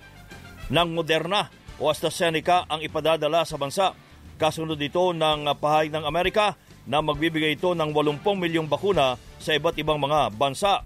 ng 0.69 0.89
Moderna 0.93 1.49
o 1.82 1.89
AstraZeneca 1.89 2.69
ang 2.69 2.79
ipadadala 2.79 3.43
sa 3.43 3.58
bansa. 3.58 3.97
Kasunod 4.38 4.77
ito 4.77 5.13
ng 5.13 5.49
pahayag 5.58 5.93
ng 5.93 6.06
Amerika 6.06 6.53
na 6.86 7.01
magbibigay 7.01 7.58
ito 7.58 7.73
ng 7.73 7.89
80 7.91 8.21
milyong 8.38 8.67
bakuna 8.69 9.17
sa 9.41 9.51
iba't 9.56 9.77
ibang 9.82 9.97
mga 9.99 10.32
bansa. 10.36 10.86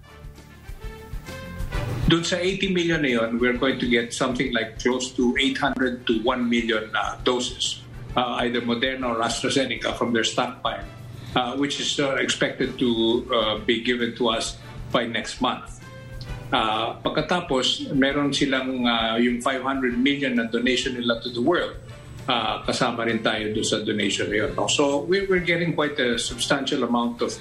Doon 2.07 2.23
sa 2.23 2.39
80 2.39 2.71
million 2.71 3.03
na 3.03 3.11
yun, 3.19 3.35
we're 3.35 3.59
going 3.59 3.75
to 3.83 3.87
get 3.87 4.15
something 4.15 4.55
like 4.55 4.79
close 4.79 5.11
to 5.11 5.35
800 5.35 6.07
to 6.07 6.23
1 6.23 6.47
million 6.47 6.87
uh, 6.95 7.19
doses, 7.27 7.83
uh, 8.15 8.39
either 8.47 8.63
Moderna 8.63 9.11
or 9.11 9.19
AstraZeneca 9.19 9.91
from 9.99 10.15
their 10.15 10.23
stockpile, 10.23 10.87
uh, 11.35 11.59
which 11.59 11.83
is 11.83 11.99
uh, 11.99 12.15
expected 12.15 12.79
to 12.79 13.27
uh, 13.27 13.59
be 13.59 13.83
given 13.83 14.15
to 14.15 14.31
us 14.31 14.55
by 14.87 15.03
next 15.03 15.43
month. 15.43 15.83
Uh, 16.47 16.95
pagkatapos, 17.03 17.91
meron 17.91 18.31
silang 18.31 18.87
uh, 18.87 19.19
yung 19.19 19.43
500 19.43 19.99
million 19.99 20.31
na 20.31 20.47
donation 20.47 20.95
nila 20.95 21.19
to 21.19 21.27
the 21.35 21.43
world. 21.43 21.75
Uh, 22.27 22.59
kasama 22.63 23.07
rin 23.07 23.19
tayo 23.23 23.51
doon 23.51 23.67
sa 23.67 23.83
donation 23.83 24.27
na 24.31 24.47
yun. 24.47 24.51
No? 24.55 24.67
So 24.67 25.03
we, 25.03 25.27
we're 25.27 25.43
getting 25.43 25.75
quite 25.75 25.99
a 25.99 26.15
substantial 26.19 26.83
amount 26.87 27.19
of, 27.23 27.35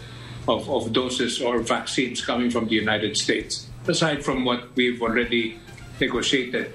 of, 0.50 0.66
of 0.66 0.90
doses 0.94 1.38
or 1.38 1.62
vaccines 1.62 2.22
coming 2.22 2.50
from 2.50 2.66
the 2.66 2.74
United 2.78 3.14
States, 3.18 3.66
aside 3.86 4.22
from 4.26 4.42
what 4.46 4.74
we've 4.74 4.98
already 5.02 5.58
negotiated. 6.02 6.70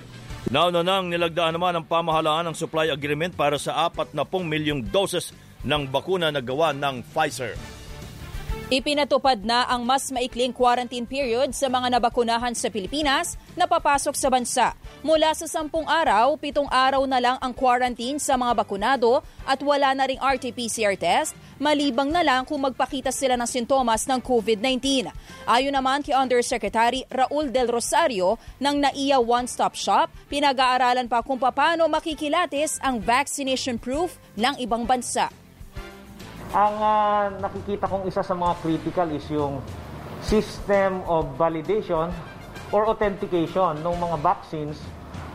Nauna 0.51 0.83
nang 0.83 1.07
nilagdaan 1.07 1.55
naman 1.55 1.79
ang 1.79 1.85
pamahalaan 1.87 2.51
ng 2.51 2.55
supply 2.55 2.91
agreement 2.91 3.35
para 3.35 3.55
sa 3.55 3.87
40 3.87 4.15
milyong 4.43 4.83
doses 4.87 5.31
ng 5.63 5.87
bakuna 5.87 6.31
na 6.31 6.43
gawa 6.43 6.75
ng 6.75 7.05
Pfizer. 7.11 7.55
Ipinatupad 8.71 9.43
na 9.43 9.67
ang 9.67 9.83
mas 9.83 10.07
maikling 10.15 10.55
quarantine 10.55 11.03
period 11.03 11.51
sa 11.51 11.67
mga 11.67 11.91
nabakunahan 11.91 12.55
sa 12.55 12.71
Pilipinas 12.71 13.35
na 13.51 13.67
papasok 13.67 14.15
sa 14.15 14.31
bansa. 14.31 14.71
Mula 15.03 15.35
sa 15.35 15.43
sampung 15.43 15.83
araw, 15.83 16.39
pitong 16.39 16.71
araw 16.71 17.03
na 17.03 17.19
lang 17.19 17.35
ang 17.43 17.51
quarantine 17.51 18.15
sa 18.15 18.39
mga 18.39 18.63
bakunado 18.63 19.19
at 19.43 19.59
wala 19.59 19.91
na 19.91 20.07
ring 20.07 20.23
RT-PCR 20.23 20.95
test, 20.95 21.35
malibang 21.59 22.15
na 22.15 22.23
lang 22.23 22.47
kung 22.47 22.63
magpakita 22.63 23.11
sila 23.11 23.35
ng 23.35 23.49
sintomas 23.51 24.07
ng 24.07 24.23
COVID-19. 24.23 25.11
Ayon 25.51 25.75
naman 25.75 25.99
kay 25.99 26.15
Undersecretary 26.15 27.03
Raul 27.11 27.51
Del 27.51 27.67
Rosario 27.67 28.39
ng 28.63 28.87
NAIA 28.87 29.19
One 29.19 29.51
Stop 29.51 29.75
Shop, 29.75 30.07
pinag-aaralan 30.31 31.11
pa 31.11 31.19
kung 31.19 31.43
paano 31.43 31.91
makikilatis 31.91 32.79
ang 32.79 33.03
vaccination 33.03 33.75
proof 33.75 34.15
ng 34.39 34.63
ibang 34.63 34.87
bansa. 34.87 35.40
Ang 36.51 36.75
uh, 36.83 37.23
nakikita 37.39 37.87
kong 37.87 38.03
isa 38.11 38.19
sa 38.19 38.35
mga 38.35 38.59
critical 38.59 39.07
is 39.15 39.23
yung 39.31 39.63
system 40.19 40.99
of 41.07 41.31
validation 41.39 42.11
or 42.75 42.91
authentication 42.91 43.79
ng 43.79 43.95
mga 43.95 44.17
vaccines 44.19 44.75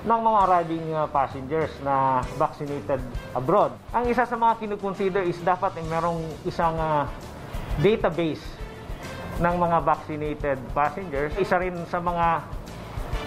ng 0.06 0.20
mga 0.22 0.38
arriving 0.46 0.86
uh, 0.94 1.08
passengers 1.10 1.72
na 1.82 2.20
vaccinated 2.38 3.02
abroad. 3.34 3.74
Ang 3.90 4.06
isa 4.12 4.22
sa 4.22 4.36
mga 4.38 4.60
kinukonsider 4.60 5.24
is 5.26 5.40
dapat 5.42 5.74
ay 5.80 5.84
merong 5.88 6.20
isang 6.46 6.78
uh, 6.78 7.08
database 7.82 8.44
ng 9.40 9.54
mga 9.56 9.76
vaccinated 9.82 10.58
passengers. 10.76 11.32
Isa 11.40 11.58
rin 11.58 11.74
sa 11.90 11.98
mga 11.98 12.44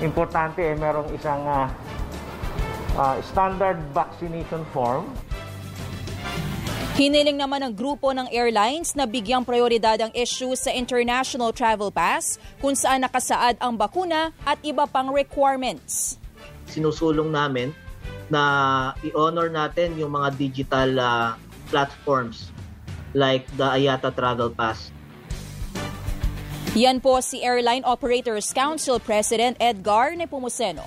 importante 0.06 0.64
ay 0.64 0.78
merong 0.80 1.10
isang 1.12 1.42
uh, 1.44 1.68
uh, 2.96 3.18
standard 3.26 3.82
vaccination 3.92 4.64
form. 4.72 5.10
Hiniling 7.00 7.40
naman 7.40 7.64
ng 7.64 7.72
grupo 7.80 8.12
ng 8.12 8.28
airlines 8.28 8.92
na 8.92 9.08
bigyang 9.08 9.48
prioridad 9.48 9.96
ang 10.04 10.12
issue 10.12 10.52
sa 10.52 10.68
International 10.76 11.56
Travel 11.56 11.96
Pass 11.96 12.36
kung 12.60 12.76
saan 12.76 13.08
nakasaad 13.08 13.56
ang 13.64 13.80
bakuna 13.80 14.36
at 14.44 14.60
iba 14.68 14.84
pang 14.84 15.08
requirements. 15.08 16.20
Sinusulong 16.68 17.32
namin 17.32 17.72
na 18.28 18.44
i-honor 19.00 19.48
natin 19.48 19.96
yung 19.96 20.12
mga 20.12 20.36
digital 20.36 20.90
uh, 21.00 21.40
platforms 21.72 22.52
like 23.16 23.48
the 23.56 23.64
Ayata 23.64 24.12
Travel 24.12 24.52
Pass. 24.52 24.92
Yan 26.76 27.00
po 27.00 27.24
si 27.24 27.40
Airline 27.40 27.88
Operators 27.88 28.52
Council 28.52 29.00
President 29.00 29.56
Edgar 29.64 30.20
Nepomuceno. 30.20 30.84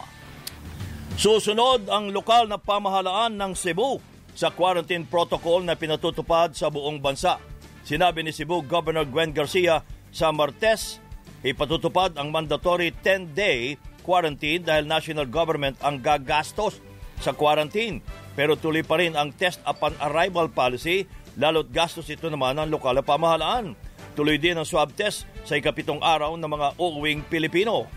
Susunod 1.16 1.88
ang 1.88 2.12
lokal 2.12 2.52
na 2.52 2.60
pamahalaan 2.60 3.32
ng 3.32 3.56
Cebu 3.56 4.11
sa 4.32 4.52
quarantine 4.52 5.04
protocol 5.04 5.60
na 5.64 5.76
pinatutupad 5.76 6.56
sa 6.56 6.72
buong 6.72 6.98
bansa. 6.98 7.36
Sinabi 7.82 8.22
ni 8.22 8.32
Cebu 8.32 8.64
Governor 8.64 9.04
Gwen 9.08 9.34
Garcia 9.34 9.82
sa 10.14 10.30
Martes, 10.30 11.02
ipatutupad 11.42 12.14
ang 12.16 12.30
mandatory 12.30 12.94
10-day 12.94 13.76
quarantine 14.06 14.62
dahil 14.62 14.86
national 14.86 15.26
government 15.26 15.78
ang 15.82 15.98
gagastos 15.98 16.78
sa 17.22 17.34
quarantine. 17.34 18.02
Pero 18.32 18.56
tuloy 18.56 18.82
pa 18.82 18.98
rin 18.98 19.14
ang 19.14 19.30
test 19.34 19.60
upon 19.68 19.94
arrival 20.00 20.48
policy, 20.50 21.06
lalo't 21.36 21.70
gastos 21.70 22.08
ito 22.08 22.26
naman 22.30 22.58
ng 22.58 22.72
lokal 22.72 22.98
na 22.98 23.04
pamahalaan. 23.04 23.76
Tuloy 24.12 24.36
din 24.36 24.56
ang 24.58 24.68
swab 24.68 24.92
test 24.92 25.24
sa 25.48 25.56
ikapitong 25.56 26.00
araw 26.00 26.36
ng 26.36 26.50
mga 26.50 26.68
uuwing 26.76 27.20
Pilipino. 27.28 27.88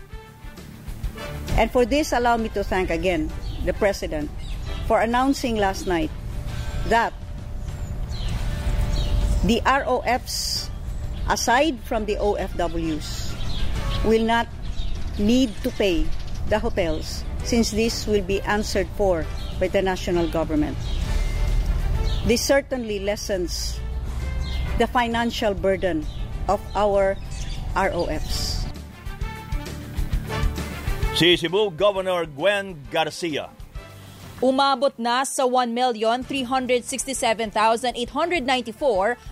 And 1.56 1.72
for 1.72 1.88
this, 1.88 2.12
allow 2.12 2.36
me 2.36 2.52
to 2.52 2.60
thank 2.60 2.92
again 2.92 3.32
the 3.64 3.72
President 3.72 4.28
for 4.84 5.00
announcing 5.00 5.56
last 5.56 5.88
night 5.88 6.12
that 6.88 7.12
the 9.44 9.60
ROFs, 9.64 10.70
aside 11.28 11.78
from 11.84 12.06
the 12.06 12.16
OFWs, 12.16 13.34
will 14.04 14.24
not 14.24 14.48
need 15.18 15.54
to 15.62 15.70
pay 15.70 16.06
the 16.48 16.58
hotels 16.58 17.24
since 17.44 17.70
this 17.70 18.06
will 18.06 18.22
be 18.22 18.40
answered 18.42 18.88
for 18.96 19.26
by 19.58 19.68
the 19.68 19.82
national 19.82 20.28
government. 20.28 20.76
This 22.26 22.42
certainly 22.42 22.98
lessens 22.98 23.78
the 24.78 24.86
financial 24.86 25.54
burden 25.54 26.04
of 26.48 26.60
our 26.74 27.16
ROFs. 27.74 28.66
Si 31.16 31.36
Cebu 31.36 31.70
Governor 31.70 32.26
Gwen 32.26 32.76
Garcia. 32.90 33.48
Umabot 34.36 34.92
na 35.00 35.24
sa 35.24 35.48
1,367,894 35.48 37.96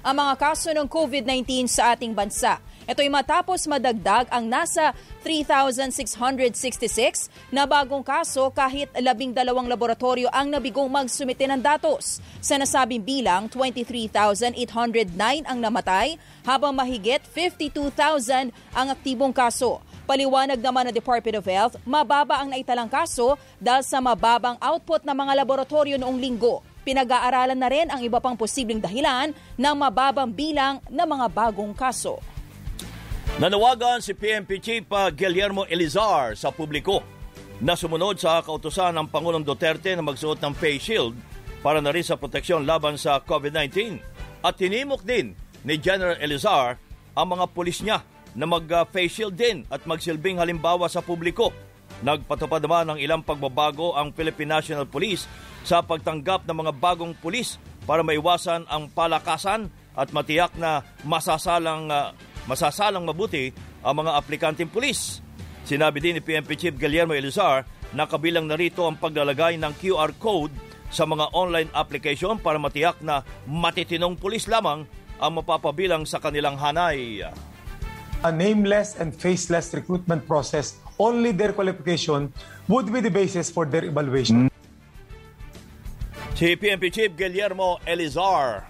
ang 0.00 0.16
mga 0.16 0.34
kaso 0.40 0.72
ng 0.72 0.88
COVID-19 0.88 1.68
sa 1.68 1.92
ating 1.92 2.16
bansa. 2.16 2.56
Ito'y 2.88 3.12
matapos 3.12 3.68
madagdag 3.68 4.32
ang 4.32 4.48
nasa 4.48 4.96
3,666 5.20 7.28
na 7.52 7.68
bagong 7.68 8.00
kaso 8.00 8.48
kahit 8.48 8.88
labing 8.96 9.36
dalawang 9.36 9.68
laboratorio 9.68 10.32
ang 10.32 10.48
nabigong 10.48 10.88
magsumite 10.88 11.52
ng 11.52 11.60
datos. 11.60 12.24
Sa 12.40 12.56
nasabing 12.56 13.04
bilang, 13.04 13.44
23,809 13.52 14.56
ang 15.44 15.58
namatay 15.60 16.16
habang 16.48 16.72
mahigit 16.72 17.20
52,000 17.28 18.48
ang 18.72 18.88
aktibong 18.88 19.36
kaso. 19.36 19.84
Paliwanag 20.04 20.60
naman 20.60 20.84
ng 20.92 20.96
Department 21.00 21.40
of 21.40 21.48
Health, 21.48 21.74
mababa 21.88 22.36
ang 22.36 22.52
naitalang 22.52 22.92
kaso 22.92 23.40
dahil 23.56 23.80
sa 23.80 24.04
mababang 24.04 24.60
output 24.60 25.00
ng 25.00 25.16
mga 25.16 25.32
laboratorio 25.32 25.96
noong 25.96 26.20
linggo. 26.20 26.60
Pinag-aaralan 26.84 27.56
na 27.56 27.68
rin 27.72 27.88
ang 27.88 28.04
iba 28.04 28.20
pang 28.20 28.36
posibleng 28.36 28.84
dahilan 28.84 29.32
ng 29.32 29.74
mababang 29.80 30.28
bilang 30.28 30.84
ng 30.92 31.08
mga 31.08 31.26
bagong 31.32 31.72
kaso. 31.72 32.20
Nanawagan 33.40 34.04
si 34.04 34.12
PNP 34.12 34.50
Chief 34.60 34.84
uh, 34.92 35.08
Guillermo 35.08 35.64
Elizar 35.64 36.36
sa 36.36 36.52
publiko 36.52 37.00
na 37.64 37.72
sumunod 37.72 38.20
sa 38.20 38.44
kautusan 38.44 38.92
ng 39.00 39.08
Pangulong 39.08 39.40
Duterte 39.40 39.96
na 39.96 40.04
magsuot 40.04 40.36
ng 40.36 40.52
face 40.52 40.84
shield 40.84 41.16
para 41.64 41.80
na 41.80 41.88
rin 41.88 42.04
sa 42.04 42.20
proteksyon 42.20 42.68
laban 42.68 43.00
sa 43.00 43.24
COVID-19. 43.24 44.04
At 44.44 44.60
tinimok 44.60 45.00
din 45.00 45.32
ni 45.64 45.80
General 45.80 46.20
Elizar 46.20 46.76
ang 47.16 47.26
mga 47.32 47.48
pulis 47.56 47.80
niya 47.80 48.04
na 48.34 48.46
mag-face 48.46 49.22
shield 49.22 49.34
din 49.38 49.62
at 49.70 49.86
magsilbing 49.86 50.42
halimbawa 50.42 50.90
sa 50.90 51.00
publiko. 51.02 51.54
Nagpatupad 52.02 52.60
naman 52.60 52.84
ng 52.94 52.98
ilang 53.00 53.22
pagbabago 53.22 53.94
ang 53.94 54.10
Philippine 54.10 54.58
National 54.58 54.84
Police 54.84 55.24
sa 55.62 55.80
pagtanggap 55.80 56.44
ng 56.44 56.56
mga 56.66 56.72
bagong 56.76 57.14
pulis 57.16 57.56
para 57.86 58.02
maiwasan 58.02 58.66
ang 58.66 58.90
palakasan 58.90 59.70
at 59.94 60.10
matiyak 60.10 60.52
na 60.58 60.82
masasalang 61.06 61.86
uh, 61.88 62.10
masasalang 62.50 63.06
mabuti 63.06 63.54
ang 63.80 64.04
mga 64.04 64.12
aplikanteng 64.18 64.68
pulis. 64.68 65.22
Sinabi 65.64 66.02
din 66.02 66.18
ni 66.18 66.22
PNP 66.24 66.50
Chief 66.60 66.74
Guillermo 66.76 67.16
Elizar 67.16 67.64
na 67.96 68.04
kabilang 68.04 68.44
narito 68.44 68.84
ang 68.84 69.00
paglalagay 69.00 69.56
ng 69.56 69.72
QR 69.80 70.12
code 70.20 70.52
sa 70.92 71.08
mga 71.08 71.32
online 71.32 71.72
application 71.72 72.36
para 72.36 72.60
matiyak 72.60 73.00
na 73.00 73.24
matitinong 73.48 74.18
pulis 74.20 74.44
lamang 74.44 74.84
ang 75.16 75.32
mapapabilang 75.40 76.04
sa 76.04 76.20
kanilang 76.20 76.58
hanay. 76.60 77.24
A 78.24 78.32
nameless 78.32 78.96
and 78.96 79.12
faceless 79.12 79.76
recruitment 79.76 80.24
process, 80.24 80.80
only 80.96 81.36
their 81.36 81.52
qualification 81.52 82.32
would 82.72 82.88
be 82.88 83.04
the 83.04 83.12
basis 83.12 83.52
for 83.52 83.68
their 83.68 83.84
evaluation. 83.84 84.48
Si 86.32 86.56
PNP 86.56 86.88
Chief 86.88 87.12
Guillermo 87.12 87.76
Elizar 87.84 88.64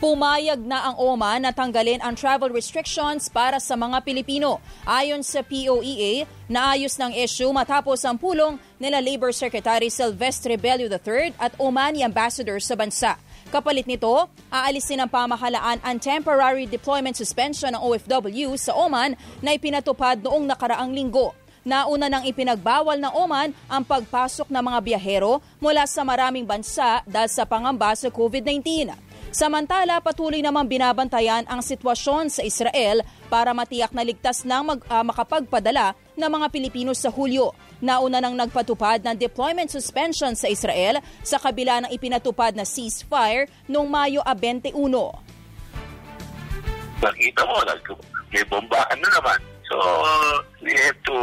Pumayag 0.00 0.64
na 0.64 0.90
ang 0.90 0.96
Oman 0.96 1.44
na 1.44 1.52
tanggalin 1.52 2.00
ang 2.00 2.16
travel 2.16 2.48
restrictions 2.48 3.28
para 3.28 3.60
sa 3.60 3.76
mga 3.76 4.00
Pilipino. 4.00 4.56
Ayon 4.88 5.20
sa 5.20 5.44
POEA, 5.44 6.24
naayos 6.48 6.96
ng 6.96 7.12
issue 7.20 7.52
matapos 7.52 8.00
ang 8.08 8.16
pulong 8.16 8.56
nila 8.80 8.96
Labor 8.96 9.28
Secretary 9.28 9.92
Silvestre 9.92 10.56
Bello 10.56 10.88
III 10.88 11.36
at 11.36 11.52
Omani 11.60 12.00
Ambassador 12.00 12.56
sa 12.64 12.72
bansa. 12.72 13.20
Kapalit 13.50 13.90
nito, 13.90 14.30
aalisin 14.46 15.02
ng 15.02 15.10
pamahalaan 15.10 15.82
ang 15.82 15.98
temporary 15.98 16.70
deployment 16.70 17.18
suspension 17.18 17.74
ng 17.74 17.82
OFW 17.82 18.54
sa 18.54 18.78
Oman 18.78 19.18
na 19.42 19.50
ipinatupad 19.58 20.22
noong 20.22 20.46
nakaraang 20.46 20.94
linggo. 20.94 21.34
Nauna 21.66 22.06
nang 22.06 22.22
ipinagbawal 22.22 23.02
ng 23.02 23.10
Oman 23.10 23.50
ang 23.66 23.82
pagpasok 23.82 24.54
ng 24.54 24.62
mga 24.62 24.78
biyahero 24.86 25.42
mula 25.58 25.82
sa 25.90 26.06
maraming 26.06 26.46
bansa 26.46 27.02
dahil 27.02 27.26
sa 27.26 27.42
pangamba 27.42 27.90
sa 27.98 28.06
COVID-19. 28.06 28.94
Samantala, 29.34 29.98
patuloy 29.98 30.38
namang 30.46 30.70
binabantayan 30.70 31.42
ang 31.50 31.58
sitwasyon 31.58 32.30
sa 32.30 32.46
Israel 32.46 33.02
para 33.26 33.50
matiyak 33.50 33.90
na 33.90 34.06
ligtas 34.06 34.46
nang 34.46 34.62
mag, 34.62 34.80
uh, 34.86 35.02
makapagpadala 35.02 35.98
ng 36.14 36.30
mga 36.30 36.46
Pilipino 36.54 36.94
sa 36.94 37.10
Hulyo. 37.10 37.50
Nauna 37.80 38.20
nang 38.20 38.36
nagpatupad 38.36 39.00
ng 39.00 39.16
deployment 39.16 39.72
suspension 39.72 40.36
sa 40.36 40.52
Israel 40.52 41.00
sa 41.24 41.40
kabila 41.40 41.84
ng 41.84 41.90
ipinatupad 41.96 42.52
na 42.52 42.68
ceasefire 42.68 43.48
noong 43.66 43.88
Mayo 43.88 44.20
21. 44.24 44.76
Nakita 47.00 47.42
mo, 47.48 47.56
may 48.30 48.44
bombahan 48.44 48.98
na 49.00 49.08
naman. 49.16 49.40
So, 49.70 49.78
we 50.60 50.74
have 50.76 50.98
to 51.06 51.16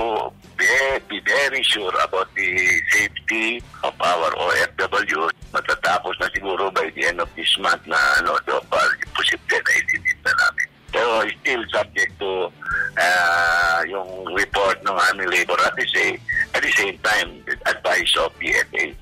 be, 0.58 1.20
very 1.20 1.62
sure 1.64 1.94
about 2.02 2.32
the 2.34 2.50
safety 2.90 3.62
of 3.84 3.94
our 4.02 4.32
OFW. 4.34 5.30
Matatapos 5.52 6.16
na 6.20 6.28
siguro 6.32 6.74
by 6.74 6.90
the 6.96 7.06
end 7.06 7.20
of 7.20 7.30
this 7.36 7.52
month 7.60 7.84
na 7.86 8.00
ano, 8.18 8.40
so 8.48 8.58
far, 8.72 8.88
posible 9.14 9.60
na 9.62 9.72
ilinit 9.78 10.18
na 10.24 10.32
namin. 10.32 10.67
Pero 10.98 11.30
still 11.30 11.62
subject 11.70 12.12
to 12.18 12.50
uh, 12.98 13.80
yung 13.86 14.34
report 14.34 14.82
ng 14.82 14.98
aming 15.14 15.30
labor 15.30 15.58
at 15.62 15.78
the, 15.78 15.86
same, 15.94 16.18
at 16.58 16.62
the 16.66 16.74
same 16.74 16.98
time, 17.06 17.38
advice 17.70 18.10
of 18.18 18.34
PFA. 18.42 18.98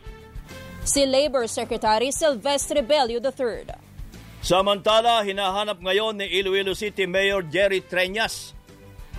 Si 0.83 1.07
Labor 1.07 1.47
Secretary 1.47 2.11
Silvestre 2.11 2.83
Bello 2.83 3.15
III. 3.15 3.79
Samantala, 4.43 5.23
hinahanap 5.23 5.79
ngayon 5.79 6.19
ni 6.19 6.27
Iloilo 6.35 6.75
City 6.75 7.07
Mayor 7.07 7.47
Jerry 7.47 7.81
Treñas 7.81 8.53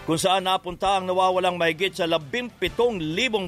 kung 0.07 0.21
saan 0.21 0.47
napunta 0.47 1.01
ang 1.01 1.09
nawawalang 1.11 1.59
mahigit 1.59 1.91
sa 1.91 2.07
17,000 2.07 2.63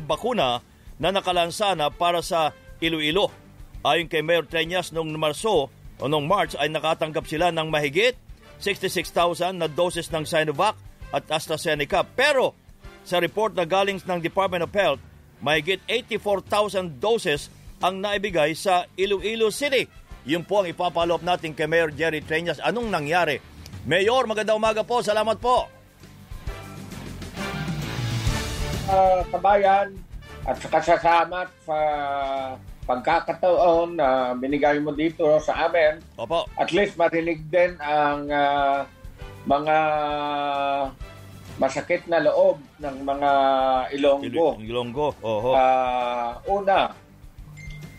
bakuna 0.02 0.58
na 0.98 1.08
nakalansa 1.14 1.78
na 1.78 1.86
para 1.86 2.18
sa 2.18 2.50
Iloilo. 2.82 3.30
Ayon 3.86 4.10
kay 4.10 4.26
Mayor 4.26 4.50
Treñas 4.50 4.90
noong 4.90 5.14
Marso 5.14 5.70
o 5.70 6.04
noong 6.10 6.26
March 6.26 6.58
ay 6.58 6.66
nakatanggap 6.66 7.30
sila 7.30 7.54
ng 7.54 7.70
mahigit 7.70 8.18
66,000 8.60 9.58
na 9.58 9.66
doses 9.70 10.10
ng 10.10 10.26
Sinovac 10.26 10.76
at 11.14 11.24
AstraZeneca. 11.30 12.04
Pero 12.04 12.54
sa 13.02 13.22
report 13.22 13.56
na 13.56 13.64
galing 13.64 14.02
ng 14.02 14.20
Department 14.20 14.66
of 14.66 14.74
Health, 14.74 15.00
mahigit 15.40 15.80
84,000 15.86 16.98
doses 16.98 17.48
ang 17.78 18.02
naibigay 18.02 18.52
sa 18.58 18.84
Iloilo 18.98 19.48
City. 19.54 19.86
Yun 20.28 20.44
po 20.44 20.60
ang 20.60 20.68
ipapalop 20.68 21.22
natin 21.24 21.54
kay 21.54 21.70
Mayor 21.70 21.94
Jerry 21.94 22.20
Treñas. 22.20 22.60
Anong 22.60 22.90
nangyari? 22.90 23.38
Mayor, 23.88 24.28
magandang 24.28 24.60
umaga 24.60 24.82
po. 24.84 25.00
Salamat 25.00 25.38
po. 25.40 25.78
uh, 28.88 29.20
kabayan, 29.28 29.92
at 30.48 30.56
saka 30.64 30.78
salamat 30.80 31.48
sa 31.62 31.78
pagkakataon 32.88 34.00
na 34.00 34.32
binigay 34.32 34.80
mo 34.80 34.96
dito 34.96 35.36
sa 35.44 35.68
amin. 35.68 36.00
Opo. 36.16 36.48
At 36.56 36.72
least 36.72 36.96
marinig 36.96 37.44
din 37.52 37.76
ang 37.84 38.24
ah, 38.32 38.88
mga 39.44 39.76
masakit 41.60 42.08
na 42.08 42.24
loob 42.24 42.56
ng 42.80 42.96
mga 43.04 43.30
Ilonggo. 43.92 44.56
Ilonggo, 44.56 45.08
oho. 45.20 45.52
Ah, 45.52 46.40
una, 46.48 46.96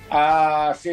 ah, 0.09 0.73
si 0.73 0.91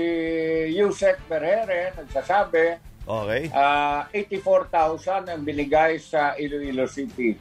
Yusek 0.77 1.25
Berhere 1.25 1.97
nagsasabi 1.97 2.85
Okay. 3.07 3.47
Ah, 3.55 4.11
84,000 4.11 5.31
ang 5.31 5.47
binigay 5.47 5.95
sa 6.03 6.35
Iloilo 6.35 6.91
City. 6.91 7.39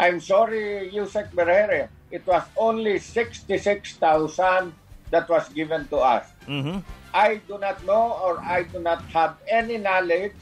I'm 0.00 0.24
sorry, 0.24 0.88
Yusek 0.88 1.36
Berhere. 1.36 1.92
It 2.08 2.24
was 2.24 2.48
only 2.56 2.96
66,000 2.96 4.72
that 5.12 5.28
was 5.28 5.44
given 5.52 5.84
to 5.88 6.00
us. 6.00 6.24
Mhm. 6.48 6.80
I 7.12 7.44
do 7.44 7.60
not 7.60 7.84
know 7.84 8.16
or 8.18 8.40
I 8.40 8.64
do 8.64 8.80
not 8.80 9.04
have 9.12 9.36
any 9.44 9.76
knowledge 9.76 10.34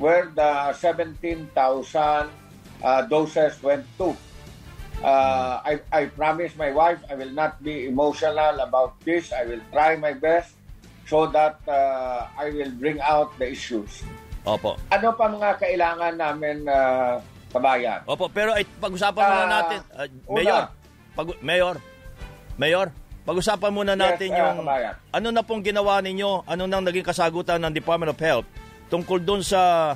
where 0.00 0.32
the 0.32 0.72
17,000 0.72 1.52
uh, 2.80 3.02
doses 3.06 3.60
went 3.62 3.84
to. 4.00 4.16
Uh, 4.98 5.62
I, 5.62 5.78
I 5.92 6.02
promise 6.10 6.56
my 6.56 6.72
wife 6.72 6.98
I 7.06 7.14
will 7.14 7.30
not 7.30 7.62
be 7.62 7.86
emotional 7.86 8.58
about 8.58 8.98
this. 9.04 9.30
I 9.30 9.44
will 9.44 9.62
try 9.70 9.94
my 9.94 10.16
best 10.16 10.56
so 11.06 11.28
that 11.30 11.60
uh, 11.68 12.26
I 12.34 12.50
will 12.50 12.72
bring 12.74 12.98
out 13.00 13.30
the 13.38 13.52
issues. 13.52 14.02
Opo. 14.42 14.74
Ano 14.90 15.12
pa 15.12 15.28
mga 15.28 15.60
kailangan 15.60 16.12
namin 16.16 16.66
uh, 16.66 17.20
kabayan? 17.52 18.00
Opo, 18.08 18.26
pero 18.32 18.56
ay, 18.56 18.64
pag-usapan 18.80 19.22
muna 19.22 19.44
Ah, 19.44 19.50
natin. 19.52 19.78
una. 20.24 20.34
Mayor, 20.34 20.62
pag, 21.14 21.26
Mayor, 21.44 21.76
Mayor, 22.56 22.88
pag-usapan 23.28 23.68
muna 23.68 23.92
natin 23.92 24.32
Yes, 24.32 24.40
ah, 24.40 24.40
yung 24.40 24.64
kabayan. 24.64 24.94
ano 25.12 25.28
na 25.28 25.44
pong 25.44 25.60
ginawa 25.60 26.00
ninyo, 26.00 26.48
ano 26.48 26.64
nang 26.64 26.80
naging 26.80 27.04
kasagutan 27.04 27.60
ng 27.60 27.72
Department 27.76 28.08
of 28.08 28.16
Health 28.16 28.48
tungkol 28.88 29.20
doon 29.20 29.44
sa 29.44 29.92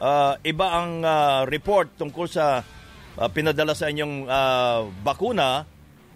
ah, 0.00 0.32
iba 0.40 0.66
ang 0.72 1.04
ah, 1.04 1.44
report 1.44 1.92
tungkol 2.00 2.24
sa 2.24 2.64
ah, 3.14 3.28
pinadala 3.28 3.76
sa 3.76 3.92
inyong 3.92 4.24
ah, 4.24 4.88
bakuna 5.04 5.68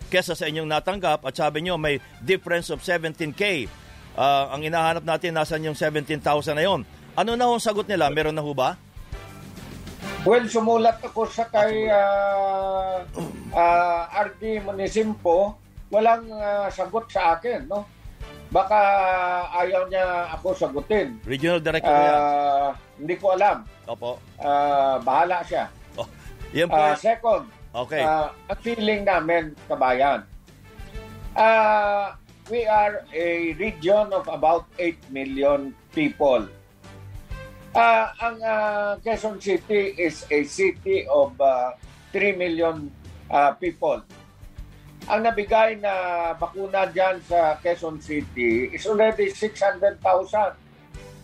kesa 0.08 0.32
sa 0.32 0.48
inyong 0.48 0.70
natanggap 0.70 1.28
at 1.28 1.34
sabi 1.36 1.66
nyo 1.66 1.76
may 1.76 1.98
difference 2.22 2.72
of 2.72 2.80
17K. 2.80 3.68
Ah, 4.16 4.48
ang 4.48 4.64
inahanap 4.64 5.04
natin 5.04 5.36
nasan 5.36 5.60
yung 5.60 5.76
17,000 5.76 6.24
na 6.56 6.64
yon. 6.64 6.88
Ano 7.12 7.36
na 7.36 7.44
ang 7.44 7.60
sagot 7.60 7.84
nila? 7.84 8.08
Meron 8.08 8.32
na 8.32 8.40
ho 8.40 8.56
ba? 8.56 8.80
Well, 10.24 10.48
sumulat 10.48 11.04
ako 11.04 11.28
sa 11.28 11.46
kay 11.46 11.86
uh, 11.86 13.04
uh, 13.52 14.00
RD 14.26 14.64
Munisimpo, 14.64 15.54
walang 15.90 16.26
ah, 16.32 16.68
sagot 16.70 17.06
sa 17.10 17.38
akin, 17.38 17.66
no? 17.70 17.86
Baka 18.46 18.78
ayaw 19.58 19.90
niya 19.90 20.30
ako 20.38 20.54
sagutin. 20.54 21.18
Regional 21.26 21.58
Director 21.58 21.90
yan. 21.90 22.14
Ah, 22.14 22.70
hindi 22.94 23.14
ko 23.18 23.34
alam. 23.34 23.66
Opo. 23.90 24.22
Ah, 24.38 25.02
bahala 25.02 25.42
siya. 25.42 25.66
Yan 26.54 26.70
po. 26.70 26.78
Ah, 26.78 26.94
second, 26.94 27.44
Okay. 27.74 28.00
ah, 28.00 28.32
ang 28.48 28.60
feeling 28.62 29.02
namin, 29.04 29.52
kabayan, 29.68 30.22
ah, 31.36 32.14
we 32.48 32.64
are 32.64 33.02
a 33.12 33.52
region 33.58 34.08
of 34.14 34.24
about 34.30 34.64
8 34.78 34.96
million 35.10 35.74
people. 35.92 36.46
Ah, 37.76 38.14
ang 38.22 38.36
ah, 38.40 38.90
Quezon 39.04 39.36
City 39.36 39.92
is 40.00 40.24
a 40.32 40.46
city 40.48 41.04
of 41.10 41.36
ah, 41.36 41.76
3 42.14 42.40
million 42.40 42.88
ah, 43.28 43.52
people. 43.52 44.00
Ang 45.06 45.22
nabigay 45.22 45.78
na 45.78 46.34
bakuna 46.34 46.90
dyan 46.90 47.22
sa 47.30 47.54
Quezon 47.62 48.02
City 48.02 48.74
is 48.74 48.82
already 48.90 49.30
600,000. 49.30 50.02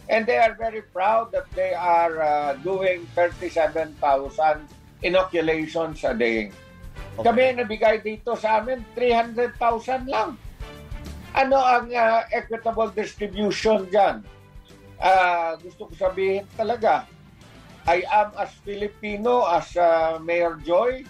And 0.06 0.22
they 0.22 0.38
are 0.38 0.54
very 0.54 0.86
proud 0.86 1.34
that 1.34 1.50
they 1.58 1.74
are 1.74 2.14
ah, 2.22 2.54
doing 2.62 3.10
37,000 3.18 3.98
inoculations 5.02 5.98
a 6.06 6.14
day. 6.14 6.54
Kami 7.18 7.58
nabigay 7.58 7.98
dito 7.98 8.38
sa 8.38 8.62
amin 8.62 8.86
300,000 8.94 9.58
lang. 10.06 10.38
Ano 11.34 11.58
ang 11.58 11.90
ah, 11.90 12.22
equitable 12.30 12.94
distribution 12.94 13.90
dyan? 13.90 14.22
Ah, 15.02 15.58
gusto 15.58 15.90
ko 15.90 15.92
sabihin 15.98 16.46
talaga, 16.54 17.02
I 17.82 18.06
am 18.06 18.30
as 18.38 18.54
Filipino 18.62 19.42
as 19.42 19.74
ah, 19.74 20.22
Mayor 20.22 20.54
Joy. 20.62 21.02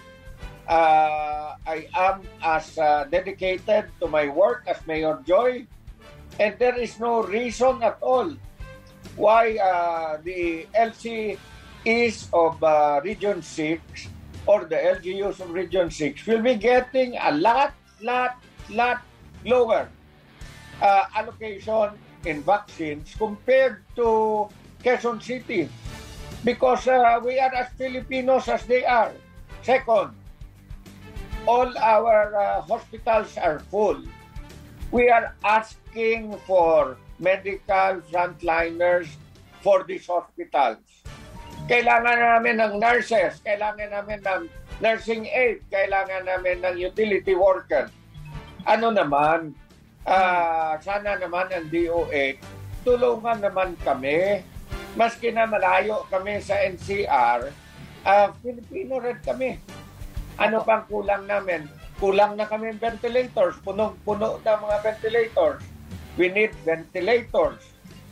Ah, 0.73 1.61
I 1.69 1.85
am 1.93 2.25
as 2.41 2.81
ah, 2.81 3.05
dedicated 3.05 3.93
to 4.01 4.09
my 4.09 4.33
work 4.33 4.65
as 4.65 4.81
Mayor 4.89 5.21
Joy. 5.21 5.69
And 6.41 6.57
there 6.57 6.81
is 6.81 6.97
no 6.97 7.21
reason 7.29 7.85
at 7.85 8.01
all 8.01 8.33
why 9.21 9.61
uh, 9.61 10.17
the 10.25 10.65
LCEs 10.73 12.33
of 12.33 12.57
uh, 12.65 13.05
Region 13.05 13.45
6 13.45 13.85
or 14.49 14.65
the 14.65 14.81
LGUs 14.97 15.45
of 15.45 15.53
Region 15.53 15.93
6 15.93 16.25
will 16.25 16.41
be 16.41 16.57
getting 16.57 17.21
a 17.21 17.37
lot, 17.37 17.77
lot, 18.01 18.41
lot 18.73 19.05
lower 19.45 19.93
uh, 20.81 21.05
allocation 21.13 21.93
in 22.25 22.41
vaccines 22.49 23.13
compared 23.21 23.85
to 23.93 24.49
Quezon 24.81 25.21
City 25.21 25.69
because 26.41 26.89
uh, 26.89 27.21
we 27.21 27.37
are 27.37 27.53
as 27.61 27.69
Filipinos 27.77 28.49
as 28.49 28.65
they 28.65 28.89
are. 28.89 29.13
Second, 29.61 30.22
all 31.47 31.71
our 31.79 32.35
uh, 32.35 32.63
hospitals 32.63 33.35
are 33.39 33.59
full. 33.71 33.99
We 34.93 35.09
are 35.09 35.35
asking 35.43 36.37
for 36.47 36.97
medical 37.19 38.03
frontliners 38.13 39.09
for 39.65 39.83
these 39.87 40.07
hospitals. 40.07 40.83
Kailangan 41.71 42.19
namin 42.19 42.59
ng 42.59 42.75
nurses, 42.83 43.39
kailangan 43.47 43.89
namin 43.95 44.19
ng 44.21 44.43
nursing 44.83 45.31
aid, 45.31 45.63
kailangan 45.71 46.27
namin 46.27 46.59
ng 46.67 46.77
utility 46.77 47.39
workers. 47.39 47.91
Ano 48.67 48.91
naman, 48.91 49.55
ah, 50.03 50.75
sana 50.83 51.15
naman 51.19 51.51
ang 51.55 51.71
DOA, 51.71 52.39
tulungan 52.83 53.39
naman 53.39 53.79
kami. 53.87 54.43
Maski 54.99 55.33
na 55.33 55.49
malayo 55.49 56.05
kami 56.11 56.43
sa 56.43 56.59
NCR, 56.59 57.49
ah, 58.03 58.35
Filipino 58.43 58.99
rin 58.99 59.19
kami. 59.23 59.57
Ano 60.41 60.65
pang 60.65 60.85
kulang 60.89 61.29
namin? 61.29 61.69
Kulang 62.01 62.35
na 62.35 62.49
kami 62.49 62.73
ventilators, 62.77 63.61
punong-puno 63.63 64.41
na 64.43 64.59
mga 64.59 64.77
ventilators. 64.83 65.61
We 66.17 66.29
need 66.33 66.53
ventilators. 66.65 67.61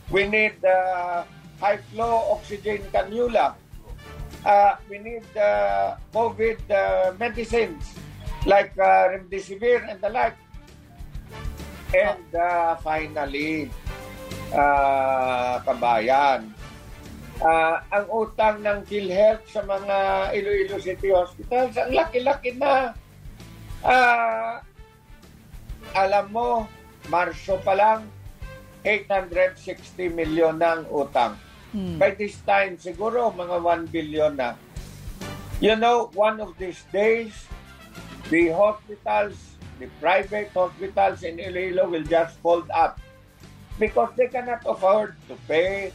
We 0.09 0.27
need 0.27 0.57
uh, 0.61 1.23
high 1.61 1.81
flow 1.93 2.33
oxygen 2.33 2.81
cannula. 2.89 3.57
Uh, 4.41 4.73
we 4.89 4.97
need 4.97 5.25
uh, 5.37 6.01
COVID 6.13 6.59
uh, 6.71 7.13
medicines 7.21 7.93
like 8.49 8.73
uh, 8.81 9.13
remdesivir 9.13 9.85
and 9.85 10.01
the 10.01 10.09
like. 10.09 10.37
And 11.91 12.25
uh, 12.33 12.79
finally, 12.79 13.69
uh, 14.55 15.59
kabayan, 15.67 16.55
uh, 17.41 17.75
ang 17.89 18.05
utang 18.13 18.61
ng 18.61 18.85
PhilHealth 18.85 19.45
sa 19.49 19.65
mga 19.65 19.97
Iloilo 20.37 20.77
City 20.77 21.09
Hospitals, 21.09 21.73
ang 21.75 21.91
laki-laki 21.91 22.55
na. 22.55 22.93
Ah, 23.81 24.61
alam 25.97 26.29
mo, 26.29 26.69
Marso 27.09 27.57
pa 27.65 27.73
lang, 27.73 28.05
860 28.85 30.13
million 30.13 30.53
ng 30.53 30.85
utang. 30.93 31.33
By 31.97 32.13
this 32.13 32.37
time, 32.45 32.77
siguro 32.77 33.33
mga 33.33 33.57
1 33.57 33.89
billion 33.89 34.33
na. 34.37 34.53
You 35.61 35.77
know, 35.77 36.13
one 36.13 36.41
of 36.41 36.57
these 36.61 36.81
days, 36.93 37.33
the 38.29 38.53
hospitals, 38.53 39.37
the 39.81 39.89
private 39.97 40.53
hospitals 40.53 41.25
in 41.25 41.41
Iloilo 41.41 41.89
will 41.89 42.05
just 42.05 42.37
fold 42.41 42.69
up 42.69 43.01
because 43.81 44.13
they 44.13 44.29
cannot 44.29 44.61
afford 44.65 45.17
to 45.25 45.33
pay 45.49 45.89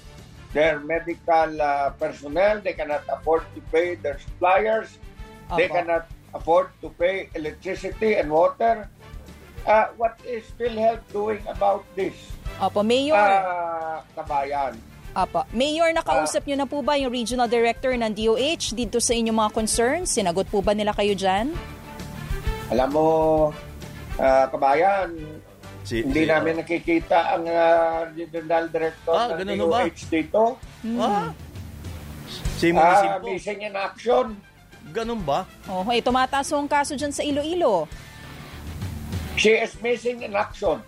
their 0.53 0.81
medical 0.81 1.51
uh, 1.61 1.91
personnel, 1.97 2.61
they 2.61 2.75
cannot 2.75 3.03
afford 3.09 3.43
to 3.55 3.61
pay 3.73 3.97
their 3.97 4.19
suppliers, 4.19 4.99
they 5.57 5.69
Opo. 5.69 5.75
cannot 5.75 6.05
afford 6.35 6.69
to 6.83 6.91
pay 7.01 7.31
electricity 7.35 8.19
and 8.19 8.31
water. 8.31 8.88
Uh, 9.67 9.90
what 9.99 10.15
is 10.23 10.47
PhilHealth 10.55 11.03
doing 11.11 11.42
about 11.51 11.83
this? 11.99 12.15
Opo, 12.63 12.87
Mayor. 12.87 13.19
Ah, 13.19 14.01
kabayan. 14.15 14.79
Opo. 15.17 15.42
Mayor, 15.51 15.90
nakausap 15.90 16.47
niyo 16.47 16.57
na 16.61 16.69
po 16.69 16.85
ba 16.87 16.94
yung 16.94 17.11
Regional 17.11 17.51
Director 17.51 17.90
ng 17.97 18.13
DOH 18.15 18.77
dito 18.77 19.03
sa 19.03 19.13
inyong 19.17 19.35
mga 19.35 19.51
concerns? 19.51 20.15
Sinagot 20.15 20.47
po 20.47 20.63
ba 20.63 20.77
nila 20.77 20.94
kayo 20.94 21.19
dyan? 21.19 21.51
Alam 22.71 22.88
mo, 22.94 23.07
ah, 24.23 24.47
kabayan, 24.49 25.36
Si- 25.87 26.03
hindi 26.03 26.27
si- 26.27 26.29
namin 26.29 26.59
nakikita 26.59 27.19
ang 27.31 27.45
ah, 27.47 28.11
Regional 28.11 28.67
Director 28.67 29.15
Ah, 29.15 29.31
ng 29.31 29.39
ganun 29.39 29.57
ho 29.57 29.67
ba? 29.69 29.79
DOH 29.81 30.01
dito. 30.11 30.43
Ah. 30.99 31.31
Si 32.59 32.67
Ah, 32.69 32.75
Municipio. 32.75 33.23
missing 33.25 33.61
in 33.63 33.75
action. 33.75 34.27
Ganun 34.89 35.23
ba? 35.23 35.47
Oh, 35.67 35.87
hey, 35.87 36.03
tumataas 36.03 36.51
ang 36.51 36.67
kaso 36.67 36.95
dyan 36.95 37.11
sa 37.11 37.23
Iloilo. 37.23 37.87
She 39.37 39.55
is 39.55 39.79
missing 39.79 40.23
in 40.23 40.35
action. 40.35 40.83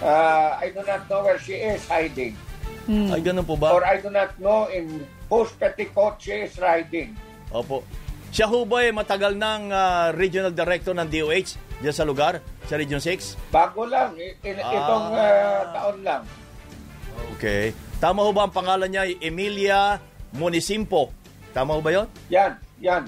Uh, 0.00 0.50
I 0.64 0.68
do 0.68 0.82
not 0.82 1.06
know 1.06 1.22
where 1.22 1.38
she 1.38 1.56
is 1.56 1.80
hiding. 1.86 2.36
Ay, 2.84 3.20
ganun 3.22 3.46
po 3.46 3.54
ba? 3.54 3.70
Or 3.70 3.80
I 3.80 3.96
do 3.96 4.10
not 4.10 4.34
know 4.36 4.66
in 4.66 5.00
whose 5.28 5.52
petticoat 5.54 6.18
she 6.18 6.44
is 6.44 6.58
riding. 6.58 7.14
Opo. 7.48 7.86
Siya 8.30 8.46
ho 8.46 8.62
ba 8.62 8.80
eh, 8.80 8.94
matagal 8.94 9.34
ng 9.34 9.62
ah, 9.68 10.14
regional 10.14 10.54
director 10.54 10.94
ng 10.94 11.04
DOH 11.04 11.58
diyan 11.80 11.92
sa 11.92 12.04
lugar, 12.04 12.38
sa 12.64 12.76
Region 12.76 13.02
6? 13.02 13.50
Bago 13.50 13.82
lang, 13.84 14.14
i- 14.14 14.38
in- 14.40 14.60
Ah. 14.60 14.70
itong 14.70 15.06
uh, 15.10 15.60
taon 15.72 15.98
lang. 16.00 16.22
Okay. 17.34 17.72
Tama 17.98 18.22
ho 18.22 18.30
ba 18.30 18.46
ang 18.46 18.54
pangalan 18.54 18.86
niya? 18.86 19.08
Emilia 19.18 19.98
Munisimpo. 20.30 21.10
Tama 21.50 21.74
ho 21.74 21.80
ba 21.80 21.90
yon? 21.90 22.06
Yan, 22.28 22.54
yan. 22.78 23.02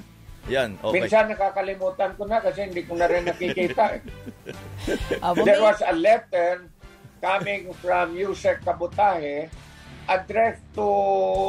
Yan, 0.50 0.74
okay. 0.82 1.06
Minsan 1.06 1.30
nakakalimutan 1.30 2.18
ko 2.18 2.26
na 2.26 2.42
kasi 2.42 2.66
hindi 2.66 2.82
ko 2.82 2.98
na 2.98 3.06
rin 3.06 3.22
nakikita. 3.22 3.94
eh. 3.94 4.02
There 5.46 5.62
was 5.62 5.78
a 5.80 5.94
letter 5.94 6.66
coming 7.22 7.70
from 7.78 8.18
Yusek 8.18 8.66
Kabutahe 8.66 9.46
addressed 10.02 10.66
to 10.74 10.82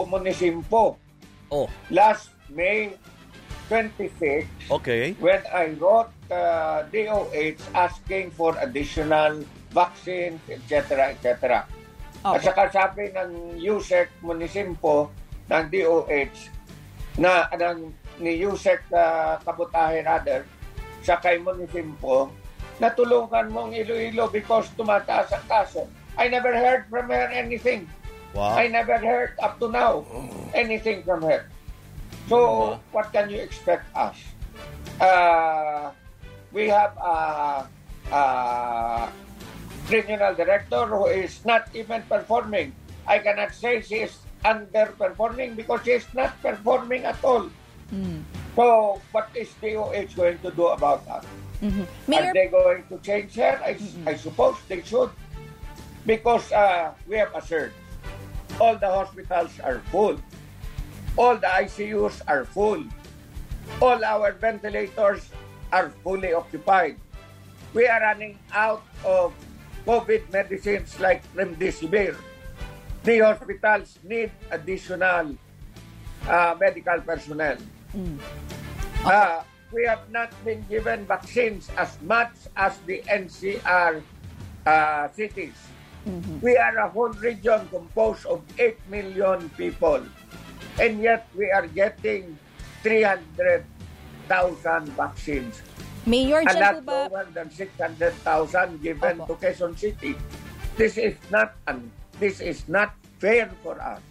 Munisimpo 0.05 1.01
Oh, 1.49 1.65
last 1.89 2.29
May 2.47 2.93
26 3.67 4.47
okay. 4.71 5.13
when 5.19 5.41
I 5.51 5.71
wrote 5.79 6.11
uh, 6.31 6.83
DOH 6.91 7.61
asking 7.73 8.31
for 8.31 8.55
additional 8.59 9.43
vaccines, 9.71 10.39
etc., 10.49 11.15
etc. 11.15 11.65
At 12.23 12.39
Okay. 12.39 12.45
saka 12.47 12.63
sabi 12.71 13.03
ng 13.11 13.59
USEC 13.59 14.07
Munisimpo 14.23 15.11
ng 15.51 15.63
DOH 15.67 16.39
na 17.19 17.51
ng 17.51 17.91
ni 18.23 18.39
USEC 18.47 18.79
uh, 18.95 19.35
Kabutahe 19.43 19.99
rather 20.07 20.47
sa 21.03 21.19
kay 21.19 21.43
Munisimpo 21.43 22.31
na 22.79 22.95
tulungan 22.95 23.51
mong 23.51 23.75
Iloilo 23.75 24.31
because 24.31 24.71
tumataas 24.79 25.35
ang 25.35 25.45
kaso. 25.51 25.83
I 26.15 26.31
never 26.31 26.55
heard 26.55 26.87
from 26.87 27.11
her 27.11 27.27
anything. 27.27 27.91
Wow. 28.33 28.55
I 28.55 28.71
never 28.71 28.97
heard 28.97 29.35
up 29.43 29.59
to 29.61 29.67
now 29.69 30.07
anything 30.55 31.03
from 31.05 31.21
her. 31.27 31.45
So, 32.29 32.79
what 32.91 33.11
can 33.11 33.29
you 33.29 33.37
expect 33.41 33.85
us? 33.95 34.15
Uh, 34.99 35.91
we 36.51 36.69
have 36.69 36.95
a, 36.97 37.67
a 38.11 39.09
regional 39.89 40.33
director 40.35 40.85
who 40.85 41.07
is 41.07 41.43
not 41.45 41.67
even 41.73 42.01
performing. 42.03 42.73
I 43.07 43.19
cannot 43.19 43.53
say 43.53 43.81
she 43.81 44.07
is 44.07 44.15
underperforming 44.45 45.55
because 45.55 45.81
she 45.83 45.91
is 45.91 46.07
not 46.13 46.39
performing 46.41 47.03
at 47.03 47.19
all. 47.23 47.49
So, 48.55 49.01
what 49.11 49.29
is 49.35 49.49
DOH 49.61 50.15
going 50.15 50.39
to 50.39 50.49
do 50.51 50.67
about 50.73 51.05
that? 51.05 51.25
Mhm. 51.61 51.83
Are 51.83 51.87
Mayor, 52.07 52.33
they 52.33 52.47
going 52.47 52.83
to 52.89 52.97
change 52.99 53.35
her? 53.35 53.55
I, 53.63 53.77
I 54.05 54.15
suppose 54.15 54.57
they 54.67 54.81
should. 54.81 55.09
Because 56.05 56.51
uh, 56.51 56.91
we 57.07 57.15
have 57.17 57.31
assured 57.35 57.71
all 58.59 58.75
the 58.75 58.89
hospitals 58.89 59.51
are 59.63 59.79
full. 59.91 60.19
All 61.15 61.37
the 61.37 61.47
ICUs 61.47 62.21
are 62.27 62.45
full. 62.45 62.83
All 63.81 64.03
our 64.03 64.33
ventilators 64.33 65.29
are 65.71 65.93
fully 66.03 66.33
occupied. 66.33 66.97
We 67.73 67.87
are 67.87 68.01
running 68.01 68.37
out 68.53 68.81
of 69.05 69.33
COVID 69.85 70.31
medicines 70.33 70.99
like 70.99 71.21
remdesivir. 71.33 72.17
The 73.03 73.19
hospitals 73.19 73.99
need 74.03 74.31
additional 74.49 75.37
uh, 76.27 76.55
medical 76.59 77.01
personnel. 77.01 77.57
Uh, 79.05 79.43
we 79.73 79.85
have 79.85 80.09
not 80.09 80.31
been 80.45 80.65
given 80.69 81.05
vaccines 81.05 81.69
as 81.77 81.97
much 82.01 82.33
as 82.55 82.77
the 82.85 83.01
NCR 83.09 84.01
uh, 84.65 85.07
cities. 85.13 85.53
We 86.41 86.57
are 86.57 86.77
a 86.77 86.89
whole 86.89 87.13
region 87.21 87.67
composed 87.69 88.25
of 88.25 88.41
8 88.59 88.77
million 88.89 89.49
people. 89.55 90.03
And 90.79 91.01
yet 91.01 91.27
we 91.37 91.51
are 91.51 91.67
getting 91.67 92.37
300,000 92.83 93.63
vaccines. 94.93 95.61
Mayor, 96.03 96.43
and 96.43 96.59
not 96.59 96.83
ba... 96.83 97.07
more 97.07 97.27
than 97.31 97.47
600,000 97.47 98.83
given 98.83 99.23
Opo. 99.23 99.27
to 99.27 99.33
Quezon 99.39 99.79
City. 99.79 100.19
This 100.75 100.99
is 100.99 101.15
not 101.31 101.55
un- 101.63 101.91
this 102.19 102.43
is 102.43 102.67
not 102.67 102.91
fair 103.23 103.47
for 103.63 103.79
us. 103.79 104.03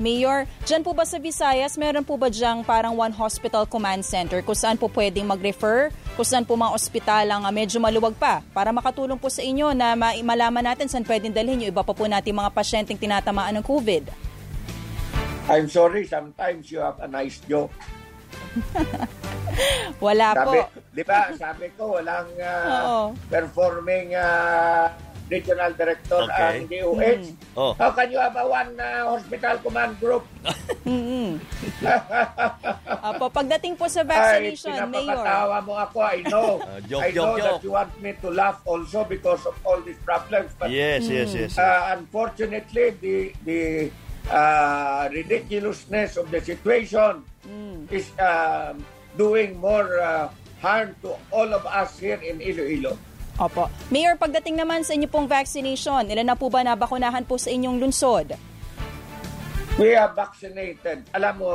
Mayor, 0.00 0.48
dyan 0.66 0.82
po 0.82 0.96
ba 0.96 1.04
sa 1.06 1.20
Visayas, 1.20 1.76
meron 1.76 2.02
po 2.02 2.16
ba 2.16 2.32
diyang 2.32 2.64
parang 2.64 2.96
one 2.96 3.12
hospital 3.12 3.68
command 3.68 4.02
center 4.02 4.40
kung 4.40 4.56
saan 4.56 4.74
po 4.80 4.88
pwedeng 4.90 5.28
mag-refer, 5.28 5.92
kung 6.16 6.26
saan 6.26 6.42
po 6.42 6.56
mga 6.56 6.74
ospital 6.74 7.24
ang 7.28 7.46
ah, 7.46 7.52
medyo 7.52 7.78
maluwag 7.78 8.16
pa 8.16 8.40
para 8.56 8.72
makatulong 8.72 9.20
po 9.20 9.28
sa 9.30 9.44
inyo 9.44 9.70
na 9.76 9.94
ma- 9.94 10.16
malaman 10.16 10.74
natin 10.74 10.88
saan 10.88 11.06
pwedeng 11.06 11.30
dalhin 11.30 11.64
yung 11.64 11.70
iba 11.70 11.84
pa 11.84 11.94
po 11.94 12.08
natin 12.08 12.34
mga 12.34 12.50
pasyenteng 12.50 12.98
tinatamaan 12.98 13.60
ng 13.60 13.64
COVID? 13.64 14.31
I'm 15.48 15.68
sorry, 15.68 16.06
sometimes 16.06 16.70
you 16.70 16.78
have 16.78 17.00
a 17.00 17.08
nice 17.08 17.40
joke. 17.44 17.72
Wala 20.00 20.32
Sabi, 20.34 20.58
po. 20.58 20.62
di 20.92 21.02
ba, 21.04 21.28
sabi 21.34 21.66
ko, 21.76 21.98
walang 22.00 22.28
Oo. 22.36 23.12
performing 23.28 24.16
ah, 24.16 24.88
regional 25.28 25.72
director 25.72 26.24
Okay. 26.24 26.40
ang 26.60 26.68
DOH. 26.68 27.24
Oh. 27.56 27.72
How 27.76 27.92
can 27.92 28.08
you 28.08 28.20
have 28.20 28.36
a 28.36 28.44
one 28.44 28.72
ah, 28.76 29.08
hospital 29.08 29.56
command 29.60 29.96
group? 29.98 30.24
Mm-mm. 30.88 31.38
Apo, 32.98 33.30
pagdating 33.30 33.78
po 33.78 33.86
sa 33.86 34.02
Ay, 34.02 34.08
vaccination, 34.50 34.74
Mayor. 34.90 35.14
pinapakatawa 35.14 35.56
mo 35.62 35.74
ako. 35.78 35.98
I 36.02 36.18
know. 36.26 36.50
Ah, 36.58 36.80
joke, 36.82 37.02
I 37.02 37.10
know 37.10 37.14
joke, 37.14 37.36
that 37.38 37.52
joke. 37.52 37.62
you 37.62 37.70
want 37.72 37.92
me 38.00 38.10
to 38.18 38.28
laugh 38.30 38.58
also 38.64 39.04
because 39.04 39.42
of 39.46 39.54
all 39.62 39.78
these 39.80 40.00
problems. 40.02 40.50
But 40.58 40.68
Yes, 40.68 41.06
yes, 41.06 41.30
yes. 41.30 41.54
yes. 41.54 41.60
uh, 41.60 41.94
unfortunately, 41.94 42.96
the 42.98 43.16
the 43.44 43.60
uh, 44.30 45.08
ridiculousness 45.10 46.16
of 46.20 46.30
the 46.30 46.40
situation 46.40 47.24
is 47.90 48.06
um, 48.20 48.84
doing 49.16 49.58
more 49.58 49.98
uh, 49.98 50.28
harm 50.62 50.94
to 51.02 51.16
all 51.34 51.50
of 51.50 51.66
us 51.66 51.98
here 51.98 52.20
in 52.22 52.38
Iloilo. 52.38 52.94
Opo. 53.40 53.66
Mayor, 53.88 54.14
pagdating 54.20 54.60
naman 54.60 54.84
sa 54.84 54.92
inyo 54.92 55.08
pong 55.08 55.26
vaccination, 55.26 56.04
ilan 56.04 56.26
na 56.28 56.36
po 56.36 56.52
ba 56.52 56.60
nabakunahan 56.62 57.24
po 57.24 57.40
sa 57.40 57.48
inyong 57.48 57.80
lungsod? 57.80 58.36
We 59.80 59.96
are 59.96 60.12
vaccinated. 60.12 61.08
Alam 61.16 61.34
mo, 61.40 61.52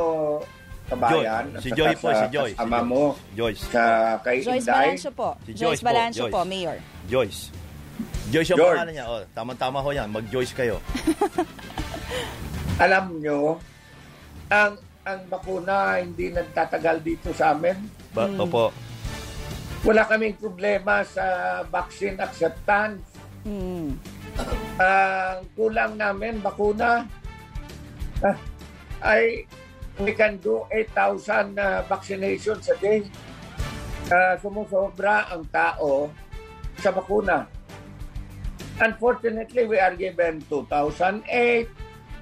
kabayan, 0.90 1.54
Joy. 1.54 1.62
Si 1.62 1.70
Joy 1.78 1.94
po, 2.02 2.10
si 2.10 2.26
Joy. 2.34 2.50
Si 2.52 2.58
kasama 2.58 2.82
Joy. 2.82 2.90
mo, 2.90 3.02
Joyce. 3.38 3.62
sa 3.70 3.84
kay 4.26 4.42
Joyce 4.42 4.66
Inday, 4.66 4.74
Balancio 4.74 5.12
po. 5.14 5.30
Si 5.46 5.52
Joyce 5.54 5.62
Joyce 5.62 5.82
po, 5.82 5.86
Balancio 5.86 6.24
po, 6.26 6.42
Joyce. 6.42 6.50
Mayor. 6.50 6.78
Joyce. 7.06 7.42
Joyce 8.34 8.50
yung 8.52 8.60
pangalan 8.60 8.94
niya. 8.98 9.06
Oh, 9.06 9.22
tama-tama 9.38 9.78
ho 9.86 9.90
yan. 9.94 10.10
Mag-Joyce 10.10 10.54
kayo. 10.58 10.82
alam 12.78 13.18
nyo, 13.18 13.58
ang 14.48 14.78
ang 15.08 15.22
bakuna 15.32 15.98
hindi 16.04 16.30
nagtatagal 16.30 17.00
dito 17.00 17.32
sa 17.32 17.56
amin. 17.56 17.78
Ba- 18.12 18.28
Opo. 18.28 18.76
Wala 19.88 20.04
kaming 20.04 20.36
problema 20.36 21.06
sa 21.08 21.62
vaccine 21.64 22.20
acceptance. 22.20 23.08
Hmm. 23.48 23.96
Ang 24.78 25.40
kulang 25.56 25.96
namin 25.96 26.44
bakuna 26.44 27.08
ah, 28.20 28.38
ay 29.00 29.48
we 30.04 30.12
can 30.14 30.38
do 30.44 30.68
8,000 30.70 31.56
na 31.56 31.82
vaccinations 31.88 32.68
a 32.68 32.76
day. 32.78 33.08
Ah, 34.12 34.36
sumusobra 34.44 35.32
ang 35.32 35.48
tao 35.48 36.12
sa 36.84 36.92
bakuna. 36.92 37.48
Unfortunately, 38.78 39.66
we 39.66 39.82
are 39.82 39.96
given 39.98 40.38
2,008, 40.46 41.66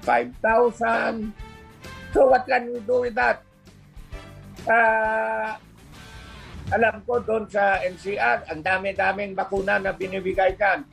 5,000. 0.06 1.34
So 2.14 2.30
what 2.30 2.46
can 2.46 2.70
we 2.70 2.78
do 2.86 3.02
with 3.02 3.18
that? 3.18 3.42
Ah, 4.70 5.58
alam 6.70 7.02
ko 7.02 7.18
doon 7.18 7.50
sa 7.50 7.82
NCR, 7.82 8.46
ang 8.46 8.62
dami-daming 8.62 9.34
bakuna 9.34 9.82
na 9.82 9.90
binibigay 9.90 10.54
dyan. 10.54 10.86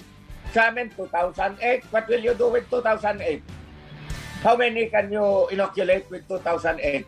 Sa 0.50 0.70
amin, 0.70 0.90
2008. 0.98 1.90
What 1.94 2.06
will 2.10 2.22
you 2.26 2.34
do 2.34 2.50
with 2.50 2.66
2008? 2.70 3.42
How 4.46 4.60
many 4.60 4.92
can 4.92 5.10
you 5.10 5.50
inoculate 5.50 6.10
with 6.12 6.28
2008? 6.28 7.06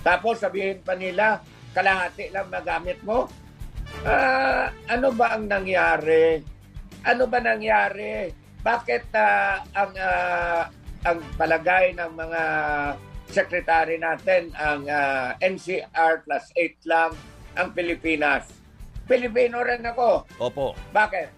Tapos 0.00 0.40
sabihin 0.40 0.80
pa 0.80 0.96
nila, 0.96 1.44
kalahati 1.76 2.32
lang 2.32 2.48
magamit 2.48 2.98
mo. 3.04 3.28
Ah, 4.06 4.72
ano 4.88 5.12
ba 5.12 5.36
ang 5.36 5.46
nangyari? 5.46 6.40
Ano 7.04 7.28
ba 7.28 7.38
nangyari? 7.38 8.32
Bakit 8.64 9.04
ah, 9.14 9.62
ang 9.76 9.92
ah, 10.00 10.66
ang 11.04 11.18
palagay 11.40 11.96
ng 11.96 12.12
mga 12.12 12.42
sekretary 13.30 13.96
natin 13.96 14.50
ang 14.58 14.84
ah, 14.90 15.32
NCR 15.40 16.26
plus 16.26 16.44
8 16.56 16.90
lang 16.90 17.10
ang 17.56 17.68
Pilipinas? 17.72 18.50
Pilipino 19.06 19.62
rin 19.66 19.82
ako. 19.82 20.28
Opo. 20.38 20.78
Bakit? 20.94 21.28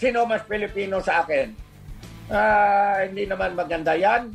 Sino 0.00 0.24
mas 0.24 0.40
Pilipino 0.48 1.04
sa 1.04 1.20
akin? 1.24 1.52
Ah, 2.30 3.04
hindi 3.04 3.28
naman 3.28 3.52
maganda 3.58 3.92
yan. 3.92 4.32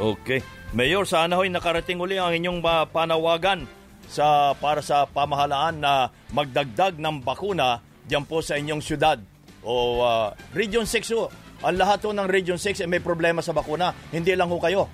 Okay. 0.00 0.40
Mayor, 0.72 1.04
sana 1.04 1.36
ho'y 1.36 1.52
nakarating 1.52 2.00
uli 2.00 2.16
ang 2.16 2.32
inyong 2.32 2.64
uh, 2.64 2.88
panawagan 2.88 3.68
sa 4.08 4.56
para 4.56 4.80
sa 4.80 5.04
pamahalaan 5.04 5.76
na 5.76 6.08
magdagdag 6.32 6.96
ng 6.96 7.20
bakuna 7.20 7.84
diyan 8.08 8.24
po 8.24 8.40
sa 8.40 8.56
inyong 8.56 8.80
syudad 8.80 9.20
o 9.60 10.00
ah, 10.00 10.32
Region 10.56 10.88
6 10.88 11.12
ho. 11.12 11.28
Ang 11.62 11.78
lahat 11.78 12.02
ho 12.02 12.10
ng 12.10 12.26
Region 12.26 12.58
6 12.58 12.82
ay 12.82 12.90
may 12.90 12.98
problema 12.98 13.38
sa 13.38 13.54
bakuna. 13.54 13.94
Hindi 14.10 14.34
lang 14.34 14.50
ho 14.50 14.58
kayo. 14.58 14.90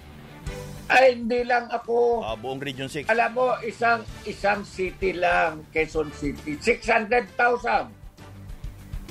Ay, 0.88 1.16
hindi 1.16 1.44
lang 1.44 1.68
ako. 1.68 2.24
Ah, 2.24 2.36
buong 2.36 2.60
Region 2.60 2.88
6. 2.88 3.08
Alam 3.08 3.30
mo, 3.32 3.56
isang 3.64 4.04
isang 4.24 4.64
city 4.64 5.16
lang, 5.16 5.64
Quezon 5.72 6.12
City, 6.12 6.56
600,000. 6.60 7.88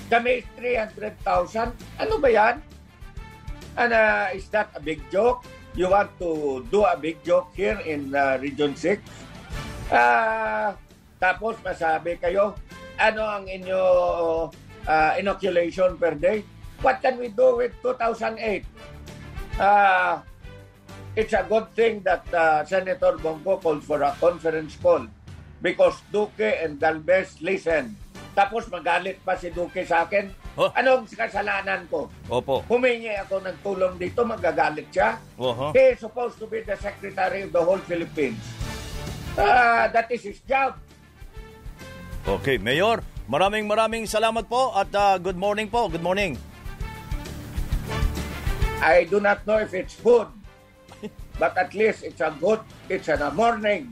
Kami 0.10 0.41
is 0.41 0.47
300,000. 0.58 1.74
Ano 2.01 2.18
ba 2.22 2.30
yan? 2.30 2.62
And 3.78 3.93
uh, 3.93 4.34
is 4.34 4.49
that 4.53 4.74
a 4.74 4.82
big 4.82 5.01
joke? 5.14 5.45
You 5.78 5.93
want 5.93 6.14
to 6.18 6.62
do 6.74 6.82
a 6.82 6.97
big 6.97 7.22
joke 7.22 7.53
here 7.53 7.78
in 7.86 8.10
uh, 8.14 8.41
Region 8.41 8.74
6? 8.74 9.01
Ah, 9.93 10.74
tapos 11.22 11.58
masabi 11.62 12.18
kayo, 12.22 12.58
ano 12.97 13.22
ang 13.22 13.45
inyo 13.45 13.82
uh, 14.86 15.12
inoculation 15.18 15.97
per 15.97 16.18
day? 16.18 16.41
What 16.82 17.01
can 17.01 17.17
we 17.17 17.34
do 17.34 17.57
with 17.57 17.73
2008? 17.82 18.38
Ah, 19.57 20.21
it's 21.17 21.34
a 21.34 21.41
good 21.49 21.65
thing 21.73 22.05
that 22.05 22.21
uh, 22.30 22.61
Senator 22.61 23.17
Bongo 23.17 23.57
called 23.57 23.82
for 23.82 23.97
a 24.05 24.13
conference 24.21 24.78
call 24.78 25.09
because 25.61 25.97
Duque 26.13 26.61
and 26.61 26.78
Galvez 26.78 27.41
listen. 27.41 27.97
Tapos 28.38 28.69
magalit 28.69 29.17
pa 29.25 29.34
si 29.34 29.49
Duque 29.49 29.82
sa 29.82 30.05
akin. 30.05 30.30
Anong 30.78 31.09
kasalanan 31.09 31.89
ko? 31.89 32.05
Opo. 32.30 32.61
Humingi 32.69 33.09
ako 33.17 33.41
ng 33.41 33.57
tulong 33.65 33.97
dito, 33.97 34.21
magagalit 34.21 34.86
siya. 34.93 35.17
Oho. 35.41 35.73
He 35.73 35.97
is 35.97 36.01
supposed 36.01 36.38
to 36.38 36.45
be 36.45 36.61
the 36.61 36.78
Secretary 36.78 37.49
of 37.49 37.51
the 37.53 37.61
whole 37.61 37.82
Philippines. 37.89 38.38
Ah, 39.34 39.89
that 39.89 40.05
is 40.13 40.21
his 40.21 40.38
job. 40.45 40.78
Okay, 42.30 42.61
Mayor, 42.61 43.01
maraming 43.25 43.65
maraming 43.65 44.05
salamat 44.05 44.45
po 44.45 44.73
at 44.78 44.93
ah, 44.93 45.17
good 45.17 45.38
morning 45.38 45.65
po. 45.65 45.89
Good 45.89 46.05
morning. 46.05 46.38
I 48.78 49.09
do 49.09 49.17
not 49.17 49.41
know 49.49 49.57
if 49.57 49.73
it's 49.73 49.97
good, 50.01 50.30
but 51.41 51.57
at 51.57 51.73
least 51.73 52.05
it's 52.05 52.21
a 52.21 52.30
good, 52.38 52.61
it's 52.89 53.09
a 53.09 53.17
morning. 53.34 53.89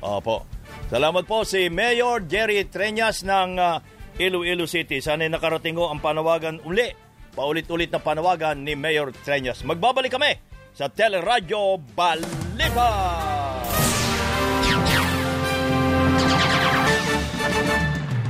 Opo. 0.00 0.46
Salamat 0.88 1.28
po 1.28 1.42
si 1.44 1.68
Mayor 1.68 2.24
Jerry 2.24 2.66
Treñas 2.66 3.22
ng 3.26 3.58
ah, 3.60 3.82
Iloilo 4.16 4.64
City. 4.66 4.98
Sana'y 4.98 5.28
nakarating 5.30 5.76
ho 5.76 5.92
ang 5.92 6.00
panawagan 6.02 6.62
uli. 6.66 6.90
Paulit-ulit 7.30 7.94
na 7.94 8.02
panawagan 8.02 8.58
ni 8.58 8.74
Mayor 8.74 9.14
Treñas. 9.14 9.62
Magbabalik 9.62 10.10
kami 10.10 10.34
sa 10.74 10.90
Teleradyo 10.90 11.78
Balita. 11.94 12.90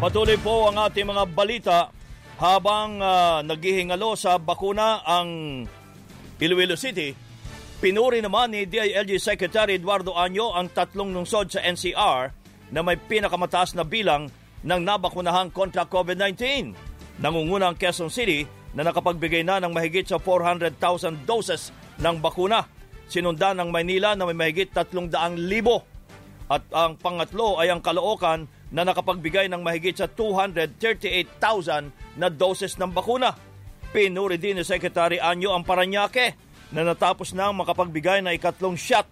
Patuloy 0.00 0.40
po 0.40 0.72
ang 0.72 0.80
ating 0.80 1.06
mga 1.12 1.24
balita 1.28 1.78
habang 2.40 3.04
ah, 3.04 3.44
naghihingalo 3.44 4.16
sa 4.16 4.40
bakuna 4.40 5.04
ang 5.04 5.28
Iloilo 6.40 6.72
City. 6.72 7.12
Pinuri 7.84 8.24
naman 8.24 8.52
ni 8.52 8.64
DILG 8.64 9.20
Secretary 9.20 9.76
Eduardo 9.76 10.16
Anyo 10.16 10.56
ang 10.56 10.72
tatlong 10.72 11.12
lungsod 11.12 11.52
sa 11.52 11.60
NCR 11.60 12.32
na 12.72 12.80
may 12.80 12.96
pinakamataas 12.96 13.76
na 13.76 13.84
bilang 13.84 14.32
ng 14.64 14.80
nabakunahang 14.80 15.52
kontra 15.52 15.84
COVID-19. 15.84 16.40
Nangunguna 17.20 17.68
ang 17.68 17.76
Quezon 17.76 18.08
City 18.08 18.48
na 18.72 18.88
nakapagbigay 18.88 19.44
na 19.44 19.60
ng 19.60 19.72
mahigit 19.72 20.08
sa 20.08 20.16
400,000 20.16 21.28
doses 21.28 21.76
ng 22.00 22.16
bakuna. 22.24 22.64
Sinundan 23.10 23.60
ng 23.60 23.68
Maynila 23.68 24.16
na 24.16 24.24
may 24.24 24.36
mahigit 24.36 24.72
300,000 24.72 25.12
at 26.50 26.66
ang 26.74 26.98
pangatlo 26.98 27.62
ay 27.62 27.70
ang 27.70 27.78
Caloocan 27.78 28.50
na 28.72 28.82
nakapagbigay 28.82 29.46
ng 29.50 29.62
mahigit 29.62 29.98
sa 29.98 30.06
238,000 30.08 31.90
na 32.16 32.28
doses 32.32 32.78
ng 32.80 32.90
bakuna. 32.90 33.36
Pinuri 33.90 34.38
din 34.38 34.54
ni 34.54 34.62
Secretary 34.62 35.18
Anyo 35.18 35.50
ang 35.50 35.66
Paranaque 35.66 36.38
na 36.70 36.86
natapos 36.86 37.34
na 37.34 37.50
makapagbigay 37.50 38.22
ng 38.22 38.30
ikatlong 38.38 38.78
shot, 38.78 39.10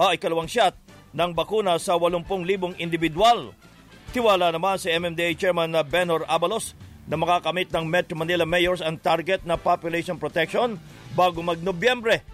ah, 0.00 0.16
ikalawang 0.16 0.48
shot 0.48 0.72
ng 1.12 1.36
bakuna 1.36 1.76
sa 1.76 2.00
80,000 2.00 2.80
individual. 2.80 3.52
Tiwala 4.16 4.48
naman 4.48 4.80
si 4.80 4.88
MMDA 4.88 5.36
Chairman 5.36 5.68
na 5.68 5.84
Benor 5.84 6.24
Abalos 6.24 6.72
na 7.04 7.20
makakamit 7.20 7.68
ng 7.68 7.84
Metro 7.84 8.16
Manila 8.16 8.48
Mayors 8.48 8.80
ang 8.80 8.96
target 8.96 9.44
na 9.44 9.60
population 9.60 10.16
protection 10.16 10.80
bago 11.12 11.44
mag-Nobyembre. 11.44 12.24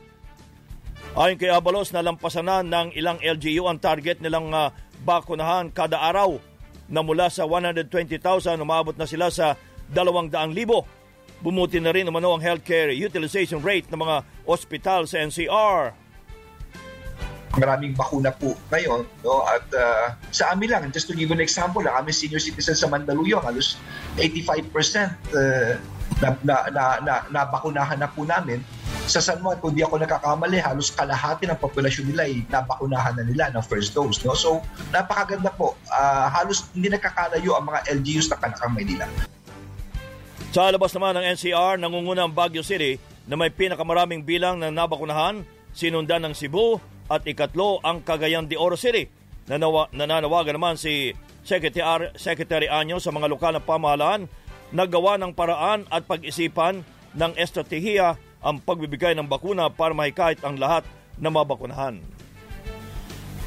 Ayon 1.19 1.35
kay 1.35 1.51
Abalos, 1.51 1.91
nalampasan 1.91 2.47
na 2.47 2.63
ng 2.63 2.95
ilang 2.95 3.19
LGU 3.19 3.67
ang 3.67 3.83
target 3.83 4.23
nilang 4.23 4.55
ah, 4.55 4.71
bakunahan 5.03 5.75
kada 5.75 5.99
araw 5.99 6.39
na 6.87 7.03
mula 7.03 7.27
sa 7.27 7.43
120,000 7.43 8.23
umabot 8.63 8.95
na 8.95 9.11
sila 9.11 9.35
sa 9.35 9.59
200,000. 9.91 11.02
Bumuti 11.43 11.83
na 11.83 11.91
rin 11.91 12.07
umano 12.07 12.39
ang 12.39 12.43
healthcare 12.43 12.95
utilization 12.95 13.59
rate 13.59 13.91
ng 13.91 13.99
mga 13.99 14.17
ospital 14.47 15.11
sa 15.11 15.19
NCR. 15.27 16.03
maraming 17.61 17.93
bakuna 17.93 18.33
po 18.33 18.57
ngayon 18.73 19.05
no? 19.21 19.45
At 19.45 19.67
uh, 19.77 20.17
sa 20.33 20.57
amin 20.57 20.73
lang 20.73 20.89
just 20.89 21.05
to 21.11 21.15
give 21.17 21.29
an 21.35 21.43
example 21.43 21.85
lang 21.85 21.93
kami 22.01 22.13
senior 22.15 22.41
citizen 22.41 22.73
sa 22.73 22.89
Mandaluyong 22.89 23.45
halos 23.45 23.77
85% 24.17 24.73
uh, 25.37 25.77
na, 26.23 26.29
na, 26.47 26.57
na, 26.71 26.85
na, 27.03 27.15
nabakunahan 27.35 27.99
na 27.99 28.07
po 28.07 28.23
namin. 28.23 28.63
Sa 29.11 29.19
San 29.19 29.43
Juan 29.43 29.59
kung 29.59 29.75
di 29.75 29.83
ako 29.83 29.99
nakakamali 29.99 30.63
halos 30.63 30.95
kalahati 30.95 31.51
ng 31.51 31.59
populasyon 31.59 32.15
nila 32.15 32.31
ay 32.31 32.47
nabakunahan 32.47 33.19
na 33.19 33.25
nila 33.27 33.51
ng 33.53 33.65
first 33.67 33.93
dose 33.93 34.23
no? 34.25 34.33
So 34.33 34.65
napakaganda 34.95 35.53
po. 35.53 35.77
Uh, 35.93 36.33
halos 36.33 36.73
hindi 36.73 36.89
nakakalayo 36.89 37.59
ang 37.59 37.69
mga 37.69 37.81
LGUs 38.01 38.33
na 38.33 38.41
kanakang 38.41 38.73
Maynila 38.73 39.05
Sa 40.53 40.69
labas 40.69 40.93
naman 40.93 41.17
ng 41.17 41.33
NCR, 41.33 41.81
nangunguna 41.81 42.29
ang 42.29 42.37
Baguio 42.37 42.61
City 42.61 43.01
na 43.25 43.41
may 43.41 43.49
pinakamaraming 43.49 44.21
bilang 44.21 44.61
ng 44.61 44.69
nabakunahan, 44.69 45.49
sinundan 45.73 46.29
ng 46.29 46.37
Cebu 46.37 46.77
at 47.09 47.25
ikatlo 47.25 47.81
ang 47.81 48.05
Cagayan 48.05 48.45
de 48.45 48.61
Oro 48.61 48.77
City. 48.77 49.09
Nanawa, 49.49 49.89
nananawagan 49.97 50.61
naman 50.61 50.77
si 50.77 51.17
Secretary, 51.41 52.13
Secretary 52.21 52.69
Anyo 52.69 53.01
sa 53.01 53.09
mga 53.09 53.33
lokal 53.33 53.57
na 53.57 53.65
pamahalaan 53.65 54.29
na 54.77 54.85
gawa 54.85 55.17
ng 55.17 55.33
paraan 55.33 55.89
at 55.89 56.05
pag-isipan 56.05 56.85
ng 57.17 57.33
estratehiya 57.41 58.21
ang 58.45 58.61
pagbibigay 58.61 59.17
ng 59.17 59.25
bakuna 59.25 59.73
para 59.73 59.97
mahikayat 59.97 60.45
ang 60.45 60.61
lahat 60.61 60.85
na 61.17 61.33
mabakunahan. 61.33 61.97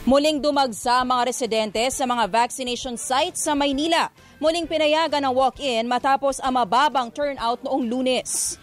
Muling 0.06 0.38
dumagsa 0.38 1.02
ang 1.02 1.10
mga 1.10 1.34
residente 1.34 1.82
sa 1.90 2.06
mga 2.06 2.30
vaccination 2.30 2.94
sites 2.94 3.42
sa 3.42 3.58
Maynila. 3.58 4.14
Muling 4.38 4.70
pinayagan 4.70 5.18
ng 5.26 5.34
walk-in 5.34 5.90
matapos 5.90 6.38
ang 6.46 6.62
mababang 6.62 7.10
turnout 7.10 7.58
noong 7.66 7.90
lunes. 7.90 8.62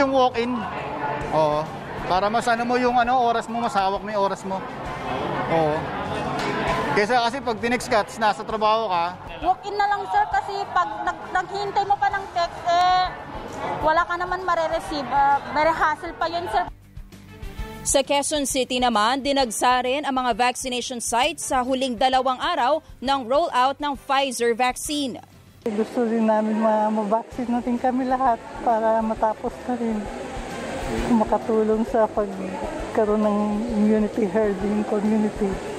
Yung 0.00 0.16
walk-in, 0.16 0.56
oo. 1.36 1.60
Para 2.08 2.32
masano 2.32 2.64
mo 2.64 2.80
yung 2.80 2.96
ano, 2.96 3.28
oras 3.28 3.44
mo, 3.44 3.60
masawak 3.60 4.00
mo 4.00 4.08
yung 4.08 4.24
oras 4.24 4.40
mo. 4.48 4.56
Oo. 5.52 5.76
Kesa 6.96 7.28
kasi 7.28 7.36
pag 7.44 7.60
tinext 7.60 7.92
ka, 7.92 8.08
tas 8.08 8.16
nasa 8.16 8.40
trabaho 8.40 8.88
ka, 8.88 9.20
Walk-in 9.44 9.76
na 9.76 9.84
lang 9.84 10.00
sir 10.08 10.24
kasi 10.32 10.64
pag 10.72 10.88
nag 11.04 11.18
naghihintay 11.36 11.84
mo 11.84 11.92
pa 12.00 12.08
ng 12.08 12.24
text 12.32 12.62
eh 12.72 13.04
wala 13.84 14.00
ka 14.08 14.16
naman 14.16 14.40
mare-receive. 14.48 15.04
Uh, 15.12 15.36
very 15.52 15.76
hassle 15.76 16.16
pa 16.16 16.24
yun 16.24 16.48
sir. 16.48 16.64
Sa 17.86 18.02
Quezon 18.02 18.50
City 18.50 18.82
naman, 18.82 19.22
dinagsa 19.22 19.78
rin 19.86 20.02
ang 20.02 20.10
mga 20.10 20.34
vaccination 20.34 20.98
sites 20.98 21.46
sa 21.46 21.62
huling 21.62 21.94
dalawang 21.94 22.34
araw 22.42 22.82
ng 22.98 23.20
rollout 23.30 23.78
ng 23.78 23.94
Pfizer 23.94 24.58
vaccine. 24.58 25.22
Gusto 25.62 26.02
rin 26.02 26.26
namin 26.26 26.58
ma- 26.58 26.90
mabaksin 26.90 27.46
natin 27.46 27.78
kami 27.78 28.10
lahat 28.10 28.42
para 28.66 28.98
matapos 29.06 29.54
na 29.70 29.78
rin. 29.78 30.02
Makatulong 31.14 31.86
sa 31.86 32.10
pagkaroon 32.10 33.22
ng 33.22 33.38
immunity 33.78 34.26
herd 34.34 34.58
in 34.66 34.82
community. 34.90 35.75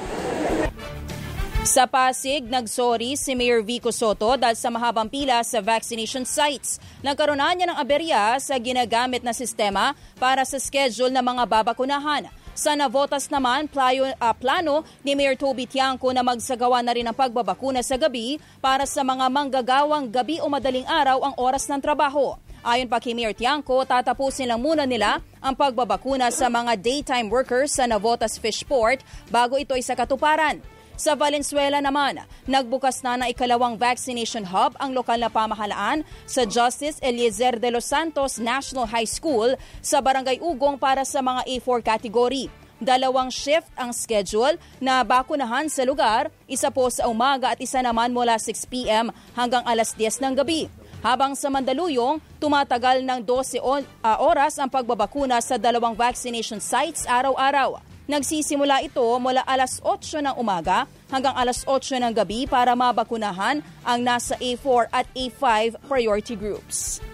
Sa 1.66 1.90
Pasig, 1.90 2.46
nagsorry 2.46 3.18
si 3.18 3.34
Mayor 3.34 3.66
Vico 3.66 3.90
Soto 3.90 4.38
dahil 4.38 4.54
sa 4.54 4.70
mahabang 4.70 5.10
pila 5.10 5.42
sa 5.42 5.58
vaccination 5.58 6.22
sites. 6.22 6.78
Nagkaroon 7.02 7.34
na 7.34 7.50
niya 7.50 7.66
ng 7.66 7.78
aberya 7.82 8.38
sa 8.38 8.54
ginagamit 8.62 9.26
na 9.26 9.34
sistema 9.34 9.90
para 10.22 10.46
sa 10.46 10.62
schedule 10.62 11.10
ng 11.10 11.24
mga 11.24 11.50
babakunahan. 11.50 12.30
Sa 12.54 12.78
Navotas 12.78 13.26
naman, 13.26 13.66
playo, 13.66 14.06
ah, 14.22 14.34
plano 14.38 14.86
ni 15.02 15.18
Mayor 15.18 15.34
Toby 15.34 15.66
Tiangco 15.66 16.14
na 16.14 16.22
magsagawa 16.22 16.78
na 16.78 16.94
rin 16.94 17.06
ng 17.10 17.14
pagbabakuna 17.14 17.82
sa 17.82 17.98
gabi 17.98 18.38
para 18.62 18.86
sa 18.86 19.02
mga 19.02 19.26
manggagawang 19.26 20.06
gabi 20.14 20.38
o 20.38 20.46
madaling 20.46 20.86
araw 20.86 21.26
ang 21.26 21.34
oras 21.42 21.66
ng 21.66 21.82
trabaho. 21.82 22.38
Ayon 22.62 22.86
pa 22.86 23.02
kay 23.02 23.18
Mayor 23.18 23.34
Tiangco, 23.34 23.82
tatapusin 23.82 24.46
lang 24.46 24.62
muna 24.62 24.86
nila 24.86 25.22
ang 25.42 25.58
pagbabakuna 25.58 26.30
sa 26.30 26.46
mga 26.46 26.78
daytime 26.78 27.26
workers 27.26 27.74
sa 27.74 27.86
Navotas 27.86 28.38
Fishport 28.38 29.02
bago 29.30 29.58
ito 29.58 29.74
ay 29.74 29.82
sa 29.82 29.98
katuparan. 29.98 30.77
Sa 30.98 31.14
Valenzuela 31.14 31.78
naman, 31.78 32.18
nagbukas 32.42 33.06
na 33.06 33.14
ng 33.14 33.30
ikalawang 33.30 33.78
vaccination 33.78 34.42
hub 34.42 34.74
ang 34.82 34.90
lokal 34.90 35.14
na 35.14 35.30
pamahalaan 35.30 36.02
sa 36.26 36.42
Justice 36.42 36.98
Eliezer 36.98 37.54
de 37.62 37.70
los 37.70 37.86
Santos 37.86 38.42
National 38.42 38.90
High 38.90 39.06
School 39.06 39.54
sa 39.78 40.02
Barangay 40.02 40.42
Ugong 40.42 40.74
para 40.74 41.06
sa 41.06 41.22
mga 41.22 41.46
A4 41.46 41.86
category. 41.86 42.50
Dalawang 42.82 43.30
shift 43.30 43.70
ang 43.78 43.94
schedule 43.94 44.58
na 44.82 45.06
bakunahan 45.06 45.70
sa 45.70 45.86
lugar, 45.86 46.34
isa 46.50 46.66
po 46.66 46.90
sa 46.90 47.06
umaga 47.06 47.54
at 47.54 47.62
isa 47.62 47.78
naman 47.78 48.10
mula 48.10 48.34
6 48.34 48.66
p.m. 48.66 49.14
hanggang 49.38 49.62
alas 49.70 49.94
10 49.94 50.18
ng 50.18 50.34
gabi. 50.34 50.66
Habang 50.98 51.38
sa 51.38 51.46
Mandaluyong, 51.46 52.18
tumatagal 52.42 53.06
ng 53.06 53.22
12 53.22 53.62
uh, 53.62 54.18
oras 54.18 54.58
ang 54.58 54.66
pagbabakuna 54.66 55.38
sa 55.38 55.54
dalawang 55.54 55.94
vaccination 55.94 56.58
sites 56.58 57.06
araw-araw. 57.06 57.87
Nagsisimula 58.08 58.80
ito 58.88 59.04
mula 59.20 59.44
alas 59.44 59.84
8 59.84 60.24
ng 60.24 60.40
umaga 60.40 60.88
hanggang 61.12 61.36
alas 61.36 61.60
8 61.68 62.00
ng 62.00 62.16
gabi 62.16 62.48
para 62.48 62.72
mabakunahan 62.72 63.60
ang 63.84 64.00
nasa 64.00 64.32
A4 64.40 64.88
at 64.88 65.04
A5 65.12 65.76
priority 65.84 66.32
groups. 66.32 67.04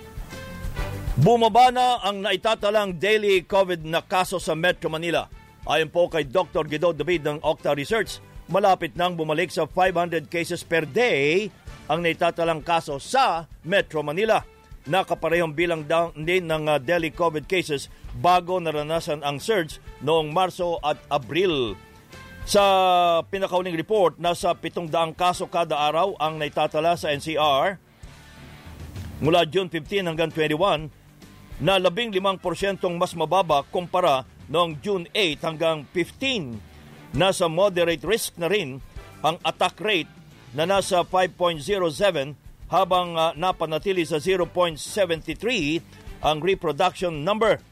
Bumaba 1.19 1.75
na 1.75 1.99
ang 1.99 2.23
naitatalang 2.23 2.95
daily 2.95 3.43
COVID 3.43 3.83
na 3.83 4.07
kaso 4.07 4.39
sa 4.39 4.55
Metro 4.55 4.87
Manila. 4.87 5.27
Ayon 5.67 5.91
po 5.91 6.07
kay 6.07 6.31
Dr. 6.31 6.63
Guido 6.63 6.95
David 6.95 7.27
ng 7.27 7.43
Octa 7.43 7.75
Research, 7.75 8.23
malapit 8.47 8.95
nang 8.95 9.19
bumalik 9.19 9.51
sa 9.51 9.67
500 9.67 10.31
cases 10.31 10.63
per 10.63 10.87
day 10.87 11.51
ang 11.91 12.07
naitatalang 12.07 12.63
kaso 12.63 13.03
sa 13.03 13.51
Metro 13.67 13.99
Manila. 14.07 14.54
Nakaparehong 14.85 15.57
bilang 15.57 15.89
din 16.13 16.45
ng 16.45 16.69
uh, 16.69 16.77
daily 16.77 17.09
COVID 17.09 17.49
cases 17.49 17.89
bago 18.21 18.61
naranasan 18.61 19.25
ang 19.25 19.41
surge 19.41 19.81
noong 20.05 20.29
Marso 20.29 20.77
at 20.85 21.01
Abril. 21.09 21.73
Sa 22.45 22.61
pinakauling 23.33 23.73
report, 23.73 24.21
nasa 24.21 24.53
700 24.53 25.17
kaso 25.17 25.49
kada 25.49 25.81
araw 25.81 26.13
ang 26.21 26.37
naitatala 26.37 27.01
sa 27.01 27.09
NCR 27.17 27.81
mula 29.25 29.49
June 29.49 29.73
15 29.73 30.05
hanggang 30.05 30.29
21 30.29 30.93
na 31.65 31.81
15% 31.81 32.37
mas 33.01 33.17
mababa 33.17 33.65
kumpara 33.73 34.29
noong 34.53 34.77
June 34.85 35.09
8 35.17 35.41
hanggang 35.41 35.89
15. 35.97 37.17
Nasa 37.17 37.49
moderate 37.49 38.05
risk 38.05 38.37
na 38.37 38.53
rin 38.53 38.85
ang 39.25 39.41
attack 39.41 39.81
rate 39.81 40.11
na 40.53 40.69
nasa 40.69 41.01
5.07 41.01 42.44
habang 42.75 43.15
uh, 43.15 43.31
napanatili 43.39 44.03
sa 44.03 44.19
0.73 44.19 44.75
ang 46.27 46.43
reproduction 46.43 47.23
number. 47.23 47.63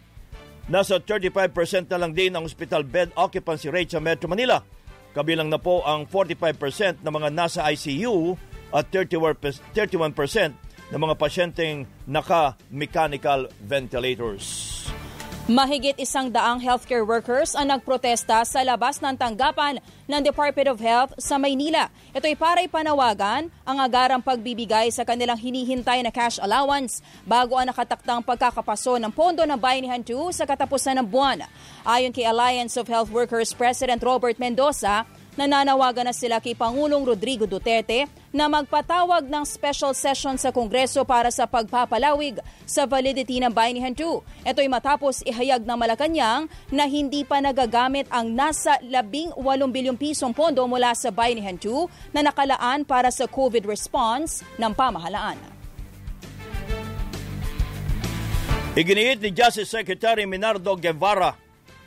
Nasa 0.71 1.03
35% 1.03 1.91
na 1.91 1.99
lang 1.99 2.15
din 2.15 2.31
ang 2.31 2.47
hospital 2.47 2.87
bed 2.87 3.11
occupancy 3.19 3.67
rate 3.67 3.91
sa 3.91 3.99
Metro 3.99 4.31
Manila. 4.31 4.63
Kabilang 5.11 5.51
na 5.51 5.59
po 5.59 5.83
ang 5.83 6.07
45% 6.07 7.03
na 7.03 7.11
mga 7.11 7.35
nasa 7.35 7.67
ICU 7.67 8.39
at 8.71 8.89
31% 8.89 9.35
ng 10.93 11.01
mga 11.01 11.15
pasyenteng 11.19 11.85
naka-mechanical 12.07 13.51
ventilators. 13.61 14.73
Mahigit 15.51 15.99
isang 15.99 16.31
daang 16.31 16.63
healthcare 16.63 17.03
workers 17.03 17.59
ang 17.59 17.75
nagprotesta 17.75 18.47
sa 18.47 18.63
labas 18.63 19.03
ng 19.03 19.19
tanggapan 19.19 19.83
ng 20.07 20.23
Department 20.23 20.71
of 20.71 20.79
Health 20.79 21.19
sa 21.19 21.35
Maynila. 21.35 21.91
Ito'y 22.15 22.39
paray 22.39 22.71
panawagan 22.71 23.51
ang 23.67 23.79
agarang 23.83 24.23
pagbibigay 24.23 24.95
sa 24.95 25.03
kanilang 25.03 25.35
hinihintay 25.35 25.99
na 26.07 26.15
cash 26.15 26.39
allowance 26.39 27.03
bago 27.27 27.59
ang 27.59 27.67
nakataktang 27.67 28.23
pagkakapaso 28.23 29.03
ng 29.03 29.11
pondo 29.11 29.43
ng 29.43 29.59
Bayanihan 29.59 29.99
2 29.99 30.31
sa 30.31 30.47
katapusan 30.47 31.03
ng 31.03 31.11
buwan. 31.11 31.43
Ayon 31.83 32.15
kay 32.15 32.23
Alliance 32.23 32.79
of 32.79 32.87
Health 32.87 33.11
Workers 33.11 33.51
President 33.51 33.99
Robert 33.99 34.39
Mendoza, 34.39 35.03
nananawagan 35.37 36.09
na 36.09 36.15
sila 36.15 36.39
kay 36.39 36.53
Pangulong 36.53 37.05
Rodrigo 37.05 37.49
Duterte 37.49 38.05
na 38.33 38.49
magpatawag 38.49 39.29
ng 39.29 39.45
special 39.45 39.97
session 39.97 40.37
sa 40.37 40.53
Kongreso 40.53 41.05
para 41.05 41.33
sa 41.33 41.49
pagpapalawig 41.49 42.41
sa 42.69 42.85
validity 42.85 43.41
ng 43.41 43.53
Bayanihan 43.53 43.93
2. 43.93 44.49
Ito'y 44.49 44.69
matapos 44.69 45.25
ihayag 45.25 45.65
ng 45.65 45.77
Malacanang 45.77 46.49
na 46.69 46.85
hindi 46.85 47.25
pa 47.25 47.41
nagagamit 47.41 48.09
ang 48.13 48.33
nasa 48.33 48.77
18 48.85 49.37
bilyong 49.69 49.97
pisong 49.97 50.37
pondo 50.37 50.65
mula 50.69 50.93
sa 50.97 51.09
Bayanihan 51.09 51.57
2 51.57 52.13
na 52.13 52.21
nakalaan 52.25 52.85
para 52.85 53.09
sa 53.09 53.25
COVID 53.29 53.65
response 53.69 54.45
ng 54.61 54.73
pamahalaan. 54.73 55.37
Iginiit 58.73 59.21
ni 59.21 59.29
Justice 59.37 59.69
Secretary 59.69 60.25
Minardo 60.25 60.73
Guevara 60.81 61.37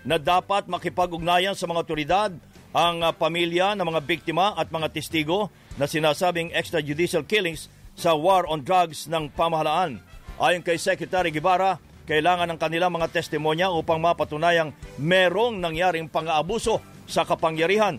na 0.06 0.22
dapat 0.22 0.70
makipag-ugnayan 0.70 1.58
sa 1.58 1.66
mga 1.66 1.82
otoridad 1.82 2.32
ang 2.76 3.00
uh, 3.00 3.16
pamilya 3.16 3.72
ng 3.80 3.88
mga 3.88 4.04
biktima 4.04 4.52
at 4.52 4.68
mga 4.68 4.92
testigo 4.92 5.48
na 5.80 5.88
sinasabing 5.88 6.52
extrajudicial 6.52 7.24
killings 7.24 7.72
sa 7.96 8.12
war 8.12 8.44
on 8.52 8.60
drugs 8.68 9.08
ng 9.08 9.32
pamahalaan. 9.32 10.04
Ayon 10.36 10.60
kay 10.60 10.76
Secretary 10.76 11.32
Guevara, 11.32 11.80
kailangan 12.04 12.52
ng 12.52 12.60
kanilang 12.60 12.92
mga 12.92 13.16
testimonya 13.16 13.72
upang 13.72 14.04
mapatunayang 14.04 14.76
merong 15.00 15.64
nangyaring 15.64 16.12
pang-aabuso 16.12 16.84
sa 17.08 17.24
kapangyarihan. 17.24 17.96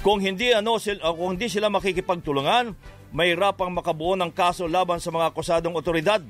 Kung 0.00 0.22
hindi 0.22 0.54
ano 0.54 0.78
uh, 0.78 1.12
kung 1.12 1.34
hindi 1.34 1.50
sila 1.50 1.66
makikipagtulungan, 1.68 2.72
may 3.10 3.34
rapang 3.34 3.74
makabuo 3.74 4.14
ng 4.14 4.30
kaso 4.30 4.70
laban 4.70 5.02
sa 5.02 5.10
mga 5.10 5.34
akusadong 5.34 5.74
otoridad. 5.74 6.22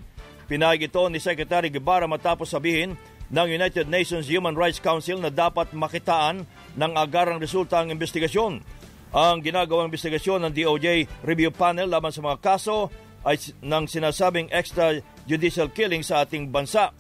Pinahig 0.49 0.89
ito 0.91 1.05
ni 1.07 1.21
Secretary 1.21 1.69
Guevara 1.69 2.09
matapos 2.09 2.51
sabihin 2.51 2.97
ng 3.31 3.47
United 3.47 3.87
Nations 3.87 4.27
Human 4.27 4.59
Rights 4.59 4.83
Council 4.83 5.23
na 5.23 5.31
dapat 5.31 5.71
makitaan 5.71 6.43
ng 6.75 6.93
agarang 6.99 7.39
resulta 7.39 7.79
ang 7.79 7.95
investigasyon. 7.95 8.63
Ang 9.11 9.37
ginagawang 9.43 9.91
investigasyon 9.91 10.47
ng 10.47 10.53
DOJ 10.55 10.87
Review 11.27 11.51
Panel 11.55 11.91
laban 11.91 12.15
sa 12.15 12.23
mga 12.23 12.39
kaso 12.43 12.91
ay 13.27 13.39
ng 13.63 13.85
sinasabing 13.87 14.51
extrajudicial 14.51 15.71
killing 15.71 16.03
sa 16.03 16.23
ating 16.27 16.51
bansa. 16.51 16.95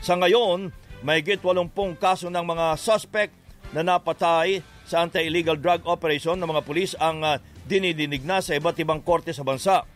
Sa 0.00 0.16
ngayon, 0.16 0.72
may 1.04 1.20
git 1.20 1.40
80 1.44 1.72
kaso 2.00 2.32
ng 2.32 2.44
mga 2.44 2.76
suspect 2.80 3.32
na 3.72 3.84
napatay 3.84 4.64
sa 4.84 5.04
anti-illegal 5.04 5.56
drug 5.56 5.84
operation 5.88 6.36
ng 6.36 6.48
mga 6.48 6.64
pulis 6.64 6.92
ang 7.00 7.24
uh, 7.24 7.40
dinidinig 7.64 8.24
na 8.24 8.44
sa 8.44 8.56
iba't 8.56 8.76
ibang 8.80 9.00
korte 9.00 9.32
sa 9.32 9.44
bansa. 9.44 9.88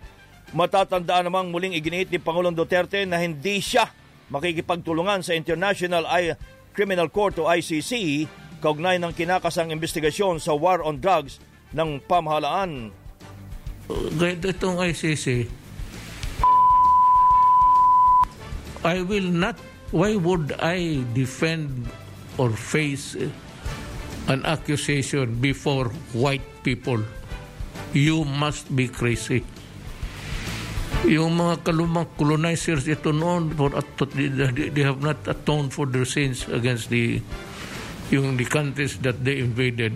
Matatandaan 0.56 1.28
namang 1.28 1.52
muling 1.52 1.76
iginiit 1.76 2.08
ni 2.08 2.16
Pangulong 2.16 2.56
Duterte 2.56 3.04
na 3.04 3.20
hindi 3.20 3.60
siya 3.60 3.92
makikipagtulungan 4.28 5.24
sa 5.24 5.32
International 5.36 6.04
Criminal 6.76 7.08
Court 7.10 7.36
o 7.40 7.48
ICC 7.48 8.24
kaugnay 8.58 8.98
ng 8.98 9.14
kinakasang 9.14 9.70
investigasyon 9.70 10.42
sa 10.42 10.54
war 10.54 10.82
on 10.82 10.98
drugs 10.98 11.38
ng 11.74 12.02
pamahalaan. 12.04 12.90
Kahit 13.88 14.44
itong 14.44 14.82
ICC, 14.82 15.48
I 18.84 19.02
will 19.02 19.26
not, 19.26 19.56
why 19.90 20.14
would 20.14 20.54
I 20.60 21.02
defend 21.16 21.88
or 22.36 22.52
face 22.54 23.16
an 24.28 24.44
accusation 24.44 25.40
before 25.40 25.90
white 26.12 26.44
people? 26.62 27.00
You 27.96 28.28
must 28.28 28.68
be 28.76 28.86
crazy. 28.86 29.42
Yung 31.06 31.38
mga 31.38 31.62
kalumang 31.62 32.10
colonizers 32.18 32.82
ito 32.90 33.14
noon, 33.14 33.54
for, 33.54 33.70
they 33.70 34.82
have 34.82 34.98
not 34.98 35.22
atoned 35.30 35.70
for 35.70 35.86
their 35.86 36.02
sins 36.02 36.50
against 36.50 36.90
the 36.90 37.22
yung 38.10 38.40
the 38.40 38.48
countries 38.48 38.96
that 39.04 39.20
they 39.20 39.38
invaded, 39.38 39.92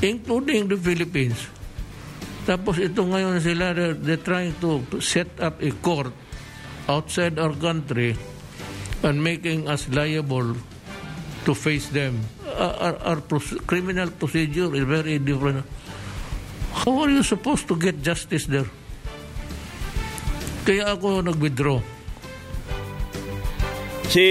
including 0.00 0.70
the 0.70 0.78
Philippines. 0.78 1.50
Tapos 2.46 2.80
ito 2.80 3.04
ngayon 3.04 3.42
sila, 3.42 3.74
they're, 3.76 3.98
they're 3.98 4.24
trying 4.24 4.54
to 4.62 4.80
set 5.02 5.28
up 5.42 5.60
a 5.60 5.70
court 5.84 6.14
outside 6.88 7.36
our 7.36 7.52
country 7.52 8.16
and 9.04 9.20
making 9.20 9.68
us 9.68 9.90
liable 9.92 10.56
to 11.44 11.52
face 11.52 11.90
them. 11.90 12.20
Our, 12.56 12.96
our 13.04 13.20
criminal 13.66 14.08
procedure 14.14 14.72
is 14.72 14.84
very 14.84 15.18
different. 15.18 15.66
How 16.72 17.04
are 17.04 17.10
you 17.10 17.22
supposed 17.22 17.68
to 17.68 17.76
get 17.76 18.00
justice 18.00 18.46
there? 18.46 18.70
Kaya 20.60 20.92
ako 20.92 21.24
nag-withdraw. 21.24 21.80
Si 24.10 24.26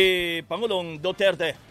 Pangulong 0.46 1.00
Duterte 1.00 1.69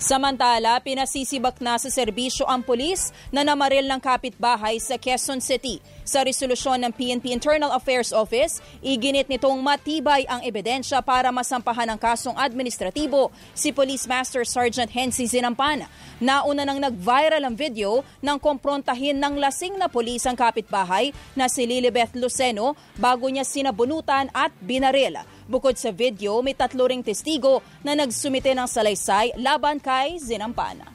Samantala, 0.00 0.80
pinasisibak 0.80 1.60
na 1.60 1.76
sa 1.76 1.92
serbisyo 1.92 2.48
ang 2.48 2.64
pulis 2.64 3.12
na 3.28 3.44
namaril 3.44 3.84
ng 3.84 4.00
kapitbahay 4.00 4.80
sa 4.80 4.96
Quezon 4.96 5.44
City. 5.44 5.76
Sa 6.08 6.24
resolusyon 6.24 6.80
ng 6.80 6.92
PNP 6.96 7.28
Internal 7.28 7.68
Affairs 7.68 8.08
Office, 8.08 8.64
iginit 8.80 9.28
nitong 9.28 9.60
matibay 9.60 10.24
ang 10.24 10.40
ebidensya 10.40 11.04
para 11.04 11.28
masampahan 11.28 11.84
ng 11.92 12.00
kasong 12.00 12.32
administratibo 12.32 13.28
si 13.52 13.76
Police 13.76 14.08
Master 14.08 14.48
Sergeant 14.48 14.88
Hensi 14.88 15.28
Zinampan. 15.28 15.84
Nauna 16.16 16.64
nang 16.64 16.80
nag-viral 16.80 17.44
ang 17.44 17.52
video 17.52 18.00
ng 18.24 18.40
komprontahin 18.40 19.20
ng 19.20 19.36
lasing 19.36 19.76
na 19.76 19.92
pulis 19.92 20.24
ang 20.24 20.34
kapitbahay 20.34 21.12
na 21.36 21.44
si 21.44 21.68
Lilibeth 21.68 22.16
Luceno 22.16 22.72
bago 22.96 23.28
niya 23.28 23.44
sinabunutan 23.44 24.32
at 24.32 24.48
binaril. 24.64 25.20
Bukod 25.50 25.74
sa 25.74 25.90
video, 25.90 26.38
may 26.46 26.54
tatlo 26.54 26.86
ring 26.86 27.02
testigo 27.02 27.58
na 27.82 27.98
nagsumite 27.98 28.54
ng 28.54 28.70
salaysay 28.70 29.34
laban 29.34 29.82
kay 29.82 30.14
Zinampana. 30.22 30.86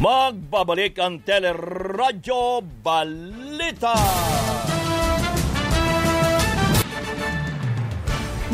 Magbabalik 0.00 0.96
ang 0.96 1.20
Teleradyo 1.20 2.64
Balita. 2.80 3.92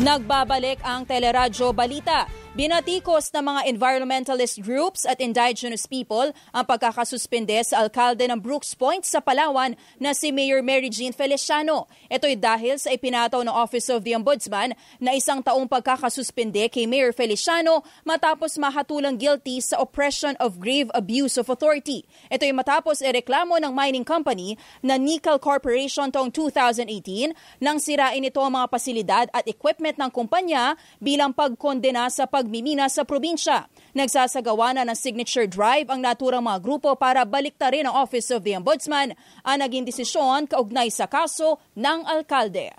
Nagbabalik 0.03 0.83
ang 0.83 1.07
Teleradyo 1.07 1.71
Balita. 1.71 2.27
Binatikos 2.59 3.31
ng 3.31 3.55
mga 3.55 3.71
environmentalist 3.71 4.59
groups 4.59 5.07
at 5.07 5.23
indigenous 5.23 5.87
people 5.87 6.35
ang 6.51 6.67
pagkakasuspende 6.67 7.55
sa 7.63 7.79
alkalde 7.87 8.27
ng 8.27 8.35
Brooks 8.35 8.75
Point 8.75 9.07
sa 9.07 9.23
Palawan 9.23 9.79
na 9.95 10.11
si 10.11 10.27
Mayor 10.27 10.59
Mary 10.59 10.91
Jean 10.91 11.15
Feliciano. 11.15 11.87
Ito'y 12.11 12.35
dahil 12.35 12.75
sa 12.75 12.91
ipinataw 12.91 13.47
ng 13.47 13.55
Office 13.55 13.87
of 13.87 14.03
the 14.03 14.11
Ombudsman 14.11 14.75
na 14.99 15.15
isang 15.15 15.39
taong 15.39 15.71
pagkakasuspende 15.71 16.67
kay 16.67 16.83
Mayor 16.83 17.15
Feliciano 17.15 17.79
matapos 18.03 18.59
mahatulang 18.59 19.15
guilty 19.15 19.63
sa 19.63 19.79
oppression 19.79 20.35
of 20.43 20.59
grave 20.59 20.91
abuse 20.91 21.39
of 21.39 21.47
authority. 21.47 22.03
Ito'y 22.27 22.51
matapos 22.51 22.99
ireklamo 22.99 23.55
ng 23.55 23.71
mining 23.71 24.03
company 24.03 24.59
na 24.83 24.99
Nickel 24.99 25.39
Corporation 25.39 26.11
taong 26.11 26.27
2018 26.35 27.31
nang 27.63 27.79
sirain 27.79 28.27
ito 28.27 28.43
ang 28.43 28.51
mga 28.51 28.67
pasilidad 28.67 29.31
at 29.31 29.47
equipment 29.47 29.95
ng 29.95 30.11
kumpanya 30.11 30.75
bilang 30.99 31.31
pagkondena 31.31 32.11
sa 32.11 32.27
pagmimina 32.49 32.89
sa 32.89 33.05
probinsya. 33.05 33.69
Nagsasagawa 33.93 34.73
na 34.73 34.89
ng 34.89 34.97
signature 34.97 35.45
drive 35.45 35.85
ang 35.93 36.01
naturang 36.01 36.41
mga 36.41 36.65
grupo 36.65 36.97
para 36.97 37.21
baliktarin 37.21 37.85
ang 37.85 37.93
Office 38.01 38.33
of 38.33 38.41
the 38.41 38.57
Ombudsman 38.57 39.13
ang 39.45 39.57
naging 39.61 39.85
desisyon 39.85 40.49
kaugnay 40.49 40.89
sa 40.89 41.05
kaso 41.05 41.61
ng 41.77 42.09
alkalde. 42.09 42.73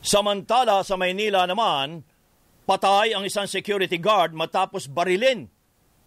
Samantala 0.00 0.80
sa 0.88 0.96
Maynila 0.96 1.44
naman, 1.44 2.00
patay 2.64 3.12
ang 3.12 3.28
isang 3.28 3.44
security 3.44 4.00
guard 4.00 4.32
matapos 4.32 4.88
barilin 4.88 5.52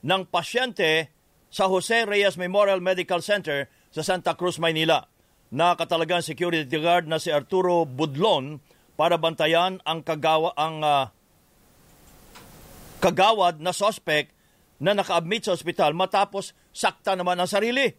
ng 0.02 0.22
pasyente 0.26 1.14
sa 1.54 1.70
Jose 1.70 2.10
Reyes 2.10 2.34
Memorial 2.34 2.82
Medical 2.82 3.22
Center 3.22 3.70
sa 3.94 4.02
Santa 4.02 4.34
Cruz, 4.34 4.58
Maynila. 4.58 5.06
Nakatalagang 5.54 6.26
security 6.26 6.66
guard 6.66 7.06
na 7.06 7.22
si 7.22 7.30
Arturo 7.30 7.86
Budlon 7.86 8.58
para 8.98 9.22
bantayan 9.22 9.78
ang 9.86 10.02
kagawa 10.02 10.56
ang 10.56 10.80
uh, 10.82 11.12
kagawad 13.02 13.58
na 13.58 13.74
sospek 13.74 14.30
na 14.78 14.94
naka-admit 14.94 15.50
sa 15.50 15.58
ospital 15.58 15.98
matapos 15.98 16.54
sakta 16.70 17.18
naman 17.18 17.42
ang 17.42 17.50
sarili. 17.50 17.90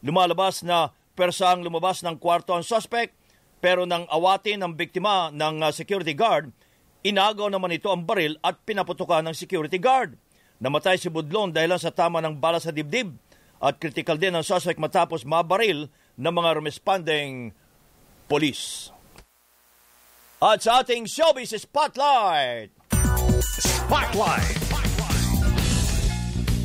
Lumalabas 0.00 0.64
na 0.64 0.96
persang 1.12 1.60
lumabas 1.60 2.00
ng 2.00 2.16
kwarto 2.16 2.56
ang 2.56 2.64
sospek 2.64 3.12
pero 3.60 3.84
nang 3.84 4.08
awatin 4.08 4.64
ng 4.64 4.72
biktima 4.76 5.32
ng 5.32 5.64
uh, 5.64 5.72
security 5.72 6.12
guard, 6.12 6.52
inagaw 7.04 7.48
naman 7.48 7.72
ito 7.76 7.88
ang 7.88 8.04
baril 8.04 8.36
at 8.44 8.60
pinaputukan 8.64 9.24
ng 9.24 9.36
security 9.36 9.80
guard. 9.80 10.16
Namatay 10.60 11.00
si 11.00 11.08
Budlon 11.12 11.52
dahil 11.52 11.76
sa 11.76 11.92
tama 11.92 12.20
ng 12.20 12.36
bala 12.36 12.60
sa 12.60 12.72
dibdib 12.72 13.12
at 13.60 13.80
critical 13.80 14.20
din 14.20 14.36
ang 14.36 14.44
suspect 14.44 14.76
matapos 14.76 15.24
mabaril 15.24 15.88
ng 16.16 16.32
mga 16.32 16.60
responding 16.60 17.52
polis. 18.28 18.92
At 20.36 20.60
sa 20.60 20.84
ating 20.84 21.08
showbiz 21.08 21.56
spotlight, 21.56 22.75
Spotlight. 23.40 24.56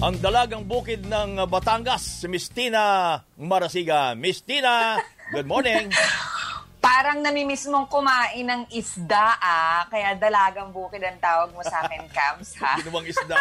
ang 0.02 0.16
dalagang 0.24 0.64
bukid 0.64 1.04
ng 1.04 1.44
Batangas, 1.52 2.24
si 2.24 2.28
Mistina 2.32 3.20
Marasiga. 3.36 4.16
Mistina, 4.16 4.96
good 5.36 5.44
morning. 5.44 5.92
Parang 6.80 7.20
namimiss 7.20 7.68
mong 7.68 7.92
kumain 7.92 8.48
ng 8.48 8.64
isda 8.72 9.36
ah, 9.38 9.84
kaya 9.92 10.16
dalagang 10.16 10.72
bukid 10.72 11.04
ang 11.04 11.20
tawag 11.20 11.52
mo 11.52 11.60
sa 11.62 11.84
akin, 11.84 12.08
Cams, 12.08 12.56
ha? 12.64 12.74
Ginawang 12.80 13.06
isda. 13.06 13.38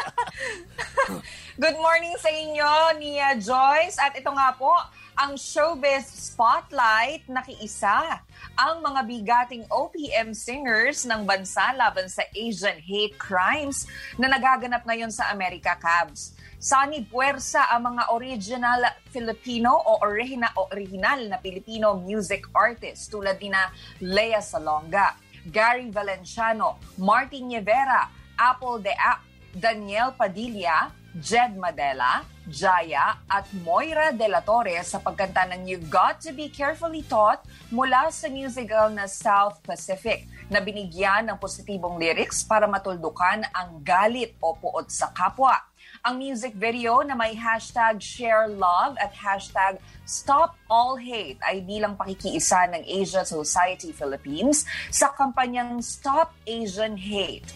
Good 1.62 1.78
morning 1.78 2.12
sa 2.18 2.28
inyo, 2.34 2.98
Nia 2.98 3.38
Joyce. 3.38 3.96
At 3.96 4.12
ito 4.18 4.28
nga 4.34 4.52
po, 4.58 4.74
ang 5.18 5.34
Showbiz 5.34 6.06
Spotlight 6.06 7.26
nakiisa 7.26 8.22
ang 8.54 8.84
mga 8.84 9.00
bigating 9.06 9.64
OPM 9.70 10.36
singers 10.36 11.02
ng 11.08 11.26
bansa 11.26 11.74
laban 11.74 12.06
sa 12.06 12.22
Asian 12.36 12.78
hate 12.78 13.16
crimes 13.18 13.88
na 14.20 14.30
nagaganap 14.30 14.84
ngayon 14.86 15.10
sa 15.10 15.32
Amerika 15.32 15.74
Cabs. 15.80 16.36
Sani 16.60 17.08
Puersa 17.08 17.72
ang 17.72 17.96
mga 17.96 18.12
original 18.12 18.80
Filipino 19.08 19.72
o 19.80 20.04
origina, 20.04 20.52
original 20.68 21.24
na 21.24 21.40
Filipino 21.40 21.96
music 21.96 22.44
artists 22.52 23.08
tulad 23.08 23.40
ni 23.40 23.48
na 23.48 23.72
Lea 24.04 24.44
Salonga, 24.44 25.16
Gary 25.48 25.88
Valenciano, 25.88 26.76
Martin 27.00 27.48
Nievera, 27.48 28.12
Apple 28.36 28.84
de 28.84 28.92
App, 28.92 29.24
Daniel 29.56 30.12
Padilla, 30.12 30.92
Jed 31.18 31.58
Madela, 31.58 32.22
Jaya 32.46 33.18
at 33.26 33.50
Moira 33.66 34.14
De 34.14 34.30
La 34.30 34.46
Torre 34.46 34.78
sa 34.86 35.02
pagkanta 35.02 35.42
ng 35.50 35.66
You 35.66 35.82
Got 35.90 36.22
to 36.22 36.30
Be 36.30 36.46
Carefully 36.46 37.02
Taught 37.02 37.42
mula 37.74 38.14
sa 38.14 38.30
musical 38.30 38.94
na 38.94 39.10
South 39.10 39.58
Pacific 39.66 40.30
na 40.46 40.62
binigyan 40.62 41.26
ng 41.26 41.38
positibong 41.38 41.98
lyrics 41.98 42.46
para 42.46 42.70
matuldukan 42.70 43.42
ang 43.50 43.82
galit 43.82 44.38
o 44.38 44.54
puot 44.54 44.86
sa 44.86 45.10
kapwa. 45.10 45.58
Ang 46.06 46.22
music 46.22 46.54
video 46.54 47.02
na 47.02 47.18
may 47.18 47.34
hashtag 47.34 47.98
Share 47.98 48.46
Love 48.46 48.94
at 49.02 49.10
hashtag 49.10 49.82
Stop 50.06 50.54
All 50.70 50.94
Hate 50.94 51.42
ay 51.42 51.58
bilang 51.66 51.98
pakikiisa 51.98 52.70
ng 52.70 52.86
Asia 52.86 53.26
Society 53.26 53.90
Philippines 53.90 54.62
sa 54.94 55.10
kampanyang 55.10 55.82
Stop 55.82 56.30
Asian 56.46 56.94
Hate. 56.94 57.50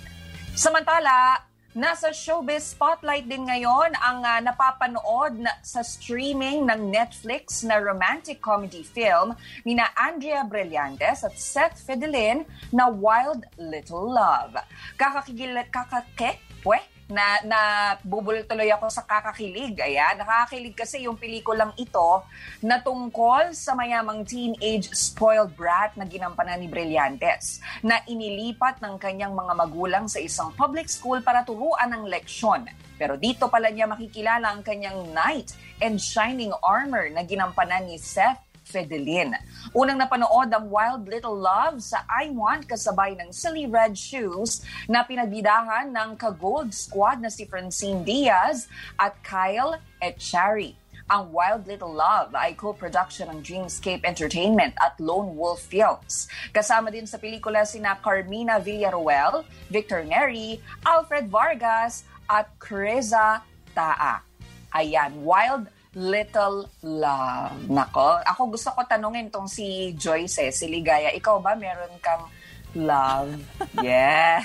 Samantala, 0.59 1.53
Nasa 1.75 2.14
showbiz 2.14 2.70
spotlight 2.70 3.27
din 3.27 3.51
ngayon 3.51 3.99
ang 3.99 4.22
uh, 4.22 4.39
napapanood 4.39 5.43
na, 5.43 5.59
sa 5.59 5.83
streaming 5.83 6.62
ng 6.70 6.87
Netflix 6.87 7.66
na 7.66 7.83
romantic 7.83 8.39
comedy 8.39 8.87
film 8.87 9.35
ni 9.66 9.75
na 9.75 9.91
Andrea 9.99 10.47
Brillantes 10.47 11.27
at 11.27 11.35
Seth 11.35 11.83
Fidelin 11.83 12.47
na 12.70 12.87
Wild 12.87 13.51
Little 13.59 14.07
Love. 14.07 14.55
Kakakigil, 14.95 15.59
kakake, 15.75 16.39
pwe, 16.62 16.79
na, 17.14 17.38
na 17.46 17.60
bubul 18.02 18.42
tuloy 18.42 18.66
ako 18.74 18.90
sa 18.90 19.06
kakakilig. 19.06 19.78
Ayan, 19.78 20.18
nakakakilig 20.18 20.74
kasi 20.74 21.06
yung 21.06 21.14
pelikulang 21.14 21.70
ito 21.78 22.26
na 22.58 22.82
tungkol 22.82 23.54
sa 23.54 23.78
mayamang 23.78 24.26
teenage 24.26 24.90
spoiled 24.90 25.54
brat 25.54 25.94
na 25.94 26.02
ginampanan 26.02 26.58
ni 26.58 26.66
Brillantes 26.66 27.62
na 27.86 28.02
inilipat 28.10 28.82
ng 28.82 28.98
kanyang 28.98 29.30
mga 29.30 29.54
magulang 29.54 30.10
sa 30.10 30.18
isang 30.18 30.50
public 30.58 30.90
school 30.90 31.22
para 31.22 31.46
turuan 31.46 31.94
ng 31.94 32.10
leksyon. 32.10 32.66
Pero 32.98 33.14
dito 33.14 33.46
pala 33.46 33.70
niya 33.70 33.86
makikilala 33.86 34.50
ang 34.50 34.66
kanyang 34.66 35.14
knight 35.14 35.54
and 35.78 36.02
shining 36.02 36.50
armor 36.66 37.06
na 37.14 37.22
ginampanan 37.22 37.86
ni 37.86 37.98
Seth 37.98 38.42
Fedelin. 38.64 39.36
Unang 39.76 40.00
napanood 40.00 40.48
ang 40.50 40.66
Wild 40.72 41.04
Little 41.06 41.36
Love 41.36 41.84
sa 41.84 42.02
I 42.08 42.32
Want 42.32 42.64
kasabay 42.64 43.14
ng 43.20 43.30
Silly 43.30 43.68
Red 43.68 43.94
Shoes 43.94 44.64
na 44.88 45.04
pinagbidahan 45.04 45.92
ng 45.92 46.16
ka-gold 46.16 46.72
squad 46.72 47.20
na 47.20 47.28
si 47.28 47.44
Francine 47.44 48.02
Diaz 48.02 48.66
at 48.96 49.14
Kyle 49.20 49.76
Echari. 50.00 50.74
Ang 51.04 51.36
Wild 51.36 51.68
Little 51.68 51.92
Love 51.92 52.32
ay 52.32 52.56
co-production 52.56 53.28
ng 53.28 53.44
Dreamscape 53.44 54.08
Entertainment 54.08 54.72
at 54.80 54.96
Lone 54.96 55.36
Wolf 55.36 55.60
Films. 55.68 56.32
Kasama 56.48 56.88
din 56.88 57.04
sa 57.04 57.20
pelikula 57.20 57.68
sina 57.68 58.00
Carmina 58.00 58.56
Villaruel, 58.56 59.44
Victor 59.68 60.00
Neri, 60.00 60.64
Alfred 60.88 61.28
Vargas 61.28 62.08
at 62.24 62.48
Creza 62.56 63.44
Taa. 63.76 64.24
Ayan, 64.72 65.20
Wild 65.20 65.68
Little 65.95 66.66
Love. 66.82 67.70
Nako, 67.70 68.18
ako 68.26 68.40
gusto 68.55 68.74
ko 68.74 68.82
tanungin 68.84 69.30
tong 69.30 69.47
si 69.47 69.95
Joyce 69.95 70.51
eh, 70.51 70.53
si 70.53 70.66
Ligaya. 70.66 71.14
Ikaw 71.14 71.38
ba 71.38 71.55
meron 71.55 71.95
kang 72.03 72.26
love? 72.74 73.38
Yeah. 73.78 74.42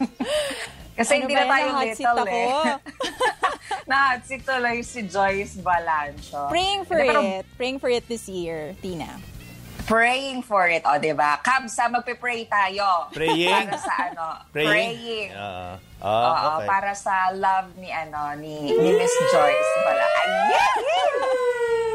Kasi 0.96 1.20
Ano 1.20 1.28
hindi 1.28 1.34
na 1.36 1.44
tayo 1.44 1.68
little 1.84 2.24
eh. 2.24 2.72
Na-hot 3.90 4.24
seat 4.24 4.42
tuloy 4.42 4.80
si 4.80 5.04
Joyce 5.04 5.60
Balancho. 5.60 6.48
Praying 6.48 6.88
for 6.88 6.96
pero 6.96 7.20
it. 7.20 7.44
Praying 7.60 7.78
for 7.78 7.92
it 7.92 8.08
this 8.08 8.26
year, 8.26 8.72
Tina. 8.80 9.20
Praying 9.86 10.42
for 10.42 10.66
it. 10.66 10.82
O, 10.82 10.98
di 10.98 11.14
ba? 11.14 11.38
Kabsa, 11.38 11.86
magpe-pray 11.86 12.50
tayo. 12.50 13.06
Praying? 13.14 13.70
Para 13.70 13.78
sa 13.78 13.94
ano? 14.10 14.26
Praying? 14.54 14.70
Praying. 14.70 15.28
Ah, 15.38 15.78
Oo, 16.02 16.10
ah, 16.10 16.58
okay. 16.58 16.66
para 16.66 16.92
sa 16.92 17.30
love 17.32 17.70
ni 17.78 17.88
ano 17.88 18.34
ni, 18.36 18.66
ni 18.66 18.90
Miss 18.98 19.14
Joyce 19.30 19.72
pala. 19.86 20.04
Ayan! 20.04 20.78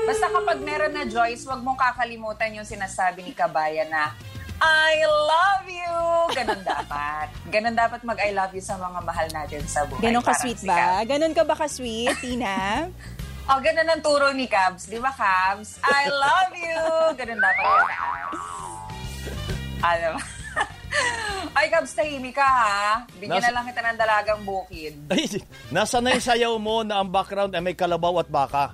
Basta 0.08 0.26
kapag 0.32 0.60
meron 0.64 0.96
na 0.96 1.04
Joyce, 1.06 1.44
wag 1.46 1.62
mong 1.62 1.78
kakalimutan 1.78 2.56
yung 2.56 2.66
sinasabi 2.66 3.28
ni 3.28 3.36
Kabayan 3.36 3.92
na 3.92 4.16
I 4.62 5.04
love 5.06 5.66
you! 5.68 5.98
Ganon 6.38 6.62
dapat. 6.62 7.28
Ganon 7.50 7.76
dapat 7.76 8.02
mag-I 8.08 8.30
love 8.32 8.54
you 8.54 8.64
sa 8.64 8.78
mga 8.78 9.00
mahal 9.04 9.28
natin 9.34 9.62
sa 9.68 9.84
buhay. 9.89 10.06
Ganon 10.06 10.22
Parang 10.22 10.38
ka-sweet 10.38 10.60
ba? 10.64 11.02
Ganon 11.04 11.34
ka 11.34 11.44
ba 11.44 11.56
ka-sweet, 11.60 12.16
Tina? 12.24 12.88
O, 13.52 13.60
oh, 13.60 13.60
ganun 13.60 13.84
ang 13.84 13.99
turo 13.99 14.32
ni 14.32 14.47
Cabs. 14.47 14.88
Di 14.88 14.95
ba, 14.95 15.12
Cabs? 15.12 15.76
I 15.84 16.08
love 16.08 16.56
you! 16.56 16.84
Ganun 17.20 17.36
dapat 17.36 17.64
yung 17.68 17.89
Cabs. 17.91 18.43
Alam 19.84 20.10
mo? 20.16 20.20
Ay, 21.60 21.68
Cabs, 21.68 21.91
tahimik 21.91 22.39
ka, 22.39 22.47
ha? 22.47 23.04
Bigyan 23.20 23.43
Nas- 23.43 23.52
na 23.52 23.56
lang 23.60 23.66
kita 23.68 23.84
ng 23.84 23.99
dalagang 23.99 24.41
bukid. 24.47 24.95
Ay, 25.12 25.28
nasa 25.68 25.99
na 25.99 26.16
yung 26.16 26.24
sayaw 26.24 26.56
mo 26.56 26.88
na 26.88 27.04
ang 27.04 27.12
background 27.12 27.52
ay 27.52 27.60
may 27.60 27.76
kalabaw 27.76 28.24
at 28.24 28.32
baka? 28.32 28.72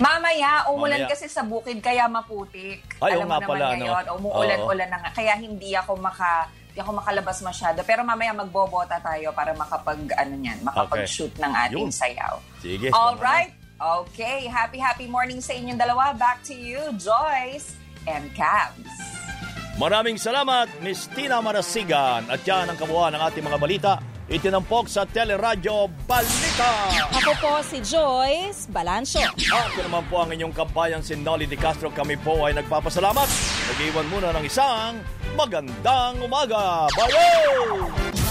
Mamaya, 0.00 0.64
umulan 0.72 1.04
Mamaya. 1.04 1.12
kasi 1.12 1.28
sa 1.28 1.44
bukid, 1.44 1.84
kaya 1.84 2.08
maputik. 2.08 2.80
Ay, 3.04 3.20
Alam 3.20 3.28
mo 3.28 3.36
nga 3.36 3.40
naman 3.44 3.48
pala, 3.52 3.64
ano? 3.68 3.84
ngayon, 3.84 4.04
umuulan-ulan 4.16 4.88
na 4.88 4.98
nga. 5.04 5.10
Kaya 5.12 5.36
hindi 5.36 5.76
ako 5.76 6.00
maka 6.00 6.48
Di 6.74 6.82
ako 6.82 6.90
makalabas 6.98 7.38
masyado. 7.38 7.86
Pero 7.86 8.02
mamaya 8.02 8.34
magbobota 8.34 8.98
tayo 8.98 9.30
para 9.30 9.54
makapag, 9.54 10.10
ano 10.18 10.34
yan, 10.42 10.58
makapag-shoot 10.66 11.30
ng 11.38 11.52
ating 11.54 11.86
Yun. 11.86 11.94
sayaw. 11.94 12.34
Sige. 12.58 12.90
All 12.90 13.14
right. 13.22 13.54
Okay. 13.80 14.46
Happy, 14.46 14.78
happy 14.78 15.06
morning 15.10 15.42
sa 15.42 15.52
inyong 15.54 15.78
dalawa. 15.78 16.14
Back 16.14 16.46
to 16.46 16.54
you, 16.54 16.80
Joyce 16.96 17.74
and 18.06 18.30
Cabs. 18.32 18.86
Maraming 19.74 20.14
salamat, 20.22 20.70
Miss 20.86 21.10
Tina 21.10 21.42
Marasigan. 21.42 22.30
At 22.30 22.46
yan 22.46 22.70
ang 22.70 22.78
kabuuan 22.78 23.10
ng 23.10 23.22
ating 23.26 23.42
mga 23.42 23.58
balita. 23.58 23.92
Itinampok 24.24 24.88
sa 24.88 25.04
Teleradyo 25.04 25.90
Balita. 26.08 26.72
Ako 27.12 27.32
po 27.42 27.52
si 27.60 27.82
Joyce 27.84 28.70
Balancio. 28.72 29.28
Ako 29.36 29.84
naman 29.84 30.06
po 30.08 30.24
ang 30.24 30.32
inyong 30.32 30.54
kabayan 30.54 31.04
si 31.04 31.18
Nolly 31.18 31.44
Di 31.44 31.60
Castro. 31.60 31.92
Kami 31.92 32.16
po 32.22 32.46
ay 32.46 32.56
nagpapasalamat. 32.56 33.28
Nag-iwan 33.74 34.06
muna 34.08 34.32
ng 34.32 34.44
isang 34.48 35.02
magandang 35.36 36.22
umaga. 36.24 36.88
Bye! 36.96 38.23